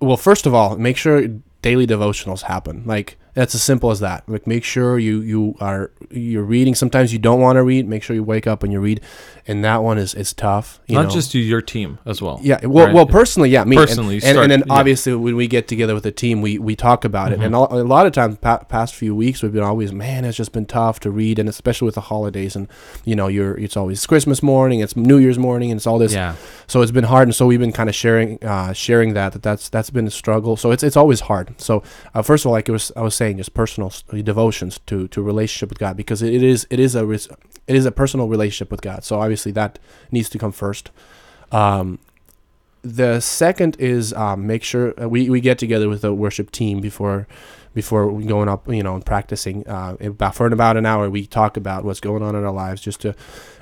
well 0.00 0.16
first 0.16 0.46
of 0.46 0.54
all 0.54 0.76
make 0.76 0.96
sure 0.96 1.28
daily 1.62 1.86
devotionals 1.86 2.42
happen. 2.42 2.82
Like 2.84 3.16
that's 3.34 3.54
as 3.54 3.62
simple 3.62 3.90
as 3.90 4.00
that 4.00 4.22
like 4.28 4.46
make 4.46 4.64
sure 4.64 4.98
you 4.98 5.20
you 5.20 5.54
are 5.60 5.90
you're 6.10 6.42
reading 6.44 6.74
sometimes 6.74 7.12
you 7.12 7.18
don't 7.18 7.40
want 7.40 7.56
to 7.56 7.62
read 7.62 7.86
make 7.86 8.02
sure 8.02 8.14
you 8.14 8.22
wake 8.22 8.46
up 8.46 8.62
and 8.62 8.72
you 8.72 8.80
read 8.80 9.00
and 9.46 9.64
that 9.64 9.82
one 9.82 9.98
is 9.98 10.14
is 10.14 10.32
tough 10.32 10.80
you 10.86 10.94
Not 10.94 11.04
know? 11.06 11.10
just 11.10 11.34
you, 11.34 11.42
your 11.42 11.60
team 11.60 11.98
as 12.06 12.22
well. 12.22 12.38
Yeah, 12.42 12.64
well, 12.64 12.86
right? 12.86 12.94
well, 12.94 13.06
personally, 13.06 13.50
yeah, 13.50 13.64
me. 13.64 13.76
Personally, 13.76 14.14
and, 14.16 14.22
start- 14.22 14.36
and, 14.44 14.50
then 14.52 14.62
yeah. 14.66 14.72
obviously 14.74 15.14
when 15.14 15.36
we 15.36 15.46
get 15.48 15.68
together 15.68 15.94
with 15.94 16.02
the 16.04 16.12
team, 16.12 16.40
we 16.42 16.58
we 16.58 16.74
talk 16.76 17.04
about 17.04 17.32
it, 17.32 17.36
Mm-hmm. 17.40 17.44
and 17.44 17.54
a, 17.54 17.82
a 17.82 17.84
lot 17.84 18.06
of 18.06 18.12
times, 18.12 18.38
pa- 18.38 18.58
past 18.64 18.94
few 18.94 19.14
weeks, 19.14 19.42
we've 19.42 19.52
been 19.52 19.62
always, 19.62 19.92
man, 19.92 20.24
it's 20.24 20.36
just 20.36 20.52
been 20.52 20.66
tough 20.66 21.00
to 21.00 21.10
read, 21.10 21.38
and 21.38 21.48
especially 21.48 21.86
with 21.86 21.94
the 21.96 22.02
holidays, 22.12 22.54
and 22.56 22.68
you 23.04 23.14
know, 23.16 23.28
you're 23.28 23.56
it's 23.58 23.76
always 23.76 24.04
Christmas 24.06 24.42
morning, 24.42 24.80
it's 24.80 24.94
New 24.96 25.18
Year's 25.18 25.38
morning, 25.38 25.70
and 25.70 25.78
it's 25.78 25.86
all 25.86 25.98
this, 25.98 26.12
Yeah. 26.14 26.36
so 26.66 26.80
it's 26.82 26.92
been 26.92 27.04
hard, 27.04 27.28
and 27.28 27.34
so 27.34 27.46
we've 27.46 27.60
been 27.60 27.72
kind 27.72 27.88
of 27.88 27.94
sharing 27.94 28.42
uh, 28.44 28.72
sharing 28.72 29.14
that 29.14 29.32
that 29.32 29.42
that's 29.42 29.68
that's 29.68 29.90
been 29.90 30.06
a 30.06 30.10
struggle. 30.10 30.56
So 30.56 30.70
it's 30.70 30.82
it's 30.82 30.96
always 30.96 31.20
hard. 31.20 31.54
So 31.60 31.82
uh, 32.14 32.22
first 32.22 32.44
of 32.44 32.48
all, 32.48 32.52
like 32.52 32.68
it 32.68 32.72
was 32.72 32.92
I 32.96 33.00
was 33.02 33.14
saying, 33.14 33.23
just 33.32 33.54
personal 33.54 33.92
devotions 34.22 34.80
to 34.86 35.08
to 35.08 35.22
relationship 35.22 35.68
with 35.70 35.78
God 35.78 35.96
because 35.96 36.22
it, 36.22 36.34
it 36.34 36.42
is 36.42 36.66
it 36.70 36.78
is 36.78 36.94
a 36.94 37.08
it 37.66 37.76
is 37.76 37.86
a 37.86 37.92
personal 37.92 38.28
relationship 38.28 38.70
with 38.70 38.82
God. 38.82 39.04
So 39.04 39.20
obviously 39.20 39.52
that 39.52 39.78
needs 40.10 40.28
to 40.30 40.38
come 40.38 40.52
first. 40.52 40.90
Um, 41.50 41.98
the 42.82 43.20
second 43.20 43.76
is 43.78 44.12
um, 44.12 44.46
make 44.46 44.62
sure 44.62 44.92
uh, 45.00 45.08
we, 45.08 45.30
we 45.30 45.40
get 45.40 45.58
together 45.58 45.88
with 45.88 46.02
the 46.02 46.12
worship 46.12 46.50
team 46.50 46.80
before 46.80 47.26
before 47.72 48.20
going 48.20 48.48
up 48.48 48.68
you 48.68 48.82
know 48.82 48.94
and 48.94 49.04
practicing 49.04 49.66
uh, 49.66 49.96
about 50.00 50.34
for 50.34 50.46
about 50.46 50.76
an 50.76 50.84
hour 50.86 51.08
we 51.08 51.26
talk 51.26 51.56
about 51.56 51.84
what's 51.84 51.98
going 51.98 52.22
on 52.22 52.36
in 52.36 52.44
our 52.44 52.52
lives 52.52 52.80
just 52.80 53.00
to 53.00 53.14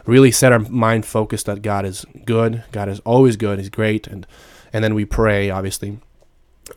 really 0.06 0.30
set 0.30 0.52
our 0.52 0.58
mind 0.58 1.06
focused 1.06 1.46
that 1.46 1.62
God 1.62 1.86
is 1.86 2.04
good 2.24 2.64
God 2.72 2.88
is 2.88 3.00
always 3.00 3.36
good 3.36 3.58
he's 3.58 3.70
great 3.70 4.06
and 4.06 4.26
and 4.72 4.82
then 4.82 4.94
we 4.94 5.04
pray 5.04 5.48
obviously 5.50 5.98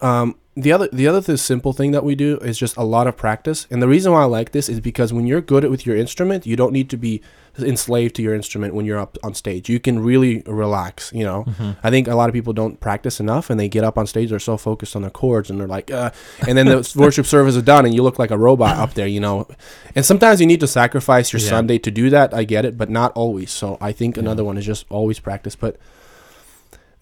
um, 0.02 0.38
the 0.58 0.72
other 0.72 0.88
the 0.94 1.06
other 1.08 1.22
th- 1.22 1.40
simple 1.40 1.74
thing 1.74 1.92
that 1.92 2.04
we 2.06 2.16
do 2.16 2.38
is 2.38 2.58
just 2.58 2.78
a 2.78 2.84
lot 2.84 3.08
of 3.08 3.18
practice. 3.18 3.68
And 3.70 3.82
the 3.82 3.88
reason 3.88 4.14
why 4.14 4.22
I 4.22 4.26
like 4.26 4.52
this 4.54 4.70
is 4.70 4.80
because 4.80 5.12
when 5.12 5.28
you're 5.28 5.42
good 5.42 5.66
with 5.70 5.86
your 5.86 5.98
instrument 5.98 6.46
you 6.48 6.56
don't 6.56 6.72
need 6.72 6.90
to 6.92 6.98
be 6.98 7.22
enslaved 7.60 8.16
to 8.16 8.22
your 8.22 8.34
instrument 8.36 8.74
when 8.74 8.86
you're 8.86 9.00
up 9.00 9.18
on 9.24 9.34
stage. 9.34 9.70
You 9.70 9.80
can 9.80 10.00
really 10.00 10.44
relax 10.46 11.12
you 11.14 11.24
know? 11.24 11.46
I 11.84 11.90
think 11.90 12.08
a 12.08 12.16
lot 12.16 12.30
of 12.30 12.34
people 12.34 12.54
don't 12.54 12.80
practice 12.80 13.20
enough 13.20 13.50
and 13.50 13.60
they 13.60 13.68
get 13.68 13.84
up 13.84 13.98
on 13.98 14.08
stage 14.08 14.30
they're 14.30 14.40
so 14.40 14.56
focused 14.58 14.96
on 14.96 15.02
their 15.02 15.12
chords 15.12 15.50
and 15.50 15.60
they're 15.60 15.68
like 15.68 15.92
uh, 15.92 16.12
and 16.48 16.58
then 16.58 16.68
the 16.68 16.94
worship 16.96 17.26
service 17.26 17.56
is 17.56 17.64
done 17.64 17.86
and 17.86 17.94
you 17.94 18.02
look 18.04 18.18
like 18.20 18.32
a 18.32 18.38
robot 18.38 18.78
up 18.78 18.94
there 18.94 19.08
you 19.08 19.20
know? 19.20 19.48
And 19.94 20.06
sometimes 20.06 20.40
you 20.40 20.48
need 20.48 20.60
to 20.62 20.68
sacrifice 20.68 21.34
your 21.34 21.42
Yeah. 21.42 21.50
Sunday 21.50 21.80
to 21.80 21.92
do 21.92 22.10
that 22.10 22.34
I 22.34 22.46
get 22.46 22.64
it 22.66 22.78
but 22.78 22.90
not 22.90 23.12
always. 23.14 23.52
So 23.52 23.78
I 23.82 23.92
think 23.92 24.18
another 24.18 24.44
one 24.46 24.58
is 24.58 24.66
just 24.66 24.86
always 24.90 25.20
practice. 25.20 25.56
But 25.56 25.78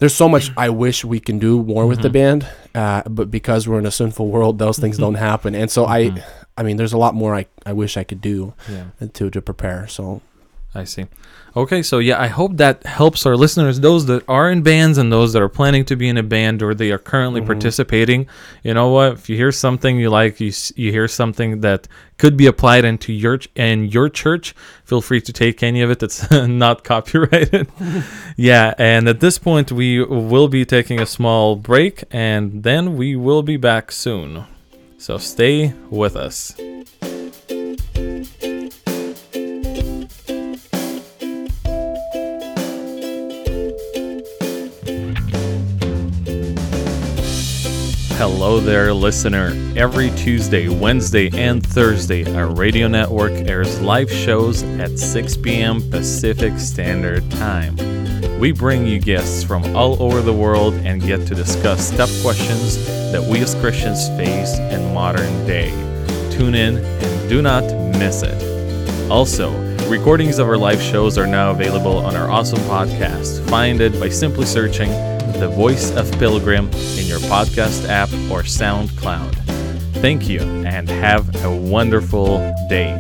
there's 0.03 0.13
so 0.13 0.27
much 0.27 0.51
I 0.57 0.67
wish 0.67 1.05
we 1.05 1.21
can 1.21 1.39
do 1.39 1.63
more 1.63 1.87
with 1.87 2.01
the 2.01 2.09
band, 2.09 2.45
uh, 2.75 3.03
but 3.07 3.31
because 3.31 3.69
we're 3.69 3.79
in 3.79 3.85
a 3.85 3.91
sinful 3.91 4.27
world, 4.27 4.59
those 4.59 4.77
things 4.77 4.97
don't 4.97 5.15
happen. 5.29 5.55
And 5.55 5.71
so 5.71 5.85
I, 5.85 6.11
I 6.57 6.63
mean, 6.63 6.75
there's 6.75 6.91
a 6.91 6.97
lot 6.97 7.15
more 7.15 7.33
I, 7.33 7.45
I 7.65 7.71
wish 7.71 7.95
I 7.95 8.03
could 8.03 8.19
do 8.19 8.53
Yeah. 8.69 9.07
to 9.13 9.29
to 9.29 9.41
prepare. 9.41 9.87
So 9.87 10.19
I 10.75 10.86
see. 10.86 11.05
Okay, 11.55 11.83
so 11.83 11.99
yeah, 11.99 12.19
I 12.19 12.27
hope 12.27 12.57
that 12.57 12.83
helps 12.83 13.27
our 13.27 13.38
listeners, 13.38 13.79
those 13.79 14.07
that 14.07 14.27
are 14.27 14.49
in 14.49 14.63
bands 14.63 14.97
and 14.97 15.12
those 15.12 15.33
that 15.33 15.41
are 15.43 15.49
planning 15.49 15.86
to 15.86 15.95
be 15.95 16.09
in 16.09 16.17
a 16.17 16.23
band 16.23 16.63
or 16.63 16.73
they 16.73 16.91
are 16.91 16.97
currently 16.97 17.41
mm-hmm. 17.41 17.47
participating. 17.47 18.27
You 18.63 18.73
know 18.73 18.89
what? 18.89 19.13
If 19.13 19.29
you 19.29 19.36
hear 19.36 19.51
something 19.51 19.99
you 19.99 20.09
like, 20.09 20.39
you 20.39 20.47
s- 20.47 20.73
you 20.75 20.91
hear 20.91 21.07
something 21.07 21.62
that 21.62 21.88
could 22.17 22.38
be 22.38 22.47
applied 22.47 22.86
into 22.86 23.13
your 23.13 23.39
in 23.55 23.86
your 23.86 24.09
church, 24.09 24.55
feel 24.83 25.01
free 25.01 25.21
to 25.21 25.31
take 25.31 25.62
any 25.62 25.83
of 25.83 25.91
it 25.91 25.99
that's 25.99 26.31
not 26.47 26.83
copyrighted. 26.83 27.67
yeah, 28.36 28.73
and 28.79 29.07
at 29.07 29.19
this 29.19 29.38
point 29.38 29.71
we 29.71 30.03
will 30.03 30.47
be 30.47 30.65
taking 30.65 30.99
a 30.99 31.05
small 31.05 31.55
break 31.55 32.03
and 32.09 32.63
then 32.63 32.97
we 32.97 33.15
will 33.15 33.43
be 33.43 33.57
back 33.57 33.91
soon. 33.91 34.45
So 34.97 35.19
stay 35.19 35.73
with 35.91 36.15
us. 36.15 36.55
Hello 48.23 48.62
there, 48.62 48.93
listener. 48.93 49.51
Every 49.75 50.09
Tuesday, 50.12 50.69
Wednesday, 50.69 51.29
and 51.33 51.62
Thursday, 51.62 52.23
our 52.38 52.47
radio 52.47 52.88
network 52.88 53.33
airs 53.33 53.81
live 53.81 54.09
shows 54.09 54.63
at 54.63 54.97
6 54.97 55.36
p.m. 55.36 55.81
Pacific 55.91 56.57
Standard 56.57 57.29
Time. 57.31 57.75
We 58.39 58.53
bring 58.53 58.88
you 58.88 59.01
guests 59.01 59.43
from 59.43 59.75
all 59.75 60.01
over 60.01 60.21
the 60.21 60.31
world 60.31 60.73
and 60.86 61.01
get 61.01 61.27
to 61.27 61.36
discuss 61.36 61.91
tough 61.91 62.09
questions 62.21 62.77
that 63.12 63.21
we 63.21 63.39
as 63.39 63.55
Christians 63.55 64.07
face 64.17 64.57
in 64.57 64.93
modern 64.93 65.45
day. 65.45 65.71
Tune 66.32 66.55
in 66.55 66.78
and 66.78 67.30
do 67.30 67.41
not 67.41 67.63
miss 67.99 68.24
it. 68.24 69.11
Also, 69.11 69.51
recordings 69.89 70.39
of 70.39 70.47
our 70.47 70.57
live 70.57 70.82
shows 70.82 71.17
are 71.17 71.28
now 71.28 71.51
available 71.51 71.97
on 71.97 72.15
our 72.15 72.32
awesome 72.32 72.59
podcast. 72.59 73.45
Find 73.49 73.82
it 73.82 73.99
by 73.99 74.07
simply 74.07 74.45
searching 74.45 74.91
The 75.43 75.49
Voice 75.49 75.93
of 75.97 76.09
Pilgrim 76.19 76.67
in 76.97 77.05
your 77.05 77.19
podcast 77.19 77.89
app 77.89 78.07
or 78.31 78.43
SoundCloud. 78.43 79.35
Thank 79.95 80.29
you 80.29 80.39
and 80.39 80.87
have 80.87 81.43
a 81.43 81.53
wonderful 81.53 82.37
day. 82.69 82.97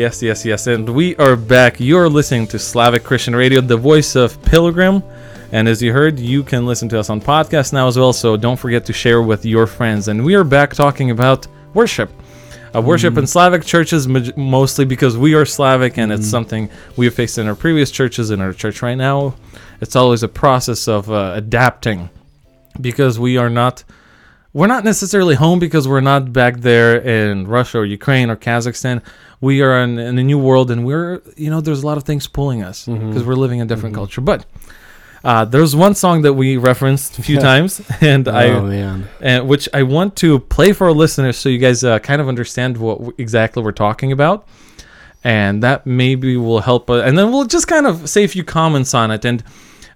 Yes, 0.00 0.22
yes, 0.22 0.46
yes. 0.46 0.66
And 0.66 0.88
we 0.88 1.14
are 1.16 1.36
back. 1.36 1.78
You're 1.78 2.08
listening 2.08 2.46
to 2.46 2.58
Slavic 2.58 3.04
Christian 3.04 3.36
Radio, 3.36 3.60
the 3.60 3.76
voice 3.76 4.16
of 4.16 4.42
Pilgrim. 4.44 5.02
And 5.52 5.68
as 5.68 5.82
you 5.82 5.92
heard, 5.92 6.18
you 6.18 6.42
can 6.42 6.64
listen 6.64 6.88
to 6.88 6.98
us 6.98 7.10
on 7.10 7.20
podcast 7.20 7.74
now 7.74 7.86
as 7.86 7.98
well. 7.98 8.14
So 8.14 8.34
don't 8.38 8.56
forget 8.56 8.86
to 8.86 8.94
share 8.94 9.20
with 9.20 9.44
your 9.44 9.66
friends. 9.66 10.08
And 10.08 10.24
we 10.24 10.34
are 10.36 10.42
back 10.42 10.72
talking 10.72 11.10
about 11.10 11.46
worship. 11.74 12.10
Uh, 12.74 12.80
worship 12.80 13.18
in 13.18 13.26
Slavic 13.26 13.62
churches, 13.62 14.08
mostly 14.08 14.86
because 14.86 15.18
we 15.18 15.34
are 15.34 15.44
Slavic 15.44 15.98
and 15.98 16.10
it's 16.10 16.26
something 16.26 16.70
we 16.96 17.04
have 17.04 17.14
faced 17.14 17.36
in 17.36 17.46
our 17.46 17.54
previous 17.54 17.90
churches, 17.90 18.30
in 18.30 18.40
our 18.40 18.54
church 18.54 18.80
right 18.80 18.94
now. 18.94 19.34
It's 19.82 19.96
always 19.96 20.22
a 20.22 20.28
process 20.28 20.88
of 20.88 21.10
uh, 21.10 21.32
adapting 21.34 22.08
because 22.80 23.18
we 23.18 23.36
are 23.36 23.50
not 23.50 23.84
we're 24.52 24.66
not 24.66 24.84
necessarily 24.84 25.34
home 25.36 25.58
because 25.58 25.86
we're 25.86 26.00
not 26.00 26.32
back 26.32 26.56
there 26.58 26.96
in 26.98 27.46
Russia 27.46 27.78
or 27.78 27.84
Ukraine 27.84 28.30
or 28.30 28.36
Kazakhstan. 28.36 29.02
We 29.40 29.62
are 29.62 29.80
in, 29.82 29.98
in 29.98 30.18
a 30.18 30.22
new 30.24 30.38
world, 30.38 30.70
and 30.70 30.84
we're 30.84 31.22
you 31.36 31.50
know 31.50 31.60
there's 31.60 31.82
a 31.82 31.86
lot 31.86 31.96
of 31.96 32.04
things 32.04 32.26
pulling 32.26 32.62
us 32.62 32.86
because 32.86 33.24
we're 33.24 33.34
living 33.34 33.60
in 33.60 33.66
a 33.66 33.68
different 33.68 33.94
culture. 33.94 34.20
But 34.20 34.44
uh, 35.24 35.44
there's 35.44 35.76
one 35.76 35.94
song 35.94 36.22
that 36.22 36.34
we 36.34 36.56
referenced 36.56 37.18
a 37.18 37.22
few 37.22 37.38
times, 37.50 37.80
and 38.00 38.26
oh 38.28 38.32
I 38.32 38.60
man. 38.60 39.08
and 39.20 39.48
which 39.48 39.68
I 39.72 39.82
want 39.82 40.16
to 40.16 40.38
play 40.40 40.72
for 40.72 40.88
our 40.88 40.92
listeners 40.92 41.36
so 41.38 41.48
you 41.48 41.58
guys 41.58 41.84
uh, 41.84 41.98
kind 42.00 42.20
of 42.20 42.28
understand 42.28 42.76
what 42.76 42.98
w- 42.98 43.14
exactly 43.18 43.62
we're 43.62 43.72
talking 43.72 44.12
about, 44.12 44.46
and 45.24 45.62
that 45.62 45.86
maybe 45.86 46.36
will 46.36 46.60
help. 46.60 46.90
Uh, 46.90 47.00
and 47.02 47.16
then 47.16 47.30
we'll 47.32 47.46
just 47.46 47.66
kind 47.68 47.86
of 47.86 48.08
say 48.10 48.24
a 48.24 48.28
few 48.28 48.44
comments 48.44 48.94
on 48.94 49.10
it. 49.10 49.24
And 49.24 49.42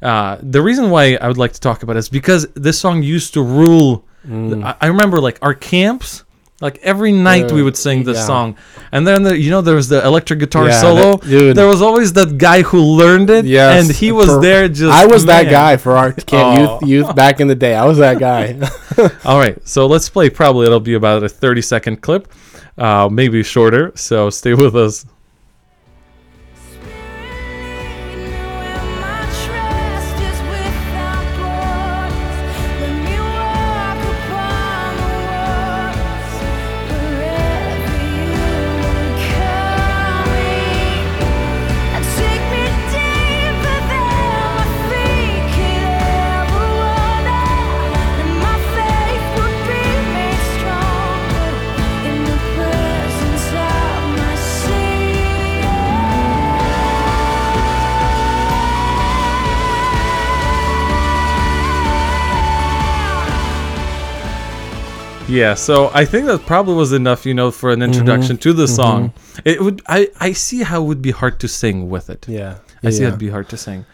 uh, 0.00 0.38
the 0.42 0.62
reason 0.62 0.90
why 0.90 1.16
I 1.20 1.26
would 1.28 1.38
like 1.38 1.52
to 1.54 1.60
talk 1.60 1.82
about 1.82 1.96
it 1.96 2.00
is 2.00 2.08
because 2.08 2.46
this 2.54 2.78
song 2.78 3.02
used 3.02 3.34
to 3.34 3.42
rule. 3.42 4.04
I, 4.30 4.74
I 4.80 4.86
remember 4.86 5.20
like 5.20 5.38
our 5.42 5.54
camps. 5.54 6.24
Like 6.60 6.78
every 6.82 7.10
night 7.12 7.50
we 7.50 7.60
Uh, 7.60 7.64
would 7.64 7.76
sing 7.76 8.04
this 8.04 8.16
yeah. 8.16 8.26
song, 8.26 8.56
and 8.92 9.04
then 9.06 9.24
the, 9.24 9.36
you 9.36 9.50
know 9.50 9.60
there 9.60 9.74
was 9.74 9.88
the 9.88 10.02
electric 10.06 10.38
guitar 10.38 10.68
Yeah, 10.68 10.80
solo. 10.80 11.16
that-. 11.16 11.54
There 11.56 11.66
was 11.66 11.82
always 11.82 12.12
that 12.14 12.38
guy 12.38 12.62
who 12.62 12.78
learned 12.80 13.28
it, 13.28 13.44
Yes, 13.44 13.82
and 13.88 13.94
he 13.94 14.12
was 14.12 14.28
per- 14.28 14.40
there 14.40 14.68
just. 14.68 14.90
I 14.92 15.04
was 15.04 15.26
that 15.26 15.50
guy 15.50 15.76
for 15.76 15.96
our 15.96 16.12
camp 16.30 16.30
Oh. 16.32 16.78
youth 16.78 16.88
youth 16.88 17.16
back 17.16 17.40
in 17.40 17.48
the 17.48 17.56
day. 17.56 17.74
I 17.74 17.84
was 17.84 17.98
that 17.98 18.18
guy. 18.20 18.56
All 19.24 19.36
right, 19.38 19.58
so 19.68 19.86
let's 19.86 20.08
play. 20.08 20.30
Probably 20.30 20.64
it'll 20.66 20.80
be 20.80 20.94
about 20.94 21.24
a 21.24 21.28
30 21.28 21.60
second 21.60 22.00
clip, 22.00 22.32
uh, 22.78 23.08
maybe 23.10 23.42
shorter. 23.42 23.92
So 23.96 24.30
stay 24.30 24.54
with 24.54 24.76
us. 24.76 25.04
Yeah, 65.34 65.54
so 65.54 65.90
I 65.92 66.04
think 66.04 66.26
that 66.26 66.46
probably 66.46 66.74
was 66.74 66.92
enough, 66.92 67.26
you 67.26 67.34
know, 67.34 67.50
for 67.50 67.70
an 67.72 67.82
introduction 67.82 68.36
to 68.38 68.52
the 68.52 68.66
song. 68.68 69.12
It 69.44 69.60
would. 69.60 69.82
I 69.86 70.08
I 70.28 70.32
see 70.32 70.62
how 70.62 70.78
it 70.82 70.86
would 70.86 71.02
be 71.02 71.10
hard 71.10 71.40
to 71.40 71.48
sing 71.48 71.90
with 71.94 72.06
it. 72.14 72.26
yeah. 72.28 72.58
I 72.86 72.90
see 72.90 73.04
it'd 73.04 73.18
be 73.18 73.30
hard 73.30 73.48
to 73.48 73.56
sing. 73.56 73.84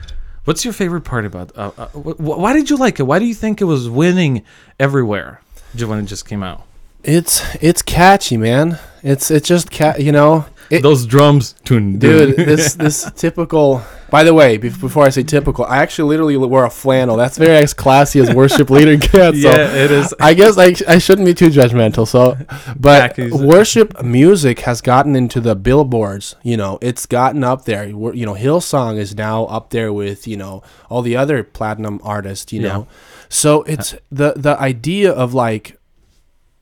What's 0.47 0.65
your 0.65 0.75
favorite 0.75 1.05
part 1.13 1.25
about? 1.25 1.47
Uh, 1.57 1.71
uh, 1.79 1.87
wh- 1.89 2.21
why 2.43 2.53
did 2.53 2.71
you 2.71 2.77
like 2.77 2.99
it? 3.01 3.05
Why 3.05 3.19
do 3.19 3.25
you 3.27 3.35
think 3.35 3.61
it 3.61 3.67
was 3.75 3.89
winning 3.89 4.43
everywhere 4.79 5.41
when 5.79 5.99
it 6.01 6.07
just 6.07 6.27
came 6.29 6.43
out? 6.43 6.65
It's 7.05 7.43
it's 7.63 7.83
catchy, 7.83 8.37
man. 8.37 8.79
It's 9.03 9.31
it's 9.31 9.47
just 9.49 9.71
cat. 9.71 10.03
You 10.03 10.13
know, 10.13 10.45
it, 10.71 10.83
Those 10.83 11.05
drums, 11.05 11.55
dun. 11.65 11.99
dude. 11.99 12.37
this 12.37 12.75
this 12.85 13.11
typical. 13.17 13.83
By 14.09 14.25
the 14.25 14.35
way, 14.35 14.57
before 14.57 15.05
I 15.05 15.11
say 15.11 15.23
typical, 15.23 15.65
I 15.65 15.79
actually 15.79 16.09
literally 16.09 16.37
wear 16.37 16.65
a 16.65 16.71
flannel. 16.71 17.17
That's 17.17 17.39
very 17.39 17.59
as 17.63 17.73
classy 17.75 18.19
as 18.19 18.35
worship 18.35 18.69
leader 18.77 18.97
gets. 18.97 19.13
so 19.13 19.51
yeah, 19.51 19.73
it 19.73 19.91
is. 19.93 20.13
I 20.19 20.35
guess 20.35 20.59
I, 20.59 20.75
I 20.89 20.99
shouldn't 20.99 21.27
be 21.27 21.35
too 21.35 21.49
judgmental. 21.49 22.09
So, 22.09 22.37
but 22.77 23.17
worship 23.33 24.03
music 24.03 24.61
has 24.61 24.81
gotten 24.81 25.15
into 25.15 25.41
the 25.41 25.55
billboards. 25.55 26.35
You 26.43 26.57
know, 26.57 26.79
it's 26.83 27.07
gotten 27.07 27.45
up 27.45 27.67
there. 27.67 27.85
You 27.89 28.27
know, 28.27 28.35
Hillsong 28.35 28.97
is 28.99 29.15
now 29.15 29.45
up 29.45 29.71
there 29.71 29.93
with 29.93 30.27
you 30.27 30.37
know 30.37 30.63
all 30.89 31.03
the 31.03 31.17
other 31.17 31.45
platinum 31.45 32.01
artists. 32.03 32.53
You 32.53 32.63
Yeah. 32.63 32.69
know, 32.73 32.87
so 33.29 33.63
it's 33.63 33.95
uh, 33.95 33.99
the 34.11 34.33
the 34.37 34.61
idea 34.61 35.13
of 35.13 35.35
like 35.35 35.79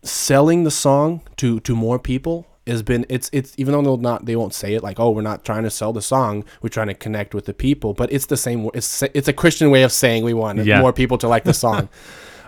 selling 0.03 0.65
the 0.65 0.71
song 0.71 1.23
to 1.37 1.61
to 1.61 1.75
more 1.75 1.99
people 1.99 2.47
has 2.69 2.83
been 2.83 3.05
it's 3.09 3.29
it's 3.33 3.55
even 3.57 3.73
though 3.73 3.83
they'll 3.83 3.97
not 3.97 4.25
they 4.27 4.37
won't 4.37 4.55
say 4.55 4.75
it 4.75 4.83
like 4.83 4.99
oh 5.01 5.11
we're 5.11 5.23
not 5.23 5.45
trying 5.45 5.63
to 5.65 5.71
sell 5.71 5.93
the 5.93 6.03
song 6.03 6.45
we're 6.63 6.69
trying 6.69 6.89
to 6.89 6.95
connect 6.95 7.35
with 7.35 7.45
the 7.47 7.55
people 7.55 7.95
but 7.95 8.13
it's 8.13 8.27
the 8.27 8.37
same 8.37 8.69
it's 8.75 9.03
it's 9.03 9.29
a 9.29 9.33
christian 9.33 9.71
way 9.71 9.83
of 9.83 9.93
saying 9.93 10.25
we 10.25 10.35
want 10.35 10.59
Yeah. 10.65 10.81
more 10.81 10.93
people 10.93 11.19
to 11.19 11.29
like 11.29 11.45
the 11.45 11.55
song 11.55 11.89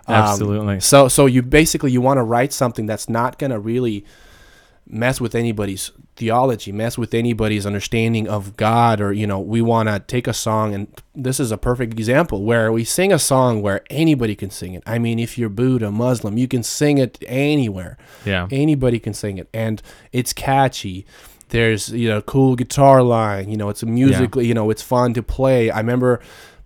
Um, 0.07 0.17
Absolutely. 0.17 0.81
so 0.81 1.07
so 1.09 1.27
you 1.27 1.41
basically 1.43 1.93
you 1.93 2.01
want 2.01 2.19
to 2.19 2.25
write 2.25 2.53
something 2.53 2.87
that's 2.87 3.09
not 3.09 3.39
going 3.39 3.51
to 3.53 3.61
really 3.61 4.05
mess 4.89 5.21
with 5.21 5.35
anybody's 5.37 5.93
theology, 6.21 6.71
mess 6.71 6.99
with 6.99 7.15
anybody's 7.15 7.65
understanding 7.65 8.29
of 8.29 8.55
God 8.57 9.01
or 9.01 9.11
you 9.11 9.27
know, 9.27 9.41
we 9.41 9.63
want 9.63 9.89
to 9.89 9.99
take 9.99 10.29
a 10.29 10.35
song 10.35 10.75
and 10.75 10.87
this 11.15 11.41
is 11.41 11.51
a 11.51 11.57
perfect 11.57 11.95
example 11.95 12.45
where 12.45 12.71
we 12.71 12.85
sing 12.85 13.11
a 13.11 13.19
song 13.19 13.63
where 13.63 13.83
anybody 13.89 14.37
can 14.37 14.51
sing 14.51 14.75
it. 14.75 14.83
I 14.87 14.99
mean, 14.99 15.19
if 15.19 15.39
you're 15.39 15.49
Buddha, 15.49 15.91
Muslim, 15.91 16.37
you 16.37 16.47
can 16.47 16.63
sing 16.63 16.99
it 16.99 17.19
anywhere. 17.27 17.97
Yeah. 18.27 18.49
Anybody 18.51 19.01
can 19.01 19.15
sing 19.15 19.39
it 19.39 19.49
and 19.55 19.81
it's 20.13 20.35
catchy. 20.35 21.07
There's, 21.49 21.89
you 21.89 22.09
know, 22.11 22.21
cool 22.21 22.55
guitar 22.55 23.03
line, 23.03 23.51
you 23.51 23.57
know, 23.57 23.71
it's 23.71 23.83
musically, 23.83 24.47
you 24.47 24.55
know, 24.55 24.69
it's 24.69 24.83
fun 24.83 25.15
to 25.15 25.23
play. 25.23 25.71
I 25.71 25.79
remember 25.79 26.21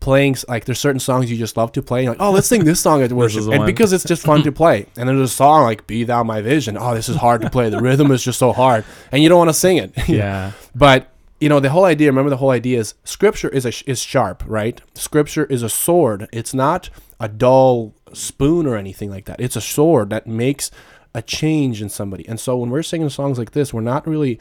playing 0.04 0.36
like 0.48 0.66
there's 0.66 0.78
certain 0.78 1.00
songs 1.00 1.30
you 1.30 1.36
just 1.38 1.56
love 1.56 1.72
to 1.72 1.82
play. 1.82 2.02
You're 2.02 2.12
like, 2.12 2.20
oh, 2.20 2.30
let's 2.30 2.46
sing 2.46 2.64
this 2.64 2.78
song 2.78 3.02
at 3.02 3.10
worship, 3.10 3.40
and 3.44 3.60
one. 3.60 3.66
because 3.66 3.94
it's 3.94 4.04
just 4.04 4.22
fun 4.22 4.42
to 4.42 4.52
play. 4.62 4.86
And 4.98 5.08
then 5.08 5.16
there's 5.16 5.32
a 5.32 5.34
song 5.34 5.64
like 5.64 5.86
"Be 5.86 6.04
Thou 6.04 6.22
My 6.22 6.42
Vision." 6.42 6.76
Oh, 6.78 6.94
this 6.94 7.08
is 7.08 7.16
hard 7.16 7.40
to 7.40 7.48
play. 7.48 7.70
The 7.70 7.80
rhythm 7.80 8.10
is 8.12 8.22
just 8.22 8.38
so 8.38 8.52
hard, 8.52 8.84
and 9.10 9.22
you 9.22 9.30
don't 9.30 9.38
want 9.38 9.48
to 9.50 9.54
sing 9.54 9.78
it. 9.78 9.92
Yeah. 10.08 10.52
But 10.74 11.10
you 11.40 11.48
know 11.48 11.58
the 11.58 11.70
whole 11.70 11.86
idea. 11.86 12.08
Remember 12.10 12.28
the 12.30 12.36
whole 12.36 12.50
idea 12.50 12.78
is 12.78 12.94
Scripture 13.04 13.48
is 13.48 13.64
a 13.64 13.72
is 13.90 14.00
sharp, 14.00 14.44
right? 14.46 14.80
Scripture 14.94 15.46
is 15.46 15.62
a 15.62 15.68
sword. 15.70 16.28
It's 16.32 16.52
not 16.52 16.90
a 17.18 17.26
dull 17.28 17.94
spoon 18.12 18.66
or 18.66 18.76
anything 18.76 19.10
like 19.10 19.24
that. 19.24 19.40
It's 19.40 19.56
a 19.56 19.60
sword 19.60 20.10
that 20.10 20.26
makes 20.26 20.70
a 21.14 21.22
change 21.22 21.80
in 21.80 21.88
somebody. 21.88 22.28
And 22.28 22.38
so 22.38 22.58
when 22.58 22.70
we're 22.70 22.82
singing 22.82 23.08
songs 23.08 23.38
like 23.38 23.52
this, 23.52 23.72
we're 23.72 23.80
not 23.80 24.06
really 24.06 24.38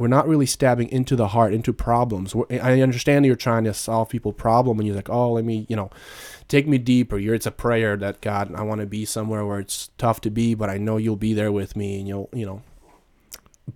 we're 0.00 0.08
not 0.08 0.26
really 0.26 0.46
stabbing 0.46 0.88
into 0.88 1.14
the 1.14 1.28
heart, 1.28 1.52
into 1.52 1.74
problems. 1.74 2.34
I 2.50 2.80
understand 2.80 3.26
you're 3.26 3.36
trying 3.36 3.64
to 3.64 3.74
solve 3.74 4.08
people 4.08 4.32
problem, 4.32 4.78
and 4.78 4.86
you're 4.86 4.96
like, 4.96 5.10
oh, 5.10 5.32
let 5.32 5.44
me, 5.44 5.66
you 5.68 5.76
know, 5.76 5.90
take 6.48 6.66
me 6.66 6.78
deeper. 6.78 7.18
You're, 7.18 7.34
it's 7.34 7.44
a 7.44 7.50
prayer 7.50 7.98
that 7.98 8.22
God, 8.22 8.50
I 8.54 8.62
want 8.62 8.80
to 8.80 8.86
be 8.86 9.04
somewhere 9.04 9.44
where 9.44 9.60
it's 9.60 9.90
tough 9.98 10.22
to 10.22 10.30
be, 10.30 10.54
but 10.54 10.70
I 10.70 10.78
know 10.78 10.96
you'll 10.96 11.16
be 11.16 11.34
there 11.34 11.52
with 11.52 11.76
me, 11.76 11.98
and 11.98 12.08
you'll, 12.08 12.30
you 12.32 12.46
know. 12.46 12.62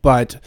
But 0.00 0.40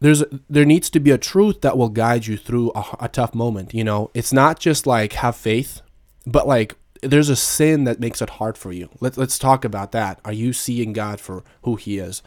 there's 0.00 0.24
there 0.50 0.66
needs 0.66 0.90
to 0.90 1.00
be 1.00 1.10
a 1.10 1.16
truth 1.16 1.62
that 1.62 1.78
will 1.78 1.88
guide 1.88 2.26
you 2.26 2.36
through 2.36 2.70
a, 2.74 2.84
a 3.00 3.08
tough 3.08 3.34
moment. 3.34 3.72
You 3.72 3.84
know, 3.84 4.10
it's 4.12 4.30
not 4.30 4.60
just 4.60 4.86
like 4.86 5.14
have 5.14 5.36
faith, 5.36 5.80
but 6.26 6.46
like 6.46 6.76
there's 7.00 7.30
a 7.30 7.36
sin 7.36 7.84
that 7.84 7.98
makes 7.98 8.20
it 8.20 8.28
hard 8.28 8.58
for 8.58 8.72
you. 8.72 8.90
Let's 9.00 9.16
let's 9.16 9.38
talk 9.38 9.64
about 9.64 9.92
that. 9.92 10.20
Are 10.22 10.34
you 10.34 10.52
seeing 10.52 10.92
God 10.92 11.18
for 11.18 11.44
who 11.62 11.76
He 11.76 11.96
is? 11.96 12.22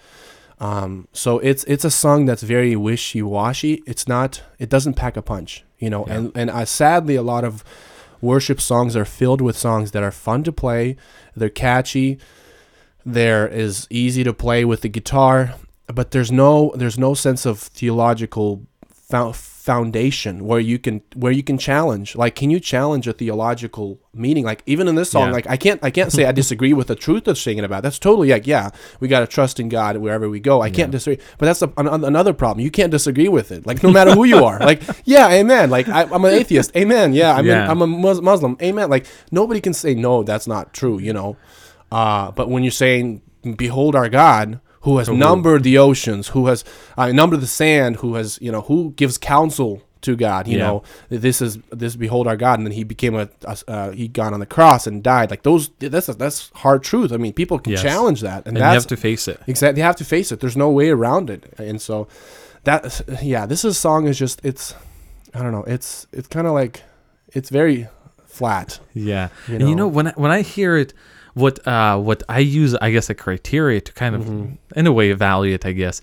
Um, 0.60 1.08
so 1.12 1.40
it's 1.40 1.64
it's 1.66 1.84
a 1.84 1.92
song 1.92 2.26
that's 2.26 2.44
very 2.44 2.76
wishy 2.76 3.22
washy. 3.22 3.82
It's 3.86 4.08
not. 4.08 4.42
It 4.60 4.70
doesn't 4.70 4.94
pack 4.94 5.18
a 5.18 5.22
punch. 5.22 5.64
You 5.80 5.90
know, 5.90 6.06
and 6.06 6.32
and 6.36 6.50
uh, 6.50 6.66
sadly, 6.66 7.16
a 7.16 7.22
lot 7.22 7.44
of 7.44 7.64
worship 8.22 8.62
songs 8.62 8.96
are 8.96 9.06
filled 9.06 9.42
with 9.42 9.58
songs 9.58 9.92
that 9.92 10.04
are 10.04 10.12
fun 10.12 10.44
to 10.44 10.52
play. 10.52 10.96
They're 11.36 11.50
catchy. 11.50 12.18
There 13.06 13.48
is 13.48 13.88
easy 13.90 14.24
to 14.24 14.34
play 14.34 14.66
with 14.66 14.82
the 14.82 14.90
guitar, 14.90 15.56
but 15.88 16.12
there's 16.12 16.32
no 16.32 16.72
there's 16.76 16.98
no 16.98 17.14
sense 17.14 17.46
of 17.46 17.60
theological 17.60 18.66
fo- 18.90 19.34
foundation 19.66 20.46
where 20.46 20.60
you 20.60 20.78
can 20.78 21.02
where 21.16 21.32
you 21.32 21.42
can 21.42 21.58
challenge. 21.58 22.16
Like, 22.16 22.36
can 22.36 22.50
you 22.52 22.60
challenge 22.60 23.08
a 23.08 23.14
theological 23.14 24.00
meaning? 24.14 24.46
Like, 24.46 24.62
even 24.68 24.88
in 24.88 24.94
this 24.96 25.10
song, 25.10 25.28
Yeah. 25.30 25.34
like 25.34 25.48
I 25.50 25.58
can't 25.58 25.80
I 25.84 25.90
can't 25.90 26.12
say 26.12 26.26
I 26.26 26.32
disagree 26.32 26.72
with 26.74 26.88
the 26.88 26.96
truth 26.96 27.28
of 27.28 27.36
singing 27.38 27.64
about. 27.64 27.82
That's 27.82 27.98
totally 27.98 28.30
like 28.30 28.46
yeah, 28.46 28.70
we 29.00 29.08
got 29.08 29.22
to 29.22 29.28
trust 29.28 29.60
in 29.60 29.68
God 29.70 29.98
wherever 29.98 30.30
we 30.30 30.40
go. 30.40 30.62
I 30.62 30.70
can't 30.70 30.92
disagree, 30.92 31.20
but 31.40 31.48
that's 31.48 31.64
a, 31.64 31.72
an, 31.78 31.88
another 32.06 32.34
problem. 32.34 32.64
You 32.64 32.70
can't 32.70 32.92
disagree 32.92 33.28
with 33.28 33.52
it. 33.52 33.66
Like 33.66 33.82
no 33.82 33.92
matter 33.92 34.12
who 34.14 34.24
you 34.26 34.44
are. 34.46 34.60
Like 34.60 34.84
yeah, 35.06 35.30
amen. 35.32 35.70
Like 35.72 35.90
I, 35.90 36.04
I'm 36.04 36.24
an 36.26 36.34
atheist. 36.42 36.76
Amen. 36.78 37.14
Yeah, 37.14 37.34
I'm 37.36 37.46
Yeah. 37.48 37.64
An, 37.66 37.72
I'm 37.72 37.82
a 37.82 37.88
Mus- 37.88 38.22
Muslim. 38.22 38.56
Amen. 38.62 38.90
Like 38.90 39.08
nobody 39.32 39.62
can 39.62 39.74
say 39.74 39.96
no, 39.96 40.22
that's 40.24 40.46
not 40.48 40.74
true. 40.74 41.00
You 41.00 41.14
know. 41.14 41.38
Uh, 41.92 42.32
but 42.32 42.50
when 42.50 42.64
you're 42.64 42.72
saying, 42.86 43.22
"Behold 43.58 43.96
our 43.96 44.10
God," 44.10 44.60
who 44.86 44.98
has 45.00 45.08
numbered 45.10 45.64
the 45.64 45.78
oceans, 45.78 46.30
who 46.30 46.48
has 46.48 46.64
uh, 46.98 47.12
numbered 47.12 47.42
the 47.42 47.48
sand, 47.62 47.98
who 47.98 48.16
has 48.16 48.40
you 48.42 48.52
know 48.52 48.62
who 48.62 48.92
gives 48.96 49.18
counsel 49.18 49.82
to 50.02 50.16
God. 50.16 50.48
You 50.48 50.58
Yeah. 50.58 50.68
know, 50.68 50.84
this 51.10 51.42
is 51.42 51.58
this 51.72 51.96
behold 51.96 52.28
our 52.28 52.38
God, 52.38 52.60
and 52.60 52.66
then 52.68 52.72
he 52.74 52.84
became 52.86 53.16
a, 53.16 53.28
a 53.46 53.58
uh, 53.68 53.92
he 53.92 54.08
got 54.08 54.34
on 54.34 54.40
the 54.40 54.46
cross 54.46 54.88
and 54.88 55.04
died. 55.04 55.32
Like 55.32 55.42
those, 55.44 55.70
that's 55.80 56.10
a, 56.10 56.14
that's 56.14 56.52
hard 56.64 56.84
truth. 56.84 57.12
I 57.12 57.18
mean, 57.18 57.34
people 57.34 57.60
can 57.60 57.74
Yes. 57.74 57.82
challenge 57.82 58.22
that, 58.22 58.46
and, 58.48 58.58
And 58.58 58.58
you 58.58 58.64
have 58.64 58.88
to 58.88 58.98
face 58.98 59.28
it. 59.28 59.40
exactly 59.48 59.82
they 59.82 59.86
have 59.86 59.96
to 59.98 60.06
face 60.06 60.32
it. 60.32 60.40
There's 60.40 60.58
no 60.58 60.70
way 60.70 60.90
around 60.90 61.30
it, 61.30 61.42
and 61.58 61.82
so 61.82 62.08
that 62.64 63.02
yeah, 63.24 63.46
this 63.48 63.66
is 63.66 63.78
song 63.78 64.08
is 64.08 64.18
just 64.20 64.40
it's 64.44 64.74
I 65.34 65.40
don't 65.42 65.52
know, 65.52 65.66
it's 65.76 66.08
it's 66.14 66.28
kind 66.28 66.48
of 66.48 66.54
like 66.54 66.84
it's 67.34 67.50
very 67.50 67.88
flat. 68.26 68.80
Yeah, 68.94 69.30
You 69.48 69.56
and 69.56 69.70
you 69.70 69.76
know 69.76 69.84
know? 69.88 69.88
when 69.96 70.08
I, 70.08 70.14
when 70.16 70.32
I 70.32 70.42
hear 70.44 70.78
it, 70.78 70.94
what 71.36 71.56
uh 71.68 71.98
what 72.08 72.24
I 72.28 72.40
use, 72.40 72.74
I 72.76 72.90
guess, 72.92 73.10
a 73.10 73.16
criteria 73.26 73.80
to 73.82 73.92
kind 73.94 74.16
of, 74.16 74.22
Mm-hmm. 74.24 74.80
in 74.80 74.88
a 74.88 74.92
way, 74.92 75.12
evaluate, 75.12 75.66
I 75.66 75.74
guess, 75.74 76.02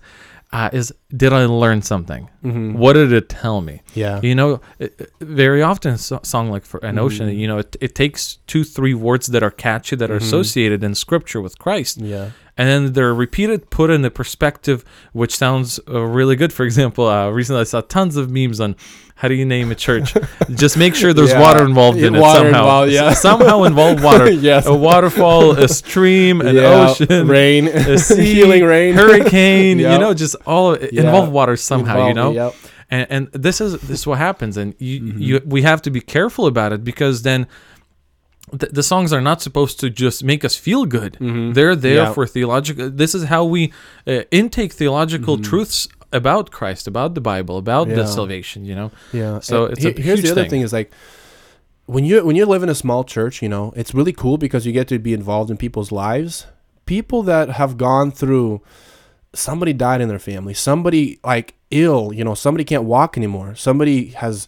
uh, 0.53 0.69
is 0.71 0.93
did 1.21 1.33
I 1.33 1.45
learn 1.45 1.81
something? 1.81 2.29
Mm-hmm. 2.45 2.73
What 2.81 2.93
did 2.93 3.11
it 3.11 3.27
tell 3.29 3.59
me? 3.61 3.81
Yeah. 3.95 4.21
You 4.23 4.35
know, 4.35 4.61
it- 4.79 4.93
it- 5.01 5.11
very 5.19 5.61
often 5.63 5.93
a 5.93 5.97
song 5.97 6.45
like 6.55 6.65
for 6.71 6.79
an 6.85 6.97
ocean, 6.99 7.27
Mm-hmm. 7.27 7.39
you 7.41 7.47
know, 7.47 7.57
it, 7.63 7.75
it 7.81 7.93
takes 7.95 8.37
two, 8.51 8.63
three 8.63 8.93
words 8.93 9.25
that 9.33 9.41
are 9.43 9.51
catchy 9.51 9.95
that 9.97 10.09
are 10.11 10.17
associated 10.25 10.83
in 10.83 10.93
scripture 10.95 11.41
with 11.41 11.57
Christ, 11.57 11.97
Yeah. 11.97 12.29
And 12.57 12.67
then 12.69 12.93
they're 12.93 13.13
repeated, 13.13 13.69
put 13.69 13.89
in 13.89 14.01
the 14.03 14.11
perspective, 14.11 14.83
which 15.11 15.35
sounds 15.35 15.79
uh, 15.89 16.01
really 16.01 16.35
good. 16.35 16.53
For 16.53 16.63
example, 16.65 17.07
uh, 17.07 17.29
recently 17.29 17.61
I 17.61 17.63
saw 17.65 17.81
tons 17.81 18.15
of 18.15 18.29
memes 18.29 18.59
on 18.59 18.75
how 19.15 19.27
do 19.27 19.33
you 19.35 19.45
name 19.45 19.71
a 19.71 19.75
church? 19.75 20.13
Just 20.55 20.75
make 20.77 20.95
sure 20.95 21.13
there's 21.13 21.31
Yeah. 21.31 21.39
water 21.41 21.63
involved 21.65 21.97
in 21.99 22.15
it 22.15 22.19
somehow. 22.21 22.47
involved, 22.47 22.91
yeah. 22.91 23.13
Somehow 23.13 23.63
involve 23.63 24.03
water. 24.09 24.29
Yes. 24.29 24.65
A 24.67 24.73
waterfall, 24.73 25.51
a 25.51 25.67
stream, 25.67 26.41
an 26.41 26.55
Yeah, 26.55 26.89
ocean, 26.89 27.27
rain, 27.27 27.67
a 27.67 27.97
sea, 28.09 28.33
healing 28.35 28.63
rain, 28.63 28.95
hurricane. 28.95 29.79
You 29.79 29.97
know, 29.97 30.13
just 30.13 30.35
all 30.45 30.77
Yeah. 30.77 31.03
involve 31.05 31.29
water 31.31 31.55
somehow. 31.55 32.07
you 32.07 32.13
know, 32.13 32.31
yep. 32.33 32.55
and, 32.91 33.07
and 33.09 33.27
this 33.31 33.61
is 33.61 33.73
this 33.81 34.01
is 34.01 34.07
what 34.07 34.17
happens 34.17 34.57
and 34.57 34.73
you, 34.79 34.99
Mm-hmm. 35.01 35.21
you 35.21 35.41
we 35.45 35.61
have 35.61 35.81
to 35.83 35.89
be 35.91 36.01
careful 36.01 36.45
about 36.47 36.73
it 36.73 36.83
because 36.83 37.21
then 37.23 37.47
the, 38.51 38.67
the 38.67 38.83
songs 38.83 39.11
are 39.13 39.21
not 39.21 39.41
supposed 39.41 39.79
to 39.79 39.89
just 39.89 40.23
make 40.23 40.43
us 40.45 40.55
feel 40.55 40.85
good 40.85 41.17
they're 41.19 41.75
there 41.75 42.03
Mm-hmm. 42.03 42.07
Yeah. 42.09 42.13
for 42.13 42.27
theological 42.27 42.89
this 42.89 43.15
is 43.15 43.23
how 43.25 43.43
we 43.45 43.71
uh, 44.07 44.21
intake 44.31 44.73
theological 44.73 45.37
truths 45.37 45.87
about 46.11 46.51
christ 46.51 46.87
about 46.87 47.13
the 47.15 47.21
bible 47.21 47.57
about 47.57 47.87
the 47.87 47.93
Mm-hmm. 48.03 48.11
Salvation 48.19 48.65
you 48.65 48.75
know 48.75 48.91
Yeah. 49.11 49.39
So 49.39 49.65
And 49.65 49.73
it's 49.77 49.85
a 49.85 50.01
here's 50.01 50.21
the 50.21 50.31
other 50.31 50.41
thing. 50.43 50.49
thing 50.51 50.61
is 50.61 50.73
like 50.73 50.91
when 51.85 52.05
you 52.05 52.23
when 52.25 52.35
you 52.35 52.45
live 52.45 52.63
in 52.63 52.69
a 52.69 52.75
small 52.75 53.03
church, 53.03 53.41
you 53.41 53.49
know, 53.49 53.73
it's 53.75 53.93
really 53.93 54.13
cool 54.13 54.37
because 54.37 54.65
you 54.65 54.71
get 54.71 54.87
to 54.87 54.97
be 54.99 55.13
involved 55.13 55.51
in 55.51 55.57
people's 55.57 55.91
lives. 55.91 56.45
People 56.85 57.23
that 57.23 57.49
have 57.59 57.75
gone 57.77 58.09
through 58.09 58.61
somebody 59.33 59.73
died 59.73 59.99
in 59.99 60.07
their 60.07 60.19
family, 60.31 60.53
somebody 60.53 61.19
like 61.25 61.55
ill, 61.71 62.13
you 62.13 62.23
know, 62.23 62.35
somebody 62.35 62.63
can't 62.63 62.83
walk 62.83 63.17
anymore, 63.17 63.53
somebody 63.55 64.07
has 64.23 64.47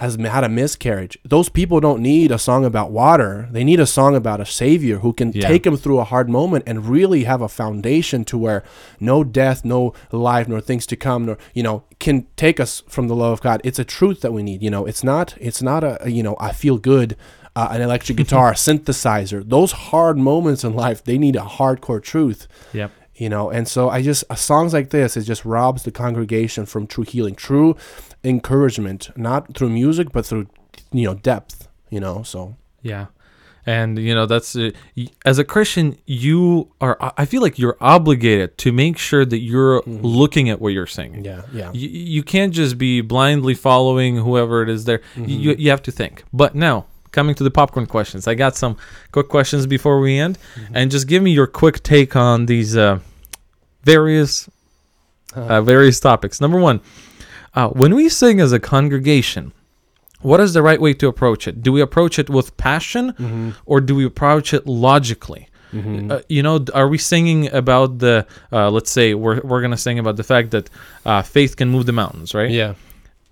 has 0.00 0.16
had 0.16 0.44
a 0.44 0.48
miscarriage. 0.48 1.18
Those 1.24 1.48
people 1.48 1.78
don't 1.80 2.00
need 2.02 2.30
a 2.30 2.38
song 2.38 2.64
about 2.64 2.90
water. 2.90 3.48
They 3.52 3.64
need 3.64 3.80
a 3.80 3.86
song 3.86 4.16
about 4.16 4.40
a 4.40 4.46
savior 4.46 4.98
who 4.98 5.12
can 5.12 5.32
Yeah. 5.32 5.46
take 5.46 5.62
them 5.64 5.76
through 5.76 5.98
a 6.00 6.04
hard 6.04 6.28
moment 6.28 6.64
and 6.66 6.86
really 6.88 7.24
have 7.24 7.42
a 7.42 7.48
foundation 7.48 8.24
to 8.24 8.38
where 8.38 8.62
no 8.98 9.22
death, 9.24 9.64
no 9.64 9.92
life, 10.10 10.48
nor 10.48 10.60
things 10.60 10.86
to 10.86 10.96
come, 10.96 11.26
nor 11.26 11.38
you 11.54 11.62
know, 11.62 11.84
can 11.98 12.26
take 12.36 12.58
us 12.58 12.82
from 12.88 13.08
the 13.08 13.14
love 13.14 13.32
of 13.34 13.40
God. 13.42 13.60
It's 13.62 13.78
a 13.78 13.84
truth 13.84 14.20
that 14.22 14.32
we 14.32 14.42
need. 14.42 14.62
You 14.62 14.70
know, 14.70 14.86
it's 14.86 15.04
not 15.04 15.34
it's 15.38 15.62
not 15.62 15.84
a, 15.84 15.98
you 16.10 16.22
know, 16.22 16.36
I 16.40 16.52
feel 16.52 16.78
good, 16.78 17.14
uh, 17.54 17.68
an 17.70 17.82
electric 17.82 18.16
guitar, 18.22 18.50
a 18.52 18.54
synthesizer. 18.54 19.46
Those 19.48 19.72
hard 19.72 20.16
moments 20.16 20.64
in 20.64 20.72
life, 20.74 21.04
they 21.04 21.18
need 21.18 21.36
a 21.36 21.40
hardcore 21.40 22.02
truth 22.02 22.48
yep 22.72 22.90
you 23.20 23.28
know? 23.28 23.50
And 23.50 23.68
so 23.68 23.90
i 23.90 24.02
just 24.02 24.24
uh, 24.30 24.34
songs 24.34 24.72
like 24.72 24.90
this 24.90 25.16
it 25.16 25.22
just 25.22 25.44
robs 25.44 25.82
the 25.84 25.92
congregation 25.92 26.66
from 26.66 26.86
true 26.86 27.04
healing 27.04 27.36
true 27.36 27.76
encouragement 28.24 29.10
not 29.16 29.54
through 29.54 29.70
music 29.70 30.10
but 30.12 30.26
through 30.26 30.46
you 30.92 31.04
know 31.06 31.14
depth 31.14 31.68
you 31.90 32.00
know 32.00 32.22
so. 32.22 32.56
Yeah. 32.82 33.06
And 33.66 33.98
you 33.98 34.14
know 34.14 34.24
that's 34.24 34.56
uh, 34.56 34.70
as 35.26 35.38
a 35.38 35.44
christian 35.44 35.98
you 36.06 36.72
are 36.80 36.96
i 37.18 37.24
feel 37.26 37.42
like 37.42 37.58
you're 37.58 37.76
obligated 37.80 38.56
to 38.58 38.72
make 38.72 38.96
sure 38.96 39.24
that 39.26 39.38
you're 39.38 39.82
looking 39.86 40.48
at 40.48 40.60
what 40.62 40.70
you're 40.70 40.86
singing 40.86 41.24
yeah 41.24 41.42
yeah. 41.52 41.70
You, 41.72 41.88
you 41.88 42.22
can't 42.22 42.54
just 42.54 42.78
be 42.78 43.02
blindly 43.02 43.54
following 43.54 44.16
whoever 44.16 44.62
it 44.62 44.70
is 44.70 44.86
there. 44.86 45.02
You, 45.16 45.54
you 45.58 45.68
have 45.70 45.82
to 45.82 45.92
think. 45.92 46.24
But 46.32 46.54
now, 46.54 46.86
coming 47.12 47.34
to 47.34 47.44
the 47.44 47.50
popcorn 47.50 47.86
questions, 47.86 48.26
I 48.26 48.34
got 48.34 48.56
some 48.56 48.76
quick 49.12 49.28
questions 49.28 49.66
before 49.66 50.00
we 50.00 50.18
end, 50.18 50.38
and 50.72 50.90
just 50.90 51.06
give 51.06 51.22
me 51.22 51.32
your 51.32 51.46
quick 51.46 51.82
take 51.82 52.16
on 52.16 52.46
these 52.46 52.76
uh, 52.76 52.98
various 53.84 54.48
uh, 55.34 55.62
various 55.62 56.00
topics. 56.00 56.40
Number 56.40 56.58
one, 56.58 56.80
uh, 57.54 57.68
when 57.68 57.94
we 57.94 58.08
sing 58.08 58.40
as 58.40 58.52
a 58.52 58.58
congregation. 58.60 59.52
What 60.22 60.38
is 60.38 60.52
the 60.52 60.60
right 60.60 60.78
way 60.78 60.92
to 60.92 61.08
approach 61.08 61.48
it? 61.48 61.62
Do 61.62 61.72
we 61.72 61.80
approach 61.80 62.18
it 62.18 62.28
with 62.28 62.54
passion, 62.58 63.54
or 63.64 63.80
do 63.80 63.94
we 63.94 64.04
approach 64.04 64.52
it 64.52 64.66
logically? 64.66 65.48
Uh, 65.72 66.20
you 66.28 66.42
know, 66.42 66.62
are 66.74 66.88
we 66.88 66.98
singing 66.98 67.50
about 67.54 68.00
the? 68.00 68.26
Uh, 68.52 68.70
let's 68.70 68.90
say 68.90 69.14
we're 69.14 69.40
we're 69.40 69.62
gonna 69.62 69.78
sing 69.78 69.98
about 69.98 70.16
the 70.16 70.22
fact 70.22 70.50
that 70.50 70.68
uh, 71.06 71.22
faith 71.22 71.56
can 71.56 71.70
move 71.70 71.86
the 71.86 71.92
mountains, 71.92 72.34
right? 72.34 72.50
yeah 72.50 72.74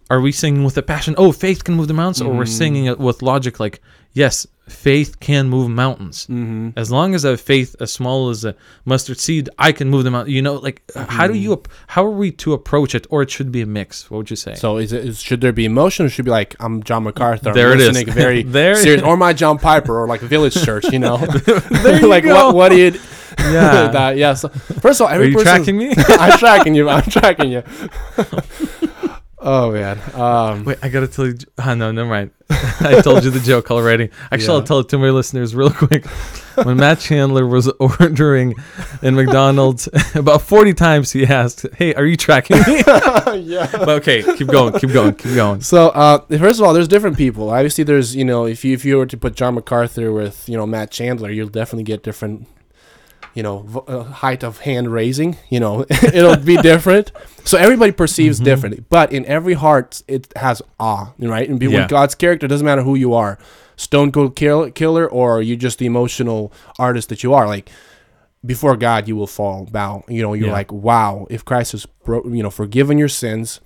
Are 0.09 0.21
we 0.23 0.33
singing 0.33 0.65
with 0.65 0.79
a 0.79 0.83
passion? 0.83 1.15
Oh, 1.19 1.31
faith 1.31 1.63
can 1.65 1.75
move 1.75 1.89
the 1.89 1.95
mountains, 2.03 2.23
or 2.23 2.33
we're 2.33 2.47
singing 2.47 2.87
it 2.87 2.99
with 2.99 3.21
logic, 3.21 3.61
like 3.61 3.83
yes, 4.13 4.47
faith 4.69 5.19
can 5.21 5.49
move 5.49 5.71
mountains. 5.71 6.27
mm-hmm. 6.27 6.71
As 6.77 6.91
long 6.91 7.15
as 7.15 7.25
I 7.25 7.31
have 7.31 7.41
faith 7.41 7.75
as 7.81 7.91
small 7.93 8.29
as 8.29 8.45
a 8.45 8.55
mustard 8.85 9.19
seed, 9.19 9.49
I 9.59 9.73
can 9.73 9.89
move 9.89 10.05
the 10.05 10.11
mountain. 10.11 10.35
You 10.35 10.43
know, 10.43 10.55
like 10.57 10.83
uh, 10.95 11.07
how 11.07 11.27
do 11.27 11.35
you? 11.35 11.63
How 11.87 12.05
are 12.05 12.11
we 12.11 12.31
to 12.33 12.53
approach 12.53 12.95
it, 12.95 13.07
or 13.11 13.23
it 13.23 13.31
should 13.31 13.51
be 13.51 13.63
a 13.63 13.67
mix? 13.67 14.11
What 14.11 14.19
would 14.19 14.31
you 14.31 14.37
say? 14.37 14.55
so 14.57 14.77
is 14.77 14.93
it 14.93 15.05
is, 15.07 15.21
should 15.21 15.41
there 15.41 15.53
be 15.53 15.65
emotion 15.65 16.05
or 16.07 16.09
should 16.11 16.25
it 16.25 16.31
be 16.31 16.31
like 16.31 16.55
i'm 16.61 16.83
john 16.83 17.05
macarthur 17.05 17.49
I'm 17.51 17.55
There 17.55 17.73
it 17.73 17.81
is. 17.81 18.03
very 18.03 18.43
There- 18.59 18.75
serious 18.77 19.03
or 19.03 19.17
my 19.17 19.33
john 19.33 19.59
piper 19.59 19.99
or 20.01 20.07
like 20.07 20.21
village 20.21 20.55
church 20.65 20.85
you 20.93 20.99
know 20.99 21.17
There 21.83 22.01
you 22.01 22.09
like 22.09 22.25
go. 22.25 22.35
what 22.47 22.55
what 22.55 22.69
did 22.71 22.95
Yeah. 23.39 23.89
that 23.89 24.17
yeah 24.17 24.35
so 24.35 24.49
first 24.49 25.01
of 25.01 25.07
all 25.07 25.13
are 25.15 25.23
you 25.25 25.35
person 25.35 25.45
tracking 25.65 25.77
me? 25.79 25.95
i'm 26.19 26.39
tracking 26.39 26.75
you 26.75 26.89
i'm 26.89 27.03
tracking 27.09 27.51
you 27.53 27.63
oh 29.41 29.72
man 29.72 29.99
um 30.14 30.64
Wait, 30.64 30.78
I 30.82 30.89
gotta 30.89 31.09
tell 31.09 31.26
you. 31.26 31.36
Oh, 31.59 31.74
no, 31.74 31.93
never 31.93 32.09
mind. 32.09 32.30
I 32.51 33.01
told 33.03 33.24
you 33.24 33.30
the 33.30 33.41
joke 33.41 33.70
already. 33.70 34.11
Actually, 34.32 34.55
I'll 34.57 34.62
tell 34.62 34.80
it 34.80 34.89
to 34.91 34.99
my 34.99 35.11
listeners 35.11 35.55
real 35.55 35.70
quick. 35.70 36.07
When 36.62 36.76
Matt 36.78 36.99
Chandler 37.01 37.47
was 37.47 37.68
ordering 37.80 38.55
in 39.03 39.14
McDonald's, 39.14 39.89
about 40.14 40.43
40 40.43 40.74
times 40.74 41.12
he 41.12 41.24
asked, 41.24 41.66
Hey, 41.76 41.95
are 41.95 42.05
you 42.07 42.16
tracking 42.16 42.57
me? 42.66 42.82
yeah 42.86 43.68
but 43.72 43.89
okay, 44.01 44.22
keep 44.36 44.49
going, 44.49 44.72
keep 44.78 44.93
going, 44.93 45.14
keep 45.14 45.34
going. 45.34 45.61
So, 45.61 45.89
uh, 45.91 46.18
first 46.39 46.59
of 46.61 46.66
all, 46.66 46.72
there's 46.72 46.89
different 46.89 47.16
people. 47.16 47.51
Obviously, 47.51 47.84
there's 47.84 48.16
you 48.16 48.24
know, 48.24 48.47
if 48.47 48.64
you 48.64 48.72
if 48.74 48.84
you 48.84 48.97
were 48.97 49.07
to 49.07 49.16
put 49.16 49.34
John 49.34 49.55
MacArthur 49.55 50.11
with 50.12 50.49
you 50.49 50.57
know 50.57 50.66
Matt 50.66 50.91
Chandler, 50.91 51.30
you'll 51.30 51.49
definitely 51.49 51.84
get 51.84 52.03
different, 52.03 52.47
you 53.39 53.43
know, 53.47 53.57
uh, 53.86 54.03
height 54.24 54.43
of 54.49 54.59
hand 54.68 54.86
raising. 55.01 55.36
You 55.49 55.61
know, 55.61 55.74
it'll 56.18 56.36
be 56.36 56.57
different. 56.72 57.12
So 57.45 57.57
everybody 57.57 57.93
perceives 57.93 58.39
differently, 58.41 58.82
but 58.91 59.12
in 59.12 59.24
every 59.26 59.55
heart, 59.55 60.03
it 60.09 60.22
has 60.36 60.61
awe, 60.80 61.12
right? 61.34 61.49
And 61.49 61.59
be, 61.61 61.66
Yeah. 61.66 61.78
when 61.78 61.89
God's 61.89 62.14
character 62.16 62.47
doesn't 62.49 62.64
matter 62.70 62.82
who 62.82 62.97
you 62.97 63.14
are, 63.14 63.39
Stone 63.76 64.11
Cold 64.12 64.34
kill, 64.34 64.70
Killer, 64.72 65.07
or 65.09 65.41
you 65.41 65.55
just 65.57 65.78
the 65.78 65.86
emotional 65.86 66.53
artist 66.78 67.09
that 67.11 67.22
you 67.22 67.32
are, 67.34 67.47
like. 67.47 67.70
Before 68.47 68.76
God, 68.76 69.09
you 69.09 69.16
will 69.16 69.26
fall, 69.26 69.66
bow. 69.70 70.05
You 70.09 70.22
know, 70.22 70.32
you're 70.32 70.47
Yeah. 70.47 70.61
like, 70.61 70.70
wow. 70.72 71.26
If 71.28 71.45
Christ 71.45 71.72
has, 71.72 71.86
bro- 72.05 72.24
you 72.36 72.41
know, 72.45 72.51
forgiven 72.51 72.97
your 72.97 73.09
sins, 73.09 73.61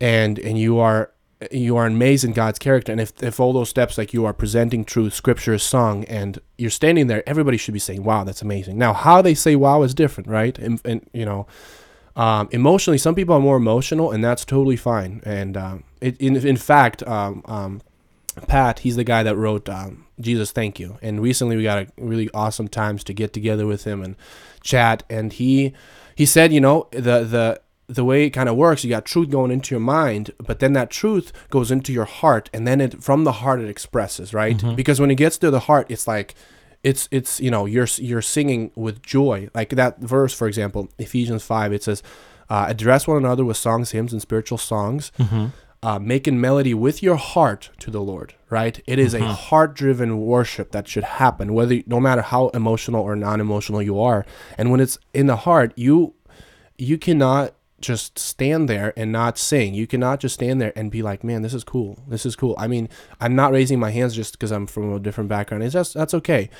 and 0.00 0.38
and 0.38 0.56
you 0.58 0.78
are 0.78 1.10
you 1.50 1.76
are 1.76 1.86
amazed 1.86 2.24
in 2.24 2.32
God's 2.32 2.58
character. 2.58 2.92
And 2.92 3.00
if, 3.00 3.22
if 3.22 3.40
all 3.40 3.52
those 3.52 3.68
steps, 3.68 3.98
like 3.98 4.12
you 4.12 4.24
are 4.24 4.32
presenting 4.32 4.84
truth, 4.84 5.14
scripture 5.14 5.54
is 5.54 5.62
sung, 5.62 6.04
and 6.04 6.38
you're 6.58 6.70
standing 6.70 7.06
there, 7.06 7.22
everybody 7.28 7.56
should 7.56 7.74
be 7.74 7.80
saying, 7.80 8.04
"Wow, 8.04 8.24
that's 8.24 8.42
amazing." 8.42 8.78
Now, 8.78 8.92
how 8.92 9.22
they 9.22 9.34
say 9.34 9.56
"Wow" 9.56 9.82
is 9.82 9.94
different, 9.94 10.28
right? 10.28 10.58
And, 10.58 10.80
and 10.84 11.08
you 11.12 11.24
know, 11.24 11.46
um, 12.16 12.48
emotionally, 12.52 12.98
some 12.98 13.14
people 13.14 13.34
are 13.34 13.40
more 13.40 13.56
emotional, 13.56 14.12
and 14.12 14.22
that's 14.22 14.44
totally 14.44 14.76
fine. 14.76 15.20
And 15.24 15.56
um, 15.56 15.84
it, 16.00 16.16
in 16.20 16.36
in 16.36 16.56
fact, 16.56 17.02
um, 17.04 17.42
um, 17.46 17.82
Pat, 18.46 18.80
he's 18.80 18.96
the 18.96 19.04
guy 19.04 19.22
that 19.22 19.36
wrote 19.36 19.68
um, 19.68 20.06
"Jesus, 20.20 20.52
Thank 20.52 20.78
You," 20.78 20.98
and 21.02 21.20
recently 21.20 21.56
we 21.56 21.62
got 21.62 21.78
a 21.78 21.86
really 21.98 22.30
awesome 22.32 22.68
times 22.68 23.04
to 23.04 23.12
get 23.12 23.32
together 23.32 23.66
with 23.66 23.84
him 23.84 24.02
and 24.02 24.16
chat. 24.62 25.02
And 25.10 25.32
he 25.32 25.72
he 26.14 26.26
said, 26.26 26.52
you 26.52 26.60
know, 26.60 26.88
the 26.92 27.24
the 27.24 27.60
the 27.86 28.04
way 28.04 28.24
it 28.24 28.30
kind 28.30 28.48
of 28.48 28.56
works, 28.56 28.82
you 28.84 28.90
got 28.90 29.04
truth 29.04 29.28
going 29.30 29.50
into 29.50 29.74
your 29.74 29.80
mind, 29.80 30.30
but 30.38 30.58
then 30.58 30.72
that 30.72 30.90
truth 30.90 31.32
goes 31.50 31.70
into 31.70 31.92
your 31.92 32.06
heart, 32.06 32.48
and 32.52 32.66
then 32.66 32.80
it 32.80 33.02
from 33.02 33.24
the 33.24 33.32
heart 33.32 33.60
it 33.60 33.68
expresses, 33.68 34.32
right? 34.32 34.58
Because 34.74 35.00
when 35.00 35.10
it 35.10 35.16
gets 35.16 35.36
to 35.38 35.50
the 35.50 35.60
heart, 35.60 35.86
it's 35.90 36.06
like 36.08 36.34
it's 36.82 37.08
it's 37.10 37.40
you 37.40 37.50
know 37.50 37.66
you're 37.66 37.88
you're 37.96 38.22
singing 38.22 38.70
with 38.74 39.02
joy 39.02 39.48
like 39.54 39.70
that 39.70 39.98
verse 40.00 40.34
for 40.34 40.46
example 40.46 40.86
ephesians 40.98 41.42
5 41.42 41.72
it 41.72 41.82
says 41.82 42.02
uh, 42.50 42.66
address 42.68 43.06
one 43.08 43.16
another 43.16 43.42
with 43.42 43.56
songs 43.56 43.92
hymns 43.92 44.12
and 44.12 44.20
spiritual 44.20 44.58
songs 44.58 45.10
uh, 45.82 45.98
making 45.98 46.38
melody 46.40 46.74
with 46.74 47.02
your 47.02 47.16
heart 47.16 47.70
to 47.78 47.90
the 47.90 48.00
Lord, 48.00 48.34
right? 48.48 48.82
It 48.86 48.98
is 48.98 49.12
a 49.14 49.20
heart-driven 49.32 50.18
worship 50.20 50.72
that 50.72 50.88
should 50.88 51.04
happen, 51.04 51.52
whether 51.52 51.82
no 51.86 52.00
matter 52.00 52.22
how 52.22 52.48
emotional 52.48 53.02
or 53.02 53.14
non-emotional 53.16 53.82
you 53.82 54.00
are. 54.00 54.24
And 54.56 54.70
when 54.70 54.80
it's 54.80 54.98
in 55.12 55.26
the 55.26 55.36
heart, 55.36 55.72
you 55.76 56.14
you 56.78 56.96
cannot 56.98 57.52
just 57.84 58.18
stand 58.18 58.68
there 58.68 58.92
and 58.96 59.12
not 59.12 59.38
sing. 59.38 59.74
You 59.74 59.86
cannot 59.86 60.20
just 60.20 60.34
stand 60.34 60.60
there 60.60 60.72
and 60.76 60.90
be 60.90 61.02
like, 61.02 61.24
"Man, 61.24 61.42
this 61.42 61.54
is 61.54 61.64
cool. 61.64 61.98
This 62.08 62.26
is 62.26 62.36
cool." 62.36 62.54
I 62.58 62.66
mean, 62.66 62.88
I'm 63.20 63.34
not 63.34 63.52
raising 63.52 63.78
my 63.78 63.90
hands 63.90 64.14
just 64.14 64.32
because 64.32 64.50
I'm 64.50 64.66
from 64.66 64.92
a 64.92 64.98
different 64.98 65.28
background. 65.28 65.62
It's 65.64 65.72
just 65.72 65.94
that's 65.94 66.14
okay. 66.14 66.50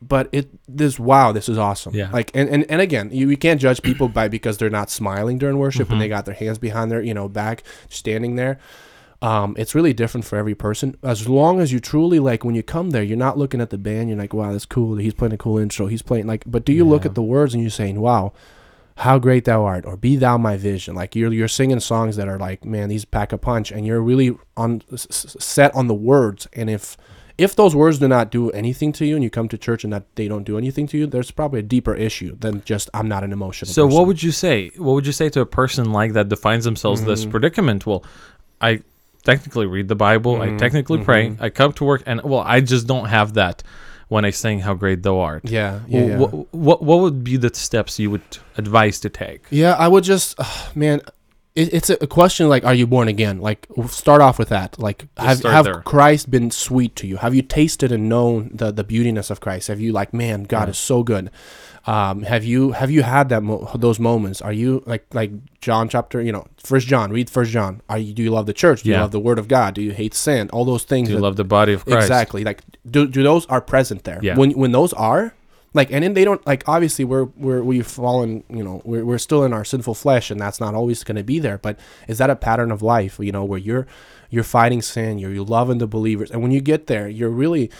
But 0.00 0.28
it 0.32 0.50
this 0.66 0.98
wow, 0.98 1.32
this 1.32 1.48
is 1.48 1.58
awesome. 1.58 1.94
Yeah. 1.94 2.10
Like 2.10 2.30
and, 2.34 2.48
and, 2.48 2.68
and 2.68 2.80
again, 2.80 3.10
you, 3.12 3.30
you 3.30 3.36
can't 3.36 3.60
judge 3.60 3.82
people 3.82 4.08
by 4.08 4.28
because 4.28 4.58
they're 4.58 4.70
not 4.70 4.90
smiling 4.90 5.38
during 5.38 5.58
worship 5.58 5.90
and 5.90 6.00
they 6.00 6.08
got 6.08 6.24
their 6.24 6.34
hands 6.34 6.58
behind 6.58 6.90
their 6.90 7.02
you 7.02 7.14
know 7.14 7.28
back 7.28 7.62
standing 7.88 8.36
there. 8.36 8.58
Um, 9.22 9.54
it's 9.56 9.76
really 9.76 9.92
different 9.92 10.24
for 10.24 10.36
every 10.36 10.56
person. 10.56 10.96
As 11.04 11.28
long 11.28 11.60
as 11.60 11.72
you 11.72 11.78
truly 11.78 12.18
like 12.18 12.44
when 12.44 12.56
you 12.56 12.64
come 12.64 12.90
there, 12.90 13.04
you're 13.04 13.16
not 13.16 13.38
looking 13.38 13.60
at 13.60 13.70
the 13.70 13.78
band. 13.78 14.08
You're 14.08 14.18
like, 14.18 14.34
wow, 14.34 14.50
that's 14.50 14.66
cool. 14.66 14.96
He's 14.96 15.14
playing 15.14 15.32
a 15.32 15.38
cool 15.38 15.58
intro. 15.58 15.86
He's 15.86 16.02
playing 16.02 16.26
like, 16.26 16.42
but 16.44 16.64
do 16.64 16.72
you 16.72 16.84
look 16.84 17.06
at 17.06 17.14
the 17.14 17.22
words 17.22 17.54
and 17.54 17.62
you're 17.62 17.70
saying, 17.70 18.00
wow, 18.00 18.32
how 18.96 19.18
great 19.18 19.44
thou 19.44 19.64
art, 19.64 19.84
or 19.86 19.96
be 19.96 20.16
thou 20.16 20.36
my 20.38 20.56
vision? 20.56 20.94
Like 20.94 21.16
you're 21.16 21.32
you're 21.32 21.48
singing 21.48 21.80
songs 21.80 22.16
that 22.16 22.28
are 22.28 22.38
like, 22.38 22.64
man, 22.64 22.88
these 22.88 23.04
pack 23.04 23.32
a 23.32 23.38
punch, 23.38 23.72
and 23.72 23.86
you're 23.86 24.00
really 24.02 24.36
on 24.56 24.82
set 24.96 25.74
on 25.74 25.86
the 25.88 25.94
words. 25.94 26.46
And 26.52 26.68
if 26.70 26.96
if 27.38 27.56
those 27.56 27.74
words 27.74 27.98
do 27.98 28.06
not 28.08 28.30
do 28.30 28.50
anything 28.50 28.92
to 28.92 29.06
you, 29.06 29.14
and 29.14 29.24
you 29.24 29.30
come 29.30 29.48
to 29.48 29.56
church 29.58 29.84
and 29.84 29.92
that 29.92 30.04
they 30.16 30.28
don't 30.28 30.44
do 30.44 30.58
anything 30.58 30.86
to 30.88 30.98
you, 30.98 31.06
there's 31.06 31.30
probably 31.30 31.60
a 31.60 31.62
deeper 31.62 31.94
issue 31.94 32.36
than 32.36 32.62
just 32.64 32.90
I'm 32.92 33.08
not 33.08 33.24
an 33.24 33.32
emotional. 33.32 33.70
So 33.70 33.86
person. 33.86 33.96
what 33.98 34.06
would 34.06 34.22
you 34.22 34.30
say? 34.32 34.70
What 34.76 34.92
would 34.92 35.06
you 35.06 35.12
say 35.12 35.30
to 35.30 35.40
a 35.40 35.46
person 35.46 35.92
like 35.92 36.12
that 36.12 36.28
defines 36.28 36.64
themselves 36.64 37.00
Mm-hmm. 37.00 37.10
this 37.10 37.24
predicament? 37.24 37.86
Well, 37.86 38.04
I 38.60 38.82
technically 39.24 39.66
read 39.66 39.88
the 39.88 39.94
Bible, 39.96 40.34
Mm-hmm. 40.34 40.54
I 40.56 40.58
technically 40.58 41.02
pray, 41.02 41.36
I 41.40 41.48
come 41.48 41.72
to 41.74 41.84
work, 41.84 42.02
and 42.06 42.20
well, 42.22 42.40
I 42.44 42.60
just 42.60 42.86
don't 42.86 43.06
have 43.06 43.34
that 43.34 43.62
when 44.12 44.24
I 44.24 44.30
sing 44.30 44.60
"How 44.60 44.74
Great 44.74 45.02
Thou 45.02 45.18
Art." 45.18 45.42
Yeah, 45.44 45.80
yeah, 45.88 46.06
yeah. 46.06 46.16
What, 46.18 46.54
what 46.54 46.82
what 46.82 47.00
would 47.00 47.24
be 47.24 47.36
the 47.38 47.52
steps 47.54 47.98
you 47.98 48.10
would 48.10 48.38
advise 48.56 49.00
to 49.00 49.08
take? 49.08 49.46
Yeah, 49.50 49.74
I 49.74 49.88
would 49.88 50.04
just, 50.04 50.38
man. 50.76 51.00
It, 51.54 51.74
it's 51.74 51.90
a 51.90 52.06
question 52.06 52.48
like, 52.48 52.64
are 52.64 52.72
you 52.72 52.86
born 52.86 53.08
again? 53.08 53.38
Like, 53.40 53.66
start 53.88 54.22
off 54.22 54.38
with 54.38 54.48
that. 54.48 54.78
Like, 54.78 55.06
have 55.18 55.42
have 55.42 55.64
there. 55.66 55.82
Christ 55.82 56.30
been 56.30 56.50
sweet 56.50 56.96
to 56.96 57.06
you? 57.06 57.18
Have 57.18 57.34
you 57.34 57.42
tasted 57.42 57.92
and 57.92 58.08
known 58.08 58.50
the 58.54 58.72
the 58.72 58.84
beautiness 58.84 59.30
of 59.30 59.40
Christ? 59.40 59.68
Have 59.68 59.78
you 59.80 59.92
like, 59.92 60.14
man, 60.14 60.44
God 60.44 60.68
is 60.70 60.78
so 60.78 61.02
good? 61.02 61.30
Um, 61.86 62.22
have 62.22 62.44
you 62.44 62.72
have 62.72 62.90
you 62.90 63.02
had 63.02 63.28
that 63.30 63.42
mo- 63.42 63.68
those 63.74 63.98
moments? 63.98 64.40
Are 64.40 64.52
you 64.52 64.82
like 64.86 65.04
like 65.12 65.32
John 65.60 65.88
chapter, 65.88 66.22
you 66.22 66.32
know, 66.32 66.46
First 66.56 66.86
John? 66.86 67.12
Read 67.12 67.28
First 67.28 67.50
John. 67.50 67.82
Are 67.88 67.98
you 67.98 68.14
do 68.14 68.22
you 68.22 68.30
love 68.30 68.46
the 68.46 68.54
church? 68.54 68.84
Do 68.84 68.90
you 68.90 68.96
love 68.96 69.10
the 69.10 69.20
Word 69.20 69.38
of 69.38 69.46
God? 69.48 69.74
Do 69.74 69.82
you 69.82 69.92
hate 69.92 70.14
sin? 70.14 70.48
All 70.50 70.64
those 70.64 70.84
things. 70.84 71.08
Do 71.08 71.14
you 71.14 71.18
that- 71.18 71.22
love 71.22 71.36
the 71.36 71.44
body 71.44 71.72
of 71.74 71.84
Christ? 71.84 72.04
Exactly. 72.06 72.44
Like 72.44 72.62
do, 72.88 73.06
do 73.06 73.22
those 73.22 73.44
are 73.46 73.60
present 73.60 74.04
there? 74.04 74.20
Yeah. 74.22 74.36
When 74.38 74.52
when 74.52 74.72
those 74.72 74.92
are 74.94 75.34
like 75.74 75.90
and 75.90 76.04
then 76.04 76.14
they 76.14 76.24
don't 76.24 76.44
like 76.46 76.62
obviously 76.68 77.04
we're 77.04 77.24
we're 77.36 77.62
we've 77.62 77.86
fallen 77.86 78.44
you 78.48 78.62
know 78.62 78.82
we're, 78.84 79.04
we're 79.04 79.18
still 79.18 79.44
in 79.44 79.52
our 79.52 79.64
sinful 79.64 79.94
flesh 79.94 80.30
and 80.30 80.40
that's 80.40 80.60
not 80.60 80.74
always 80.74 81.04
going 81.04 81.16
to 81.16 81.24
be 81.24 81.38
there 81.38 81.58
but 81.58 81.78
is 82.08 82.18
that 82.18 82.30
a 82.30 82.36
pattern 82.36 82.70
of 82.70 82.82
life 82.82 83.18
you 83.18 83.32
know 83.32 83.44
where 83.44 83.58
you're 83.58 83.86
you're 84.30 84.44
fighting 84.44 84.82
sin 84.82 85.18
you're 85.18 85.32
you're 85.32 85.44
loving 85.44 85.78
the 85.78 85.86
believers 85.86 86.30
and 86.30 86.42
when 86.42 86.50
you 86.50 86.60
get 86.60 86.86
there 86.86 87.08
you're 87.08 87.30
really 87.30 87.70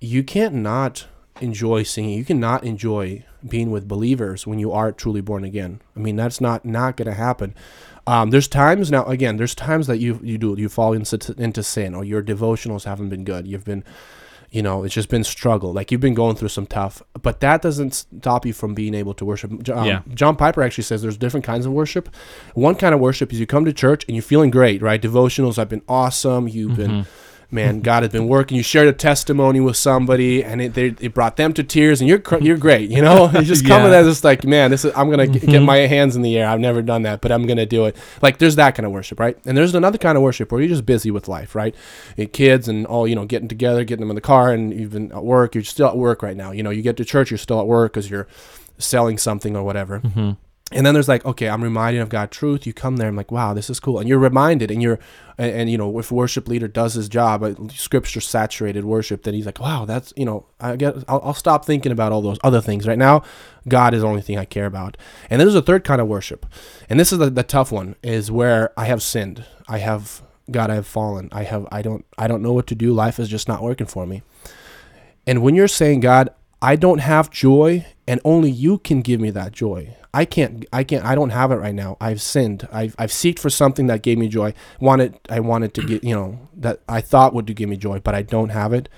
you 0.00 0.22
can't 0.22 0.54
not 0.54 1.06
enjoy 1.40 1.82
singing 1.82 2.18
you 2.18 2.24
cannot 2.24 2.64
enjoy 2.64 3.24
being 3.46 3.70
with 3.70 3.86
believers 3.86 4.46
when 4.46 4.58
you 4.58 4.72
are 4.72 4.92
truly 4.92 5.20
born 5.20 5.44
again. 5.44 5.80
I 5.96 6.00
mean 6.00 6.16
that's 6.16 6.40
not 6.40 6.64
not 6.64 6.96
going 6.96 7.06
to 7.06 7.14
happen. 7.14 7.54
Um, 8.06 8.30
there's 8.30 8.48
times 8.48 8.90
now 8.90 9.04
again 9.04 9.36
there's 9.36 9.54
times 9.54 9.86
that 9.86 9.98
you 9.98 10.18
you 10.22 10.38
do 10.38 10.54
you 10.58 10.68
fall 10.68 10.92
into, 10.92 11.34
into 11.38 11.62
sin 11.62 11.94
or 11.94 12.04
your 12.04 12.22
devotionals 12.22 12.84
haven't 12.84 13.10
been 13.10 13.24
good 13.24 13.46
you've 13.46 13.66
been 13.66 13.84
you 14.50 14.62
know 14.62 14.82
it's 14.84 14.94
just 14.94 15.08
been 15.08 15.24
struggle. 15.24 15.72
Like 15.72 15.90
you've 15.92 16.00
been 16.00 16.14
going 16.14 16.36
through 16.36 16.48
some 16.48 16.66
tough 16.66 17.02
but 17.22 17.40
that 17.40 17.60
doesn't 17.62 17.92
stop 17.94 18.46
you 18.46 18.52
from 18.52 18.74
being 18.74 18.94
able 18.94 19.14
to 19.14 19.24
worship. 19.24 19.50
Um, 19.68 19.84
Yeah. 19.86 20.00
john 20.14 20.36
piper 20.36 20.62
actually 20.62 20.84
says 20.84 21.02
there's 21.02 21.16
different 21.18 21.44
kinds 21.44 21.66
of 21.66 21.72
worship. 21.72 22.08
One 22.54 22.74
kind 22.74 22.94
of 22.94 23.00
worship 23.00 23.32
is 23.32 23.40
you 23.40 23.46
come 23.46 23.64
to 23.64 23.72
church 23.72 24.04
and 24.08 24.16
you're 24.16 24.22
feeling 24.22 24.50
great 24.50 24.80
right? 24.82 25.00
Devotionals 25.02 25.56
have 25.56 25.68
been 25.68 25.82
awesome. 25.88 26.48
You've 26.48 26.76
been 26.76 27.06
man 27.50 27.80
god 27.80 28.02
has 28.02 28.12
been 28.12 28.28
working. 28.28 28.56
You 28.56 28.62
shared 28.62 28.88
a 28.88 28.92
testimony 28.92 29.58
with 29.60 29.76
somebody 29.76 30.44
and 30.44 30.60
it, 30.60 30.74
they, 30.74 30.88
it 31.00 31.14
brought 31.14 31.36
them 31.36 31.52
to 31.54 31.64
tears 31.64 32.00
and 32.00 32.08
you're 32.08 32.18
cr- 32.18 32.38
you're 32.42 32.58
great 32.58 32.90
you 32.90 33.00
know? 33.00 33.30
You 33.34 33.42
just 33.42 33.66
come 33.66 33.82
with 33.82 33.92
Yeah. 33.92 34.02
that 34.02 34.08
just 34.08 34.22
like 34.24 34.44
man 34.44 34.70
this 34.70 34.84
is 34.84 34.92
i'm 34.94 35.08
gonna 35.10 35.26
g- 35.26 35.38
get 35.40 35.60
my 35.62 35.76
hands 35.78 36.14
in 36.14 36.22
the 36.22 36.36
air. 36.38 36.46
I've 36.48 36.60
never 36.60 36.82
done 36.82 37.02
that 37.02 37.20
but 37.22 37.32
i'm 37.32 37.46
gonna 37.46 37.64
do 37.66 37.86
it. 37.86 37.96
Like 38.20 38.38
there's 38.38 38.56
that 38.56 38.74
kind 38.74 38.84
of 38.86 38.92
worship 38.92 39.18
right? 39.18 39.38
And 39.46 39.56
there's 39.56 39.74
another 39.74 39.98
kind 39.98 40.16
of 40.18 40.22
worship 40.22 40.52
where 40.52 40.60
you're 40.60 40.68
just 40.68 40.84
busy 40.86 41.10
with 41.10 41.26
life 41.28 41.54
right? 41.54 41.74
Your 42.16 42.26
kids 42.28 42.68
and 42.68 42.86
all 42.86 43.08
you 43.08 43.14
know 43.14 43.24
getting 43.24 43.48
together 43.48 43.82
getting 43.84 44.00
them 44.02 44.10
in 44.10 44.14
the 44.14 44.20
car 44.20 44.52
and 44.52 44.72
you've 44.78 44.92
been 44.92 45.10
at 45.12 45.24
work 45.24 45.54
you're 45.54 45.64
still 45.64 45.88
at 45.88 45.96
work 45.96 46.22
right 46.22 46.36
now. 46.36 46.50
You 46.52 46.62
know 46.62 46.70
you 46.70 46.82
get 46.82 46.96
to 46.98 47.04
church 47.04 47.30
you're 47.30 47.38
still 47.38 47.60
at 47.60 47.66
work 47.66 47.92
because 47.94 48.10
you're 48.10 48.28
selling 48.78 49.16
something 49.18 49.56
or 49.56 49.62
whatever. 49.62 50.00
Mm-hmm. 50.00 50.32
And 50.70 50.84
then 50.84 50.92
there's 50.92 51.08
like 51.08 51.24
okay 51.24 51.48
i'm 51.48 51.62
reminded 51.62 52.00
of 52.00 52.08
god 52.08 52.30
truth. 52.30 52.66
You 52.66 52.72
come 52.72 52.96
there 52.96 53.08
i'm 53.08 53.16
like 53.16 53.32
wow 53.32 53.54
this 53.54 53.70
is 53.70 53.80
cool. 53.80 53.98
And 53.98 54.08
you're 54.08 54.18
reminded 54.18 54.70
and 54.70 54.82
you're 54.82 54.98
and, 55.38 55.52
and 55.52 55.70
you 55.70 55.78
know 55.78 55.98
if 55.98 56.12
worship 56.12 56.48
leader 56.48 56.68
does 56.68 56.94
his 56.94 57.08
job 57.08 57.42
uh, 57.42 57.54
scripture 57.70 58.20
saturated 58.20 58.84
worship 58.84 59.22
then 59.22 59.34
he's 59.34 59.46
like 59.46 59.60
wow 59.60 59.84
that's 59.84 60.12
you 60.16 60.24
know 60.24 60.46
i 60.60 60.76
get 60.76 60.94
I'll, 61.08 61.20
I'll 61.24 61.34
stop 61.34 61.64
thinking 61.64 61.92
about 61.92 62.12
all 62.12 62.22
those 62.22 62.38
other 62.44 62.60
things. 62.60 62.86
Right 62.86 62.98
now 62.98 63.22
god 63.66 63.94
is 63.94 64.02
the 64.02 64.08
only 64.08 64.22
thing 64.22 64.38
i 64.38 64.44
care 64.44 64.66
about. 64.66 64.96
And 65.30 65.40
then 65.40 65.46
there's 65.46 65.54
a 65.54 65.62
third 65.62 65.84
kind 65.84 66.00
of 66.00 66.08
worship. 66.08 66.46
And 66.88 67.00
this 67.00 67.12
is 67.12 67.18
the, 67.18 67.30
the 67.30 67.42
tough 67.42 67.72
one 67.72 67.96
is 68.02 68.30
where 68.30 68.72
i 68.78 68.84
have 68.84 69.02
sinned. 69.02 69.44
I 69.68 69.78
have 69.78 70.22
god 70.50 70.70
i 70.70 70.74
have 70.74 70.86
fallen. 70.86 71.28
I 71.32 71.44
have 71.44 71.66
i 71.70 71.82
don't 71.82 72.04
i 72.18 72.28
don't 72.28 72.42
know 72.42 72.52
what 72.52 72.66
to 72.68 72.74
do. 72.74 72.92
Life 72.92 73.18
is 73.18 73.28
just 73.28 73.48
not 73.48 73.62
working 73.62 73.86
for 73.86 74.06
me. 74.06 74.22
And 75.28 75.42
when 75.42 75.54
you're 75.54 75.68
saying, 75.68 76.00
God, 76.00 76.30
I 76.60 76.76
don't 76.76 76.98
have 76.98 77.30
joy 77.30 77.86
and 78.06 78.20
only 78.24 78.50
you 78.50 78.78
can 78.78 79.00
give 79.00 79.20
me 79.20 79.30
that 79.30 79.52
joy. 79.52 79.96
I 80.12 80.24
can't 80.24 80.64
I 80.72 80.84
can't 80.84 81.04
I 81.04 81.14
don't 81.14 81.30
have 81.30 81.52
it 81.52 81.56
right 81.56 81.74
now. 81.74 81.96
I've 82.00 82.20
sinned. 82.20 82.66
I've 82.72 82.96
I've 82.98 83.10
seeked 83.10 83.38
for 83.38 83.50
something 83.50 83.86
that 83.86 84.02
gave 84.02 84.18
me 84.18 84.28
joy. 84.28 84.54
Wanted 84.80 85.18
I 85.28 85.40
wanted 85.40 85.74
to 85.74 85.82
get 85.82 86.02
you 86.02 86.14
know, 86.14 86.48
that 86.56 86.80
I 86.88 87.00
thought 87.00 87.34
would 87.34 87.54
give 87.54 87.68
me 87.68 87.76
joy, 87.76 88.00
but 88.00 88.14
I 88.14 88.22
don't 88.22 88.48
have 88.48 88.72
it. 88.72 88.88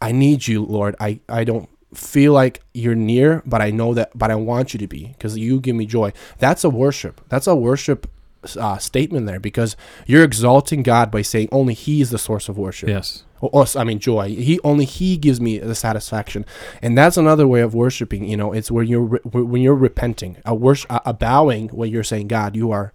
I 0.00 0.12
need 0.12 0.46
you, 0.46 0.64
Lord. 0.64 0.96
I, 0.98 1.20
I 1.28 1.44
don't 1.44 1.68
feel 1.92 2.32
like 2.32 2.62
you're 2.72 2.94
near, 2.94 3.42
but 3.44 3.60
I 3.60 3.70
know 3.70 3.92
that 3.94 4.16
but 4.16 4.30
I 4.30 4.36
want 4.36 4.72
you 4.72 4.78
to 4.78 4.86
be 4.86 5.08
because 5.08 5.36
you 5.36 5.60
give 5.60 5.76
me 5.76 5.86
joy. 5.86 6.12
That's 6.38 6.64
a 6.64 6.70
worship. 6.70 7.20
That's 7.28 7.46
a 7.46 7.54
worship 7.54 8.08
uh, 8.56 8.78
statement 8.78 9.26
there 9.26 9.40
because 9.40 9.76
you're 10.06 10.24
exalting 10.24 10.82
God 10.82 11.10
by 11.10 11.22
saying 11.22 11.48
only 11.52 11.74
He 11.74 12.00
is 12.00 12.10
the 12.10 12.18
source 12.18 12.48
of 12.48 12.56
worship 12.56 12.88
Yes. 12.88 13.24
Or, 13.40 13.50
or, 13.52 13.66
I 13.76 13.84
mean 13.84 13.98
joy. 13.98 14.28
He 14.28 14.60
only 14.64 14.84
he 14.84 15.16
gives 15.16 15.40
me 15.40 15.58
the 15.58 15.74
satisfaction, 15.74 16.44
and 16.82 16.96
that's 16.96 17.16
another 17.16 17.46
way 17.46 17.60
of 17.60 17.74
worshiping. 17.74 18.24
You 18.24 18.36
know, 18.36 18.52
it's 18.52 18.70
where 18.70 18.84
you're 18.84 19.00
re- 19.02 19.20
when 19.32 19.62
you're 19.62 19.74
repenting, 19.74 20.36
a 20.44 20.54
worship, 20.54 20.90
a, 20.90 21.00
a 21.06 21.12
bowing, 21.12 21.68
when 21.68 21.90
you're 21.90 22.04
saying, 22.04 22.28
God, 22.28 22.56
you 22.56 22.70
are, 22.70 22.92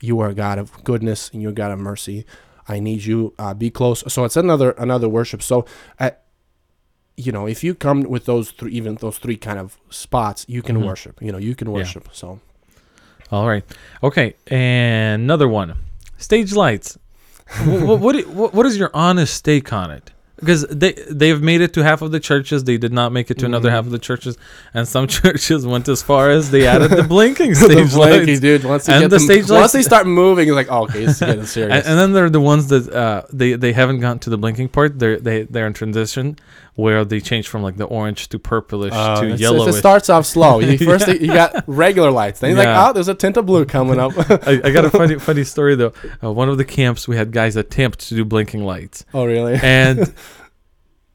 you 0.00 0.20
are 0.20 0.28
a 0.28 0.34
God 0.34 0.58
of 0.58 0.84
goodness 0.84 1.30
and 1.32 1.42
you're 1.42 1.52
God 1.52 1.72
of 1.72 1.78
mercy. 1.78 2.24
I 2.68 2.80
need 2.80 3.04
you. 3.04 3.32
Uh, 3.38 3.54
be 3.54 3.70
close. 3.70 4.04
So 4.12 4.24
it's 4.24 4.36
another 4.36 4.72
another 4.72 5.08
worship. 5.08 5.42
So, 5.42 5.64
uh, 5.98 6.10
you 7.16 7.32
know, 7.32 7.46
if 7.46 7.64
you 7.64 7.74
come 7.74 8.02
with 8.02 8.26
those 8.26 8.50
three, 8.50 8.72
even 8.72 8.94
those 8.96 9.18
three 9.18 9.36
kind 9.36 9.58
of 9.58 9.78
spots, 9.90 10.44
you 10.48 10.62
can 10.62 10.76
Mhm. 10.76 10.86
worship. 10.86 11.20
You 11.20 11.32
know, 11.32 11.38
you 11.38 11.54
can 11.54 11.72
worship. 11.72 12.08
So 12.12 12.40
All 13.30 13.46
right. 13.48 13.64
Okay. 14.02 14.34
And 14.46 15.22
another 15.22 15.48
one. 15.48 15.74
Stage 16.16 16.52
lights. 16.54 16.98
What, 17.64 18.00
what, 18.00 18.26
what 18.26 18.54
what 18.54 18.66
is 18.66 18.76
your 18.76 18.90
honest 18.94 19.44
take 19.44 19.72
on 19.72 19.90
it? 19.90 20.10
Because 20.36 20.62
they 20.68 20.92
they've 21.10 21.42
made 21.42 21.60
it 21.62 21.72
to 21.74 21.82
half 21.82 22.00
of 22.00 22.12
the 22.12 22.20
churches. 22.20 22.62
They 22.62 22.78
did 22.78 22.92
not 22.92 23.10
make 23.10 23.28
it 23.28 23.38
to 23.40 23.46
another 23.46 23.70
half 23.72 23.86
of 23.86 23.90
the 23.90 23.98
churches, 23.98 24.38
and 24.72 24.86
some 24.86 25.08
churches 25.18 25.66
went 25.66 25.88
as 25.88 26.00
far 26.00 26.30
as 26.30 26.52
they 26.52 26.64
added 26.64 26.92
the 26.92 27.02
blinking 27.02 27.50
the 27.54 27.56
stage 27.56 27.94
lights. 27.94 28.38
dude. 28.40 28.62
Once 28.64 28.86
they 28.86 28.92
And 28.92 29.02
get 29.02 29.10
the 29.10 29.16
them, 29.18 29.26
stage 29.26 29.38
once 29.38 29.50
lights- 29.50 29.72
they 29.72 29.82
start 29.82 30.06
moving, 30.06 30.46
it's 30.46 30.54
like, 30.54 30.70
oh, 30.70 30.84
okay, 30.84 31.02
it's 31.04 31.18
getting 31.18 31.44
serious. 31.56 31.72
And, 31.78 31.86
and 31.86 31.98
then 31.98 32.12
there 32.12 32.24
are 32.26 32.30
the 32.30 32.40
ones 32.40 32.68
that 32.68 32.88
uh, 32.88 33.22
they 33.32 33.54
they 33.54 33.72
haven't 33.72 33.98
gotten 33.98 34.20
to 34.20 34.30
the 34.30 34.38
blinking 34.38 34.68
part. 34.68 35.00
They're 35.00 35.18
they 35.18 35.42
they're 35.42 35.66
in 35.66 35.72
transition 35.74 36.36
where 36.78 37.04
they 37.04 37.18
change 37.18 37.48
from 37.48 37.60
like 37.60 37.76
the 37.76 37.84
orange 37.86 38.28
to 38.28 38.38
purplish 38.38 38.92
Uh, 38.94 39.20
to 39.20 39.36
yellowish. 39.36 39.74
It 39.74 39.78
starts 39.78 40.08
off 40.08 40.24
slow. 40.26 40.60
You 40.60 40.78
first 40.90 41.08
you 41.08 41.26
got 41.26 41.64
regular 41.66 42.12
lights. 42.12 42.38
Then 42.38 42.50
you're 42.54 42.62
Yeah. 42.62 42.78
like, 42.80 42.90
oh, 42.90 42.92
there's 42.92 43.08
a 43.08 43.14
tint 43.16 43.36
of 43.36 43.46
blue 43.46 43.64
coming 43.64 43.98
up. 43.98 44.12
I, 44.46 44.60
I 44.62 44.70
got 44.70 44.84
a 44.84 44.90
funny 44.90 45.18
funny 45.28 45.42
story 45.42 45.74
though. 45.74 45.92
Uh, 46.22 46.30
one 46.32 46.48
of 46.48 46.56
the 46.56 46.64
camps 46.64 47.08
we 47.08 47.16
had 47.16 47.32
guys 47.32 47.56
attempt 47.56 47.98
to 48.10 48.14
do 48.14 48.24
blinking 48.24 48.62
lights, 48.64 49.04
oh, 49.12 49.24
really? 49.26 49.58
and 49.60 50.14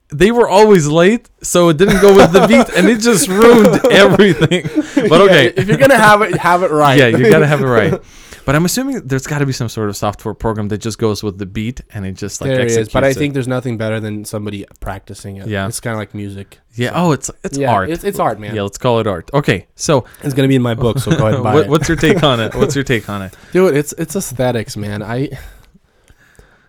they 0.10 0.32
were 0.32 0.50
always 0.50 0.86
late, 0.88 1.30
so 1.42 1.70
it 1.70 1.78
didn't 1.78 2.02
go 2.02 2.14
with 2.14 2.34
the 2.34 2.46
beat, 2.46 2.70
and 2.78 2.90
it 2.90 3.00
just 3.00 3.30
ruined 3.30 3.80
everything. 3.90 4.64
But 5.08 5.22
okay, 5.22 5.46
Yeah, 5.46 5.54
if 5.62 5.68
you're 5.70 5.78
gonna 5.78 5.98
have 5.98 6.22
it, 6.24 6.36
have 6.38 6.62
it 6.64 6.72
right. 6.72 7.00
yeah, 7.00 7.08
you 7.08 7.32
gotta 7.32 7.48
have 7.48 7.62
it 7.62 7.68
right. 7.68 8.02
But 8.46 8.56
I'm 8.56 8.66
assuming 8.66 9.08
there's 9.08 9.26
got 9.26 9.40
to 9.40 9.46
be 9.46 9.54
some 9.54 9.70
sort 9.70 9.88
of 9.90 9.96
software 9.96 10.34
program 10.34 10.68
that 10.68 10.80
just 10.80 10.98
goes 11.00 11.24
with 11.24 11.38
the 11.38 11.46
beat 11.46 11.80
and 11.94 12.06
it 12.06 12.14
just 12.14 12.42
like 12.42 12.50
there 12.50 12.66
is, 12.66 12.76
but 12.90 13.04
I 13.04 13.08
executes 13.08 13.16
it. 13.16 13.20
think 13.20 13.34
there's 13.36 13.48
nothing 13.48 13.78
better 13.78 14.00
than 14.02 14.26
somebody 14.26 14.66
practicing 14.82 15.38
it. 15.38 15.48
Yeah. 15.48 15.68
it's 15.68 15.80
kind 15.80 15.94
of 15.94 16.00
like 16.00 16.14
music. 16.14 16.60
yeah. 16.76 16.92
Oh, 16.94 17.14
it's 17.14 17.32
it's 17.44 17.58
yeah, 17.58 17.72
art. 17.72 17.90
It's, 17.90 18.04
it's 18.04 18.20
art, 18.20 18.40
man. 18.40 18.54
Yeah, 18.54 18.64
let's 18.64 18.78
call 18.78 19.00
it 19.00 19.08
art. 19.08 19.30
Okay, 19.34 19.68
so 19.76 20.06
It's 20.24 20.34
gonna 20.34 20.50
be 20.50 20.56
in 20.56 20.62
my 20.62 20.74
book, 20.74 21.00
so 21.00 21.12
go 21.12 21.28
ahead 21.28 21.36
and 21.36 21.44
buy 21.50 21.54
what, 21.54 21.66
it. 21.66 21.70
what's 21.70 21.88
your 21.88 21.98
take 21.98 22.22
on 22.22 22.40
it? 22.42 22.54
What's 22.60 22.76
your 22.76 22.84
take 22.84 23.08
on 23.08 23.22
it? 23.22 23.34
Dude, 23.54 23.76
it's 23.78 23.94
it's 23.94 24.16
aesthetics, 24.16 24.76
man. 24.76 25.02
I 25.02 25.30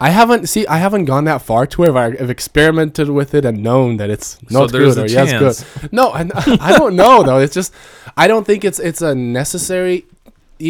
I 0.01 0.11
haven't 0.11 0.49
see. 0.49 0.67
I 0.67 0.79
haven't 0.79 1.07
gone 1.07 1.25
that 1.25 1.41
far 1.43 1.67
to 1.67 1.81
where 1.81 1.97
I've 1.97 2.29
experimented 2.31 3.09
with 3.09 3.33
it 3.35 3.45
and 3.45 3.63
known 3.63 3.97
that 3.99 4.11
it's 4.11 4.39
So 4.49 4.61
not 4.61 4.73
there's 4.73 4.97
good 4.97 5.05
or 5.07 5.09
yes 5.09 5.65
good. 5.81 5.93
No, 5.93 6.11
I, 6.11 6.21
I 6.61 6.77
don't 6.77 6.97
know 6.97 7.23
though. 7.23 7.39
It's 7.39 7.55
just 7.55 7.73
I 8.17 8.27
don't 8.27 8.45
think 8.47 8.65
it's 8.65 8.79
it's 8.79 9.03
a 9.03 9.15
necessary 9.15 10.05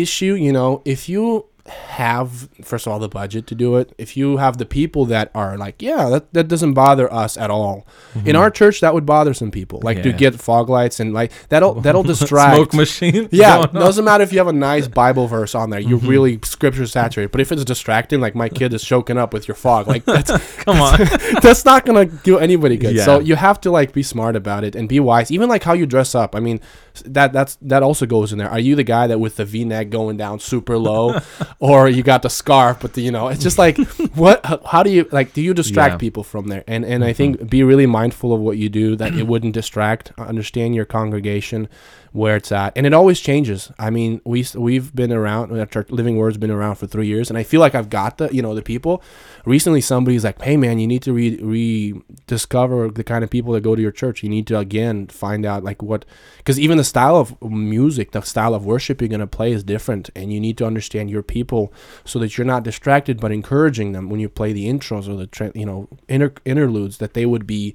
issue. 0.03 0.35
You 0.35 0.53
know, 0.53 0.83
if 0.85 1.09
you 1.09 1.47
have 1.67 2.51
first 2.63 2.87
of 2.87 2.93
all 2.93 2.99
the 2.99 3.09
budget 3.09 3.47
to 3.47 3.55
do 3.55 3.77
it, 3.77 3.95
if 3.97 4.19
you 4.19 4.37
have 4.37 4.59
the 4.59 4.67
people 4.67 5.07
that 5.07 5.31
are 5.35 5.57
like, 5.57 5.81
yeah, 5.81 6.11
that, 6.11 6.31
that 6.35 6.47
doesn't 6.47 6.75
bother 6.75 7.11
us 7.11 7.39
at 7.39 7.51
all. 7.51 7.87
In 8.27 8.37
our 8.37 8.51
church, 8.51 8.81
that 8.81 8.93
would 8.93 9.07
bother 9.07 9.33
some 9.33 9.51
people, 9.51 9.81
like 9.83 10.03
to 10.03 10.11
Mm-hmm. 10.11 10.19
Get 10.19 10.35
fog 10.35 10.69
lights 10.69 11.01
and 11.01 11.15
like 11.15 11.33
that'll 11.49 11.75
that'll 11.81 12.03
distract. 12.03 12.57
Smoke 12.57 12.75
machine. 12.75 13.29
Yeah, 13.33 13.65
doesn't 13.67 14.05
matter 14.05 14.23
if 14.23 14.31
you 14.33 14.39
have 14.39 14.47
a 14.47 14.53
nice 14.53 14.87
Bible 14.89 15.27
verse 15.27 15.55
on 15.55 15.71
there. 15.71 15.81
You're 15.81 15.99
Mm-hmm. 15.99 16.09
really 16.09 16.39
scripture 16.45 16.87
saturated. 16.87 17.33
But 17.33 17.41
if 17.41 17.51
it's 17.51 17.65
distracting, 17.65 18.21
like 18.21 18.35
my 18.35 18.51
kid 18.51 18.75
is 18.75 18.85
choking 18.85 19.17
up 19.17 19.33
with 19.33 19.49
your 19.49 19.55
fog, 19.55 19.87
like 19.89 20.05
that's 20.05 20.31
Come 20.65 20.83
on. 20.83 20.99
that's 21.41 21.65
not 21.65 21.87
gonna 21.87 22.05
do 22.05 22.39
anybody 22.39 22.77
good. 22.77 22.99
So 23.01 23.21
you 23.21 23.37
have 23.37 23.59
to 23.63 23.71
like 23.71 23.93
be 23.95 24.03
smart 24.03 24.37
about 24.37 24.65
it 24.65 24.77
and 24.77 24.87
be 24.87 25.01
wise. 25.01 25.31
Even 25.31 25.49
like 25.49 25.63
how 25.63 25.73
you 25.73 25.87
dress 25.87 26.15
up. 26.15 26.37
I 26.37 26.41
mean, 26.41 26.61
that 27.03 27.33
that's 27.33 27.57
that 27.63 27.83
also 27.83 28.07
goes 28.07 28.33
in 28.33 28.39
there. 28.39 28.51
Are 28.51 28.59
you 28.59 28.77
the 28.77 28.85
guy 28.85 29.07
that 29.07 29.19
with 29.19 29.37
the 29.37 29.45
V-neck 29.45 29.91
going 29.91 30.17
down 30.17 30.41
super 30.41 30.79
low, 30.79 31.21
or 31.59 31.89
you 31.89 32.03
got 32.03 32.23
the 32.23 32.31
scarf? 32.31 32.79
But 32.81 32.95
the, 32.95 33.03
you 33.03 33.11
know, 33.11 33.29
it's 33.29 33.43
just 33.43 33.59
like 33.59 33.77
what? 34.15 34.45
How 34.67 34.83
do 34.83 34.91
you 34.91 35.09
like? 35.13 35.33
Do 35.33 35.43
you 35.43 35.55
distract 35.55 35.95
Yeah. 35.95 35.99
people 35.99 36.23
from 36.23 36.49
there? 36.49 36.65
And 36.67 36.85
and 36.85 37.05
I 37.05 37.09
mm-hmm. 37.09 37.17
think 37.17 37.51
be 37.51 37.63
really 37.63 37.87
mindful 37.87 38.33
of 38.33 38.41
what 38.41 38.57
you 38.59 38.69
do 38.69 38.97
that 38.97 39.15
it 39.15 39.27
wouldn't 39.27 39.55
distract. 39.55 40.13
Understand 40.19 40.75
your 40.75 40.85
congregation 40.85 41.69
where 42.15 42.37
it's 42.37 42.53
at, 42.53 42.73
and 42.77 42.87
it 42.87 42.95
always 42.95 43.19
changes. 43.19 43.73
I 43.77 43.91
mean, 43.91 44.21
we 44.25 44.47
we've 44.55 44.95
been 44.95 45.13
around. 45.13 45.51
Church 45.73 45.91
Living 45.91 46.17
Word's 46.17 46.37
been 46.37 46.53
around 46.53 46.77
for 46.77 46.87
three 46.87 47.09
years, 47.09 47.29
and 47.29 47.37
I 47.37 47.43
feel 47.43 47.59
like 47.59 47.75
I've 47.75 47.91
got 47.91 48.19
the 48.19 48.33
you 48.33 48.41
know 48.41 48.55
the 48.55 48.63
people. 48.63 49.03
Recently, 49.45 49.81
somebody's 49.81 50.23
like, 50.23 50.41
"Hey, 50.41 50.57
man, 50.57 50.79
you 50.79 50.87
need 50.87 51.03
to 51.03 51.13
re 51.13 51.37
rediscover 51.43 52.89
the 52.89 53.03
kind 53.03 53.25
of 53.25 53.31
people 53.31 53.53
that 53.55 53.63
go 53.63 53.75
to 53.75 53.83
your 53.83 53.91
church. 53.91 54.23
You 54.23 54.29
need 54.29 54.47
to 54.47 54.59
again 54.59 55.09
find 55.09 55.45
out 55.45 55.65
like 55.65 55.83
what, 55.83 56.05
because 56.37 56.61
even 56.61 56.79
the 56.79 56.85
style 56.85 57.17
of 57.17 57.43
music, 57.43 58.13
the 58.13 58.21
style 58.21 58.55
of 58.55 58.65
worship 58.65 59.01
you're 59.01 59.09
gonna 59.09 59.27
play 59.27 59.51
is 59.51 59.65
different, 59.65 60.09
and 60.15 60.33
you 60.33 60.39
need 60.39 60.57
to 60.59 60.67
understand 60.67 61.11
your 61.11 61.25
people 61.25 61.73
so 62.05 62.21
that 62.21 62.39
you're 62.39 62.45
not 62.45 62.63
distracted, 62.63 63.19
but 63.19 63.33
encouraging 63.33 63.91
them 63.91 64.09
when 64.09 64.21
you 64.21 64.29
play 64.29 64.53
the 64.53 64.69
intros 64.69 65.09
or 65.09 65.17
the 65.17 65.53
you 65.53 65.67
know 65.67 65.89
inter- 66.09 66.35
interludes 66.45 66.99
that 66.99 67.15
they 67.15 67.27
would 67.27 67.45
be 67.45 67.75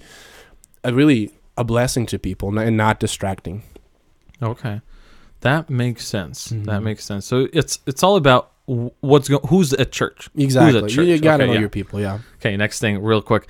a 0.86 0.94
really 0.94 1.34
a 1.58 1.66
blessing 1.66 2.06
to 2.06 2.18
people 2.18 2.58
and 2.58 2.78
not 2.78 3.02
distracting. 3.02 3.64
Okay, 4.42 4.82
that 5.42 5.70
makes 5.70 6.06
sense. 6.08 6.46
That 6.50 6.82
Mhm. 6.82 6.84
makes 6.84 7.04
sense. 7.06 7.26
So 7.26 7.48
it's 7.54 7.80
it's 7.86 8.04
all 8.04 8.16
about 8.16 8.52
what's 8.66 9.28
go- 9.30 9.40
who's 9.50 9.74
at 9.74 9.92
church. 9.92 10.30
Exactly. 10.38 10.82
Who's 10.82 10.98
at 10.98 11.06
You, 11.06 11.14
you 11.14 11.20
gotta 11.20 11.44
Okay, 11.44 11.48
know 11.48 11.54
yeah. 11.54 11.60
your 11.60 11.70
people. 11.70 12.00
Yeah. 12.00 12.20
Okay, 12.40 12.56
next 12.58 12.80
thing, 12.80 13.02
real 13.02 13.22
quick. 13.22 13.48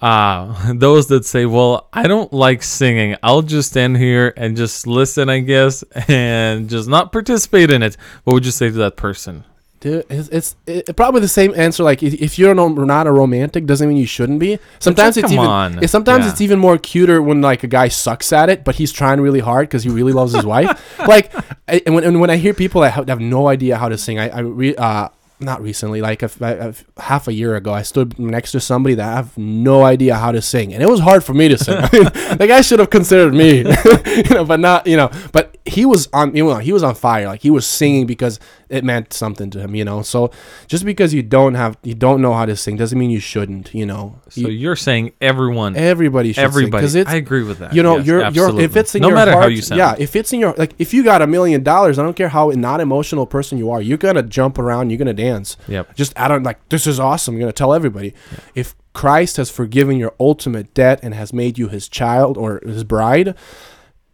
Uh, 0.00 0.72
those 0.74 1.06
that 1.08 1.24
say, 1.24 1.46
"Well, 1.46 1.88
I 1.92 2.08
don't 2.08 2.32
like 2.32 2.62
singing. 2.62 3.16
I'll 3.22 3.42
just 3.42 3.70
stand 3.70 3.96
here 3.98 4.32
and 4.36 4.56
just 4.56 4.86
listen, 4.86 5.28
I 5.28 5.40
guess, 5.40 5.82
and 6.08 6.68
just 6.68 6.88
not 6.88 7.12
participate 7.12 7.70
in 7.70 7.82
it." 7.82 7.96
What 8.24 8.34
would 8.34 8.44
you 8.44 8.50
say 8.52 8.66
to 8.68 8.76
that 8.78 8.96
person? 8.96 9.44
Dude, 9.82 10.06
it's, 10.08 10.28
it's 10.28 10.56
it, 10.64 10.96
probably 10.96 11.20
the 11.20 11.26
same 11.28 11.52
answer. 11.56 11.82
Like 11.82 12.04
if, 12.04 12.38
you're 12.38 12.54
no, 12.54 12.68
not 12.68 13.08
a 13.08 13.12
romantic, 13.12 13.66
doesn't 13.66 13.88
mean 13.88 13.96
you 13.96 14.06
shouldn't 14.06 14.38
be. 14.38 14.60
Sometimes 14.78 15.16
like, 15.16 15.24
it's 15.24 15.32
even 15.32 15.44
on. 15.44 15.82
it- 15.82 15.88
sometimes 15.88 16.24
Yeah. 16.24 16.30
it's 16.30 16.40
even 16.40 16.60
more 16.60 16.78
cuter 16.78 17.20
when 17.20 17.40
like 17.40 17.64
a 17.64 17.66
guy 17.66 17.88
sucks 17.88 18.32
at 18.32 18.48
it, 18.48 18.62
but 18.64 18.76
he's 18.76 18.92
trying 18.92 19.20
really 19.20 19.40
hard 19.40 19.68
because 19.68 19.82
he 19.82 19.90
really 19.90 20.12
loves 20.12 20.32
his 20.34 20.46
wife. 20.46 20.70
Like, 21.12 21.34
I, 21.66 21.82
and 21.84 21.96
when 21.96 22.04
and 22.04 22.20
when 22.20 22.30
I 22.30 22.36
hear 22.36 22.54
people 22.54 22.82
that 22.82 22.90
have, 22.90 23.08
have 23.08 23.18
no 23.20 23.48
idea 23.48 23.76
how 23.76 23.88
to 23.88 23.98
sing, 23.98 24.20
I, 24.20 24.28
I 24.28 24.38
re, 24.40 24.76
uh 24.76 25.08
not 25.40 25.60
recently, 25.60 26.00
like 26.00 26.22
a, 26.22 26.30
a- 26.40 26.68
a- 26.68 27.02
half 27.02 27.26
a 27.26 27.32
year 27.32 27.56
ago, 27.56 27.72
I 27.74 27.82
stood 27.82 28.16
next 28.20 28.52
to 28.52 28.60
somebody 28.60 28.94
that 28.94 29.08
I 29.12 29.16
have 29.16 29.36
no 29.36 29.82
idea 29.82 30.14
how 30.14 30.30
to 30.30 30.40
sing, 30.40 30.72
and 30.72 30.80
it 30.80 30.88
was 30.88 31.00
hard 31.00 31.24
for 31.24 31.34
me 31.34 31.48
to 31.48 31.58
sing. 31.58 31.74
I 31.82 31.88
mean, 31.92 32.04
the 32.38 32.46
guy 32.48 32.60
should 32.60 32.78
have 32.78 32.90
considered 32.90 33.34
me, 33.34 33.58
you 33.58 34.30
know, 34.30 34.44
but 34.44 34.60
not, 34.60 34.86
you 34.86 34.96
know, 34.96 35.10
but 35.32 35.56
he 35.64 35.84
was 35.84 36.08
on, 36.12 36.36
you 36.36 36.44
know, 36.44 36.58
he 36.58 36.72
was 36.72 36.84
on 36.84 36.94
fire. 36.94 37.26
Like 37.26 37.42
he 37.42 37.50
was 37.50 37.66
singing 37.66 38.06
because 38.06 38.38
it 38.72 38.82
meant 38.84 39.12
something 39.12 39.50
to 39.50 39.60
him, 39.60 39.74
you 39.74 39.84
know. 39.84 40.02
So 40.02 40.30
just 40.66 40.84
because 40.84 41.12
you 41.14 41.22
don't 41.22 41.54
have, 41.54 41.76
you 41.82 41.94
don't 41.94 42.20
know 42.22 42.32
how 42.32 42.46
to 42.46 42.56
sing, 42.56 42.76
doesn't 42.76 42.98
mean 42.98 43.10
you 43.10 43.20
shouldn't, 43.20 43.74
you 43.74 43.86
know. 43.86 44.18
So 44.30 44.40
You- 44.42 44.48
you're 44.48 44.76
saying 44.76 45.12
everyone, 45.20 45.76
everybody 45.76 46.32
should 46.32 46.42
everybody. 46.44 46.82
because 46.86 46.96
I 46.96 47.16
agree 47.16 47.42
with 47.42 47.58
that. 47.58 47.74
you 47.74 47.82
know 47.82 47.98
Yes, 47.98 48.06
you're 48.06 48.28
you're 48.30 48.60
if 48.60 48.76
it's 48.76 48.94
in 48.94 49.02
no 49.02 49.08
your 49.08 49.16
matter 49.16 49.32
heart, 49.32 49.44
how 49.44 49.48
you 49.48 49.62
sound. 49.62 49.78
yeah 49.78 49.94
if 49.98 50.16
it's 50.16 50.32
in 50.32 50.40
your 50.40 50.54
like 50.56 50.72
if 50.78 50.92
you 50.94 51.04
got 51.04 51.20
a 51.22 51.26
million 51.26 51.62
dollars 51.62 51.98
i 51.98 52.02
don't 52.02 52.16
care 52.16 52.28
how 52.30 52.48
not 52.54 52.80
emotional 52.80 53.26
person 53.26 53.58
you 53.58 53.70
are 53.70 53.80
you're 53.82 53.98
gonna 53.98 54.22
jump 54.22 54.58
around 54.58 54.90
you're 54.90 54.98
gonna 54.98 55.12
dance 55.12 55.56
Yep. 55.68 55.94
just 55.96 56.12
out 56.16 56.30
of 56.30 56.42
like 56.42 56.58
this 56.70 56.86
is 56.86 56.98
awesome 56.98 57.34
you're 57.34 57.42
gonna 57.42 57.52
tell 57.52 57.74
everybody 57.74 58.14
if 58.54 58.74
christ 58.94 59.36
has 59.36 59.50
forgiven 59.50 59.96
your 59.98 60.14
ultimate 60.20 60.72
debt 60.74 61.00
and 61.02 61.14
has 61.14 61.32
made 61.32 61.58
you 61.58 61.68
his 61.68 61.88
child 61.88 62.36
or 62.38 62.60
his 62.64 62.84
bride 62.84 63.34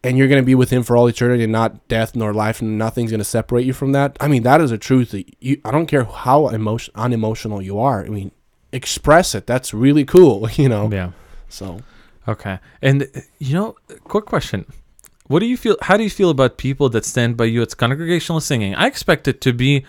and 0.05 0.17
you're 0.17 0.29
going 0.29 0.41
to 0.43 0.47
be 0.47 0.55
with 0.55 0.71
him 0.71 0.83
for 0.83 0.97
all 0.97 1.07
eternity 1.09 1.43
and 1.45 1.53
not 1.53 1.87
death 1.89 2.15
nor 2.15 2.33
life 2.33 2.61
and 2.61 2.79
nothing's 2.79 3.11
going 3.11 3.19
to 3.19 3.25
separate 3.25 3.67
you 3.67 3.73
from 3.73 3.93
that 3.93 4.17
i 4.21 4.29
mean 4.29 4.43
that 4.43 4.61
is 4.61 4.71
a 4.71 4.79
truth 4.79 5.11
that 5.11 5.27
you 5.41 5.61
i 5.65 5.71
don't 5.71 5.87
care 5.87 6.05
how 6.05 6.49
emotion 6.49 6.93
unemotional 6.97 7.61
you 7.61 7.79
are 7.79 8.05
i 8.05 8.09
mean 8.09 8.31
express 8.73 9.35
it 9.35 9.47
that's 9.47 9.73
really 9.75 10.05
cool 10.05 10.49
you 10.55 10.69
know 10.69 10.91
Yeah. 10.91 11.11
so 11.49 11.81
Okay. 12.29 12.59
And 12.83 13.09
you 13.39 13.55
know, 13.55 13.75
quick 14.05 14.27
question. 14.27 14.67
What 15.29 15.39
do 15.41 15.47
you 15.47 15.57
feel 15.57 15.77
how 15.81 15.97
do 15.97 16.03
you 16.03 16.11
feel 16.11 16.29
about 16.29 16.59
people 16.59 16.91
that 16.91 17.07
stand 17.07 17.39
by 17.39 17.47
you 17.47 17.63
at 17.63 17.75
congregational 17.75 18.41
singing? 18.41 18.75
I 18.75 18.87
expect 18.87 19.27
it 19.27 19.41
to 19.41 19.55
be 19.55 19.87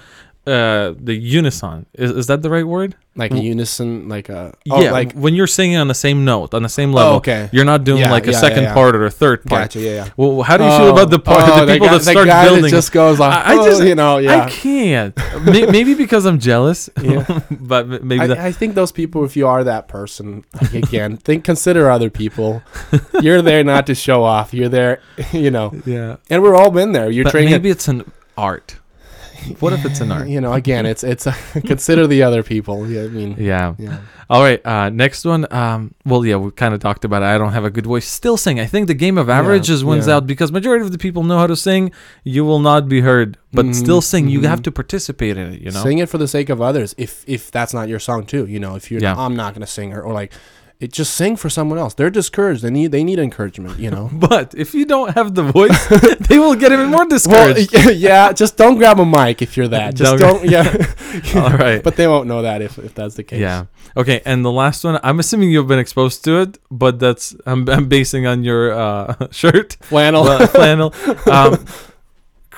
uh 0.50 0.93
the 1.00 1.14
unison. 1.16 1.86
Is, 1.93 2.12
is 2.12 2.28
that 2.28 2.41
the 2.41 2.50
right 2.50 2.66
word? 2.68 2.95
like 3.16 3.32
W- 3.32 3.50
unison 3.50 4.08
like 4.08 4.30
a 4.30 4.54
oh, 4.72 4.82
yeah, 4.82 4.91
like 4.91 5.12
when 5.14 5.34
you're 5.36 5.47
singing 5.60 5.76
on 5.76 5.89
the 5.89 5.93
same 5.93 6.24
note, 6.24 6.54
on 6.54 6.64
the 6.64 6.70
same 6.70 6.93
level. 6.93 7.14
oh, 7.14 7.18
okay. 7.18 7.50
You're 7.52 7.66
not 7.66 7.84
doing 7.84 8.00
Yeah, 8.02 8.12
like 8.12 8.28
a 8.28 8.32
yeah, 8.32 8.39
second 8.39 8.64
yeah. 8.64 8.74
part 8.74 8.95
or 8.95 9.04
a 9.06 9.12
third 9.12 9.43
part. 9.43 9.64
Gotcha. 9.64 9.80
Yeah. 9.82 9.91
yeah. 10.06 10.10
Well, 10.16 10.41
how 10.43 10.56
do 10.56 10.64
you 10.64 10.70
feel 10.78 10.91
about 10.91 11.10
the 11.10 11.20
part 11.20 11.41
Oh, 11.43 11.66
the 11.66 11.74
people 11.74 11.88
guy, 11.88 11.97
that 11.97 12.04
start 12.04 12.28
guy 12.28 12.45
building? 12.45 12.64
That 12.64 12.70
just 12.70 12.91
goes 12.93 13.20
like, 13.20 13.34
I- 13.34 13.54
I 13.54 13.58
oh, 13.58 13.66
just- 13.70 13.84
you 13.84 13.95
know, 13.95 14.20
yeah 14.20 14.45
I 14.45 14.50
can't. 14.50 15.14
Maybe 15.43 15.93
because 15.95 16.26
I'm 16.26 16.39
jealous. 16.39 16.89
Yeah. 17.04 17.26
but 17.52 18.04
maybe 18.04 18.22
I, 18.22 18.28
that 18.28 18.38
I 18.39 18.52
think 18.54 18.76
those 18.76 18.91
people, 18.93 19.26
if 19.26 19.36
you 19.36 19.47
are 19.47 19.64
that 19.66 19.88
person, 19.89 20.45
like, 20.62 20.74
again, 20.76 21.18
think 21.28 21.43
consider 21.43 21.89
other 21.91 22.10
people. 22.10 22.62
You're 23.22 23.41
there 23.41 23.64
not 23.66 23.86
to 23.88 23.95
show 23.95 24.24
off. 24.24 24.54
You're 24.54 24.70
there, 24.70 25.02
you 25.34 25.52
know. 25.52 25.74
yeah. 25.86 26.18
And 26.30 26.41
we're 26.43 26.56
all 26.56 26.72
been 26.72 26.91
there. 26.93 27.10
You're 27.10 27.26
But 27.26 27.32
training. 27.32 27.52
maybe 27.52 27.70
it's 27.70 27.88
an 27.89 28.10
art. 28.38 28.78
What 29.59 29.73
if 29.73 29.85
it's 29.85 29.99
an 30.01 30.11
art? 30.11 30.27
You 30.27 30.41
know, 30.41 30.53
again, 30.53 30.85
it's 30.85 31.03
it's 31.03 31.27
consider 31.65 32.07
the 32.07 32.23
other 32.23 32.43
people. 32.43 32.89
Yeah, 32.89 33.03
I 33.03 33.07
mean, 33.07 33.35
Yeah. 33.37 33.75
yeah. 33.77 33.99
All 34.29 34.41
right. 34.43 34.63
Uh, 34.65 34.89
next 34.89 35.25
one. 35.25 35.51
Um, 35.51 35.95
well, 36.05 36.23
yeah, 36.25 36.35
we 36.37 36.51
kind 36.51 36.73
of 36.73 36.79
talked 36.79 37.03
about 37.03 37.23
it. 37.23 37.25
I 37.25 37.37
don't 37.37 37.51
have 37.53 37.65
a 37.65 37.69
good 37.71 37.85
voice. 37.85 38.07
Still 38.07 38.37
sing. 38.37 38.59
I 38.59 38.65
think 38.65 38.87
the 38.87 38.93
game 38.93 39.17
of 39.17 39.27
averages 39.29 39.83
wins 39.83 40.07
yeah. 40.07 40.15
out 40.17 40.27
because 40.27 40.51
majority 40.51 40.85
of 40.85 40.91
the 40.91 40.97
people 40.99 41.23
know 41.23 41.39
how 41.39 41.47
to 41.47 41.55
sing. 41.55 41.91
You 42.23 42.45
will 42.45 42.59
not 42.59 42.87
be 42.87 43.01
heard, 43.01 43.37
but 43.51 43.65
Mhm, 43.65 43.75
still 43.75 44.01
sing. 44.01 44.27
You 44.29 44.41
mhm. 44.41 44.49
have 44.49 44.61
to 44.63 44.71
participate 44.71 45.35
in 45.37 45.53
it. 45.53 45.61
You 45.61 45.71
know. 45.71 45.81
Sing 45.81 45.97
it 45.97 46.09
for 46.09 46.17
the 46.19 46.27
sake 46.27 46.49
of 46.49 46.61
others. 46.61 46.93
If 46.97 47.23
if 47.27 47.49
that's 47.51 47.73
not 47.73 47.89
your 47.89 47.99
song 47.99 48.25
too, 48.25 48.45
you 48.45 48.59
know, 48.59 48.75
if 48.75 48.91
you're, 48.91 49.01
Yeah. 49.01 49.15
I'm 49.17 49.35
not 49.35 49.53
gonna 49.55 49.67
sing 49.67 49.93
or, 49.93 50.01
or 50.01 50.13
like, 50.13 50.31
it 50.80 50.93
just 50.93 51.13
sing 51.13 51.36
for 51.36 51.49
someone 51.49 51.77
else. 51.77 51.93
They're 51.93 52.09
discouraged. 52.09 52.61
They 52.63 52.69
need 52.69 52.91
they 52.91 53.03
need 53.03 53.19
encouragement. 53.19 53.80
You 53.80 53.91
know. 53.91 54.09
But 54.30 54.53
if 54.55 54.73
you 54.73 54.86
don't 54.86 55.11
have 55.15 55.36
the 55.36 55.43
voice, 55.43 55.80
they 56.30 56.39
will 56.39 56.55
get 56.55 56.71
even 56.71 56.88
more 56.89 56.99
Well, 57.05 57.09
discouraged. 57.17 57.73
yeah, 57.97 58.32
just 58.32 58.55
don't 58.57 58.77
grab 58.77 58.99
a 58.99 59.05
mic 59.05 59.41
if 59.41 59.57
you're 59.57 59.67
that. 59.69 59.95
Just 59.95 60.17
Don't- 60.17 60.41
don't, 60.41 60.49
yeah. 60.49 60.65
All 61.36 61.51
right. 61.57 61.84
But 61.84 61.95
they 61.97 62.07
won't 62.07 62.27
know 62.27 62.41
that 62.43 62.61
if, 62.61 62.77
if 62.80 62.93
that's 62.95 63.15
the 63.15 63.23
case. 63.23 63.39
Yeah. 63.39 63.65
Okay. 63.97 64.21
And 64.25 64.45
the 64.45 64.51
last 64.51 64.84
one, 64.84 64.99
I'm 65.03 65.19
assuming 65.19 65.49
you've 65.51 65.67
been 65.67 65.80
exposed 65.80 66.23
to 66.25 66.41
it, 66.43 66.57
but 66.71 66.99
that's 66.99 67.36
I'm, 67.45 67.67
I'm 67.69 67.88
basing 67.89 68.25
on 68.27 68.43
your 68.43 68.71
uh, 68.71 69.27
shirt, 69.32 69.77
Flannel. 69.82 70.23
well, 70.23 70.47
flannel, 70.47 70.93
um, 71.30 71.65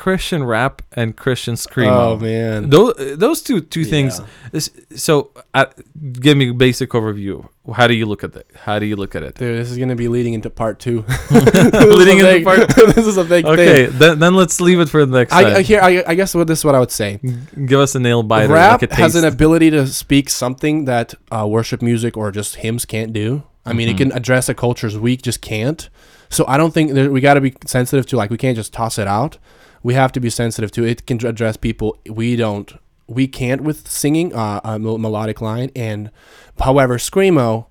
Christian 0.02 0.44
rap 0.44 0.82
and 0.94 1.16
Christian 1.16 1.54
screamo. 1.54 1.92
oh 1.92 2.18
man. 2.18 2.72
Those 2.72 2.94
those 3.20 3.44
two 3.44 3.62
two 3.62 3.86
things. 3.86 4.18
Yeah. 4.18 4.26
This, 4.52 4.70
so, 4.96 5.30
uh, 5.54 5.66
give 6.14 6.36
me 6.38 6.50
a 6.50 6.54
basic 6.56 6.90
overview. 6.90 7.48
How 7.72 7.86
do 7.86 7.94
you 7.94 8.08
look 8.08 8.24
at 8.24 8.36
it? 8.36 8.48
How 8.66 8.80
do 8.80 8.88
you 8.88 8.96
look 8.96 9.14
at 9.14 9.22
it? 9.22 9.36
Dude, 9.36 9.60
this 9.60 9.70
is 9.70 9.78
gonna 9.78 9.96
be 9.96 10.08
leading 10.08 10.34
into 10.34 10.50
part 10.50 10.80
two. 10.80 11.06
Leading 11.32 12.18
into 12.18 12.32
big, 12.34 12.44
part- 12.44 12.68
this 12.96 13.06
is 13.06 13.18
a 13.18 13.24
big 13.24 13.46
Okay, 13.46 13.86
thing. 13.86 14.00
then, 14.00 14.18
then 14.18 14.34
let's 14.34 14.60
leave 14.60 14.80
it 14.80 14.90
for 14.90 15.06
the 15.06 15.16
next 15.20 15.34
I, 15.34 15.44
time. 15.44 15.56
I 15.58 15.62
here 15.62 15.82
I, 15.84 16.04
I 16.08 16.16
guess 16.16 16.34
what 16.34 16.48
this 16.48 16.60
is 16.60 16.66
what 16.66 16.74
I 16.74 16.80
would 16.80 16.90
say. 16.90 17.20
Give 17.66 17.80
us 17.80 17.94
a 17.94 18.00
nail 18.00 18.24
biter. 18.24 18.52
Rap 18.52 18.82
like 18.82 18.92
has 18.94 19.16
an 19.16 19.26
ability 19.26 19.70
to 19.70 19.86
speak 19.86 20.32
something 20.32 20.86
that 20.86 21.14
uh, 21.32 21.46
worship 21.48 21.84
music 21.84 22.18
or 22.18 22.32
just 22.32 22.56
hymns 22.56 22.86
can't 22.86 23.14
do. 23.14 23.44
I 23.68 23.74
mean, 23.74 23.88
Mhm. 23.88 23.92
it 23.94 23.98
can 23.98 24.12
address 24.14 24.50
a 24.50 24.56
culture's 24.56 24.98
weak, 24.98 25.22
just 25.22 25.42
can't. 25.42 25.88
So 26.30 26.44
I 26.48 26.58
don't 26.58 26.74
think 26.74 26.94
that 26.94 27.12
we 27.12 27.22
got 27.22 27.36
to 27.36 27.42
be 27.42 27.54
sensitive 27.68 28.08
to 28.08 28.18
like 28.18 28.32
we 28.32 28.38
can't 28.40 28.58
just 28.58 28.74
toss 28.74 28.98
it 28.98 29.08
out. 29.08 29.38
We 29.84 29.94
have 29.96 30.12
to 30.14 30.20
be 30.20 30.30
sensitive 30.30 30.72
to 30.74 30.84
it. 30.84 31.06
Can 31.06 31.26
address 31.26 31.58
people 31.58 31.98
we 32.10 32.36
don't 32.36 32.74
we 33.08 33.28
can't 33.28 33.62
with 33.62 33.88
singing 33.88 34.34
uh, 34.34 34.62
a 34.64 34.80
melodic 34.80 35.42
line. 35.42 35.70
And 35.76 36.12
however, 36.60 36.98
screamo, 36.98 37.68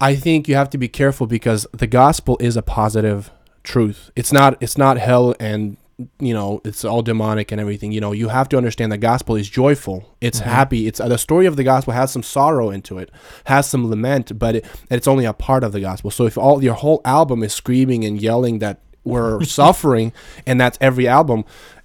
I 0.00 0.14
think 0.14 0.48
you 0.48 0.54
have 0.54 0.70
to 0.70 0.78
be 0.78 0.88
careful 0.88 1.26
because 1.26 1.66
the 1.72 1.86
gospel 1.86 2.36
is 2.40 2.56
a 2.56 2.62
positive 2.62 3.30
truth. 3.64 4.10
It's 4.14 4.32
not 4.32 4.56
it's 4.60 4.78
not 4.78 4.98
hell 4.98 5.34
and 5.40 5.76
you 6.20 6.34
know 6.34 6.60
it's 6.62 6.84
all 6.84 7.00
demonic 7.00 7.50
and 7.50 7.58
everything 7.58 7.90
you 7.90 8.02
know 8.02 8.12
you 8.12 8.28
have 8.28 8.50
to 8.50 8.58
understand 8.58 8.92
the 8.92 8.98
gospel 8.98 9.34
is 9.34 9.48
joyful 9.48 10.14
it's 10.20 10.40
happy 10.40 10.86
it's 10.86 11.00
uh, 11.00 11.08
the 11.08 11.16
story 11.16 11.46
of 11.46 11.56
the 11.56 11.64
gospel 11.64 11.94
has 11.94 12.12
some 12.12 12.22
sorrow 12.22 12.68
into 12.68 12.98
it 12.98 13.10
has 13.44 13.66
some 13.66 13.88
lament 13.88 14.38
but 14.38 14.56
it, 14.56 14.66
it's 14.90 15.08
only 15.08 15.24
a 15.24 15.32
part 15.32 15.64
of 15.64 15.72
the 15.72 15.80
gospel 15.80 16.10
so 16.10 16.26
if 16.26 16.36
all 16.36 16.62
your 16.62 16.74
whole 16.74 17.00
album 17.06 17.42
is 17.42 17.54
screaming 17.54 18.04
and 18.04 18.20
yelling 18.20 18.58
that 18.58 18.78
we're 19.06 19.42
suffering 19.60 20.12
and 20.46 20.60
that's 20.60 20.76
every 20.80 21.06
album 21.08 21.44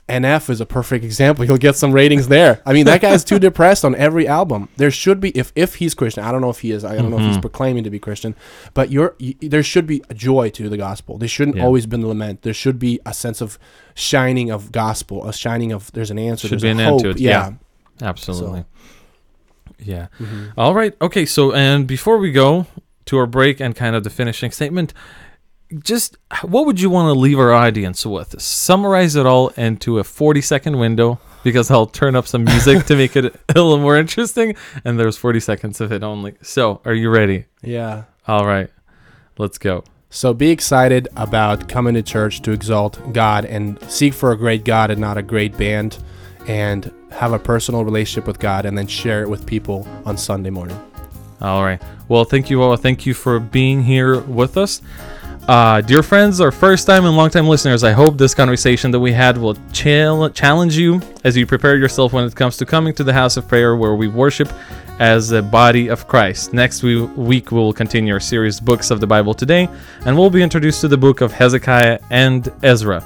NF 0.09 0.49
is 0.49 0.59
a 0.59 0.65
perfect 0.65 1.05
example. 1.05 1.45
He'll 1.45 1.55
get 1.57 1.77
some 1.77 1.93
ratings 1.93 2.27
there. 2.27 2.61
I 2.65 2.73
mean, 2.73 2.85
that 2.85 2.99
guy's 2.99 3.23
too 3.23 3.39
depressed 3.47 3.85
on 3.85 3.95
every 3.95 4.27
album. 4.27 4.67
There 4.75 4.91
should 4.91 5.21
be, 5.21 5.29
if 5.29 5.53
if 5.55 5.75
he's 5.75 5.93
Christian, 5.93 6.23
I 6.25 6.33
don't 6.33 6.41
know 6.41 6.49
if 6.49 6.59
he 6.59 6.71
is. 6.71 6.83
I 6.83 6.97
don't 6.97 7.11
know 7.11 7.17
if 7.17 7.23
he's 7.23 7.37
proclaiming 7.37 7.85
to 7.85 7.89
be 7.89 7.97
Christian, 7.97 8.35
but 8.73 8.91
you're 8.91 9.15
y 9.21 9.35
there 9.41 9.63
should 9.63 9.87
be 9.87 10.03
a 10.09 10.13
joy 10.13 10.49
to 10.49 10.67
the 10.67 10.75
gospel. 10.75 11.17
There 11.17 11.29
shouldn't 11.29 11.55
Yeah. 11.57 11.63
always 11.63 11.85
been 11.85 12.05
lament. 12.05 12.41
There 12.41 12.53
should 12.53 12.77
be 12.77 12.99
a 13.05 13.13
sense 13.13 13.39
of 13.39 13.57
shining 13.95 14.49
of 14.51 14.73
gospel, 14.73 15.25
a 15.25 15.31
shining 15.31 15.71
of 15.71 15.89
there's 15.93 16.11
an 16.11 16.19
answer. 16.19 16.49
Should 16.49 16.55
there's 16.59 16.63
be 16.63 16.69
an 16.69 16.79
end 16.81 16.89
hope. 16.89 17.01
to 17.03 17.09
it, 17.11 17.19
Yeah. 17.19 17.51
yeah. 18.01 18.07
Absolutely. 18.09 18.65
Yeah. 19.79 20.07
Mm-hmm. 20.19 20.59
All 20.59 20.73
right. 20.75 20.93
Okay. 21.01 21.25
So, 21.25 21.53
and 21.53 21.87
before 21.87 22.17
we 22.17 22.31
go 22.33 22.65
to 23.05 23.17
our 23.17 23.25
break 23.27 23.61
and 23.61 23.75
kind 23.75 23.95
of 23.95 24.03
the 24.03 24.09
finishing 24.09 24.51
statement, 24.51 24.93
just 25.79 26.17
what 26.43 26.65
would 26.65 26.79
you 26.79 26.89
want 26.89 27.13
to 27.13 27.19
leave 27.19 27.39
our 27.39 27.51
audience 27.51 28.05
with? 28.05 28.41
Summarize 28.41 29.15
it 29.15 29.25
all 29.25 29.49
into 29.49 29.99
a 29.99 30.03
40 30.03 30.41
second 30.41 30.77
window 30.79 31.19
because 31.43 31.71
I'll 31.71 31.87
turn 31.87 32.15
up 32.15 32.27
some 32.27 32.43
music 32.43 32.85
to 32.85 32.95
make 32.95 33.15
it 33.15 33.25
a 33.25 33.53
little 33.53 33.79
more 33.79 33.97
interesting. 33.97 34.55
And 34.85 34.99
there's 34.99 35.17
40 35.17 35.39
seconds 35.39 35.81
of 35.81 35.91
it 35.91 36.03
only. 36.03 36.35
So, 36.41 36.81
are 36.85 36.93
you 36.93 37.09
ready? 37.09 37.45
Yeah. 37.61 38.03
All 38.27 38.45
right. 38.45 38.69
Let's 39.37 39.57
go. 39.57 39.83
So 40.09 40.33
be 40.33 40.51
excited 40.51 41.07
about 41.15 41.69
coming 41.69 41.93
to 41.93 42.01
church 42.01 42.41
to 42.41 42.51
exalt 42.51 43.13
God 43.13 43.45
and 43.45 43.81
seek 43.89 44.13
for 44.13 44.33
a 44.33 44.37
great 44.37 44.65
God 44.65 44.91
and 44.91 44.99
not 44.99 45.17
a 45.17 45.21
great 45.21 45.57
band 45.57 45.97
and 46.47 46.91
have 47.11 47.31
a 47.31 47.39
personal 47.39 47.85
relationship 47.85 48.27
with 48.27 48.37
God 48.37 48.65
and 48.65 48.77
then 48.77 48.87
share 48.87 49.23
it 49.23 49.29
with 49.29 49.45
people 49.45 49.87
on 50.05 50.17
Sunday 50.17 50.49
morning. 50.49 50.77
All 51.41 51.63
right. 51.63 51.81
Well, 52.09 52.25
thank 52.25 52.49
you 52.49 52.61
all. 52.61 52.75
Thank 52.75 53.05
you 53.05 53.13
for 53.13 53.39
being 53.39 53.83
here 53.83 54.19
with 54.19 54.57
us. 54.57 54.81
Uh, 55.47 55.81
dear 55.81 56.03
friends, 56.03 56.39
our 56.39 56.51
first 56.51 56.85
time 56.85 57.03
and 57.03 57.17
long 57.17 57.29
time 57.29 57.47
listeners, 57.47 57.83
I 57.83 57.91
hope 57.91 58.17
this 58.17 58.33
conversation 58.33 58.91
that 58.91 58.99
we 58.99 59.11
had 59.11 59.37
will 59.37 59.57
chal- 59.73 60.29
challenge 60.29 60.77
you 60.77 61.01
as 61.23 61.35
you 61.35 61.45
prepare 61.45 61.75
yourself 61.77 62.13
when 62.13 62.25
it 62.25 62.35
comes 62.35 62.57
to 62.57 62.65
coming 62.65 62.93
to 62.93 63.03
the 63.03 63.11
house 63.11 63.37
of 63.37 63.47
prayer 63.47 63.75
where 63.75 63.95
we 63.95 64.07
worship 64.07 64.53
as 64.99 65.31
a 65.31 65.41
body 65.41 65.87
of 65.87 66.07
Christ. 66.07 66.53
Next 66.53 66.83
we- 66.83 67.01
week, 67.01 67.51
we 67.51 67.57
will 67.57 67.73
continue 67.73 68.13
our 68.13 68.19
series 68.19 68.59
Books 68.59 68.91
of 68.91 68.99
the 69.01 69.07
Bible 69.07 69.33
today, 69.33 69.67
and 70.05 70.17
we'll 70.17 70.29
be 70.29 70.43
introduced 70.43 70.79
to 70.81 70.87
the 70.87 70.97
book 70.97 71.21
of 71.21 71.33
Hezekiah 71.33 71.99
and 72.11 72.49
Ezra. 72.61 73.03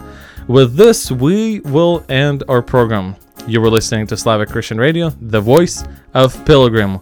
With 0.47 0.75
this, 0.75 1.09
we 1.09 1.61
will 1.61 2.05
end 2.09 2.43
our 2.49 2.61
program. 2.61 3.15
You 3.47 3.61
were 3.61 3.69
listening 3.69 4.07
to 4.07 4.17
Slavic 4.17 4.49
Christian 4.49 4.77
Radio, 4.77 5.09
the 5.21 5.41
voice 5.41 5.83
of 6.13 6.45
Pilgrim, 6.45 6.99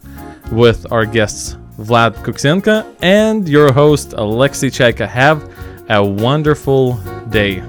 with 0.51 0.89
our 0.91 1.05
guests 1.05 1.57
Vlad 1.77 2.15
Kuksenka 2.23 2.85
and 3.01 3.47
your 3.49 3.71
host 3.71 4.13
Alexei 4.13 4.69
Chaika. 4.69 5.07
Have 5.07 5.43
a 5.89 6.03
wonderful 6.03 6.93
day. 7.29 7.61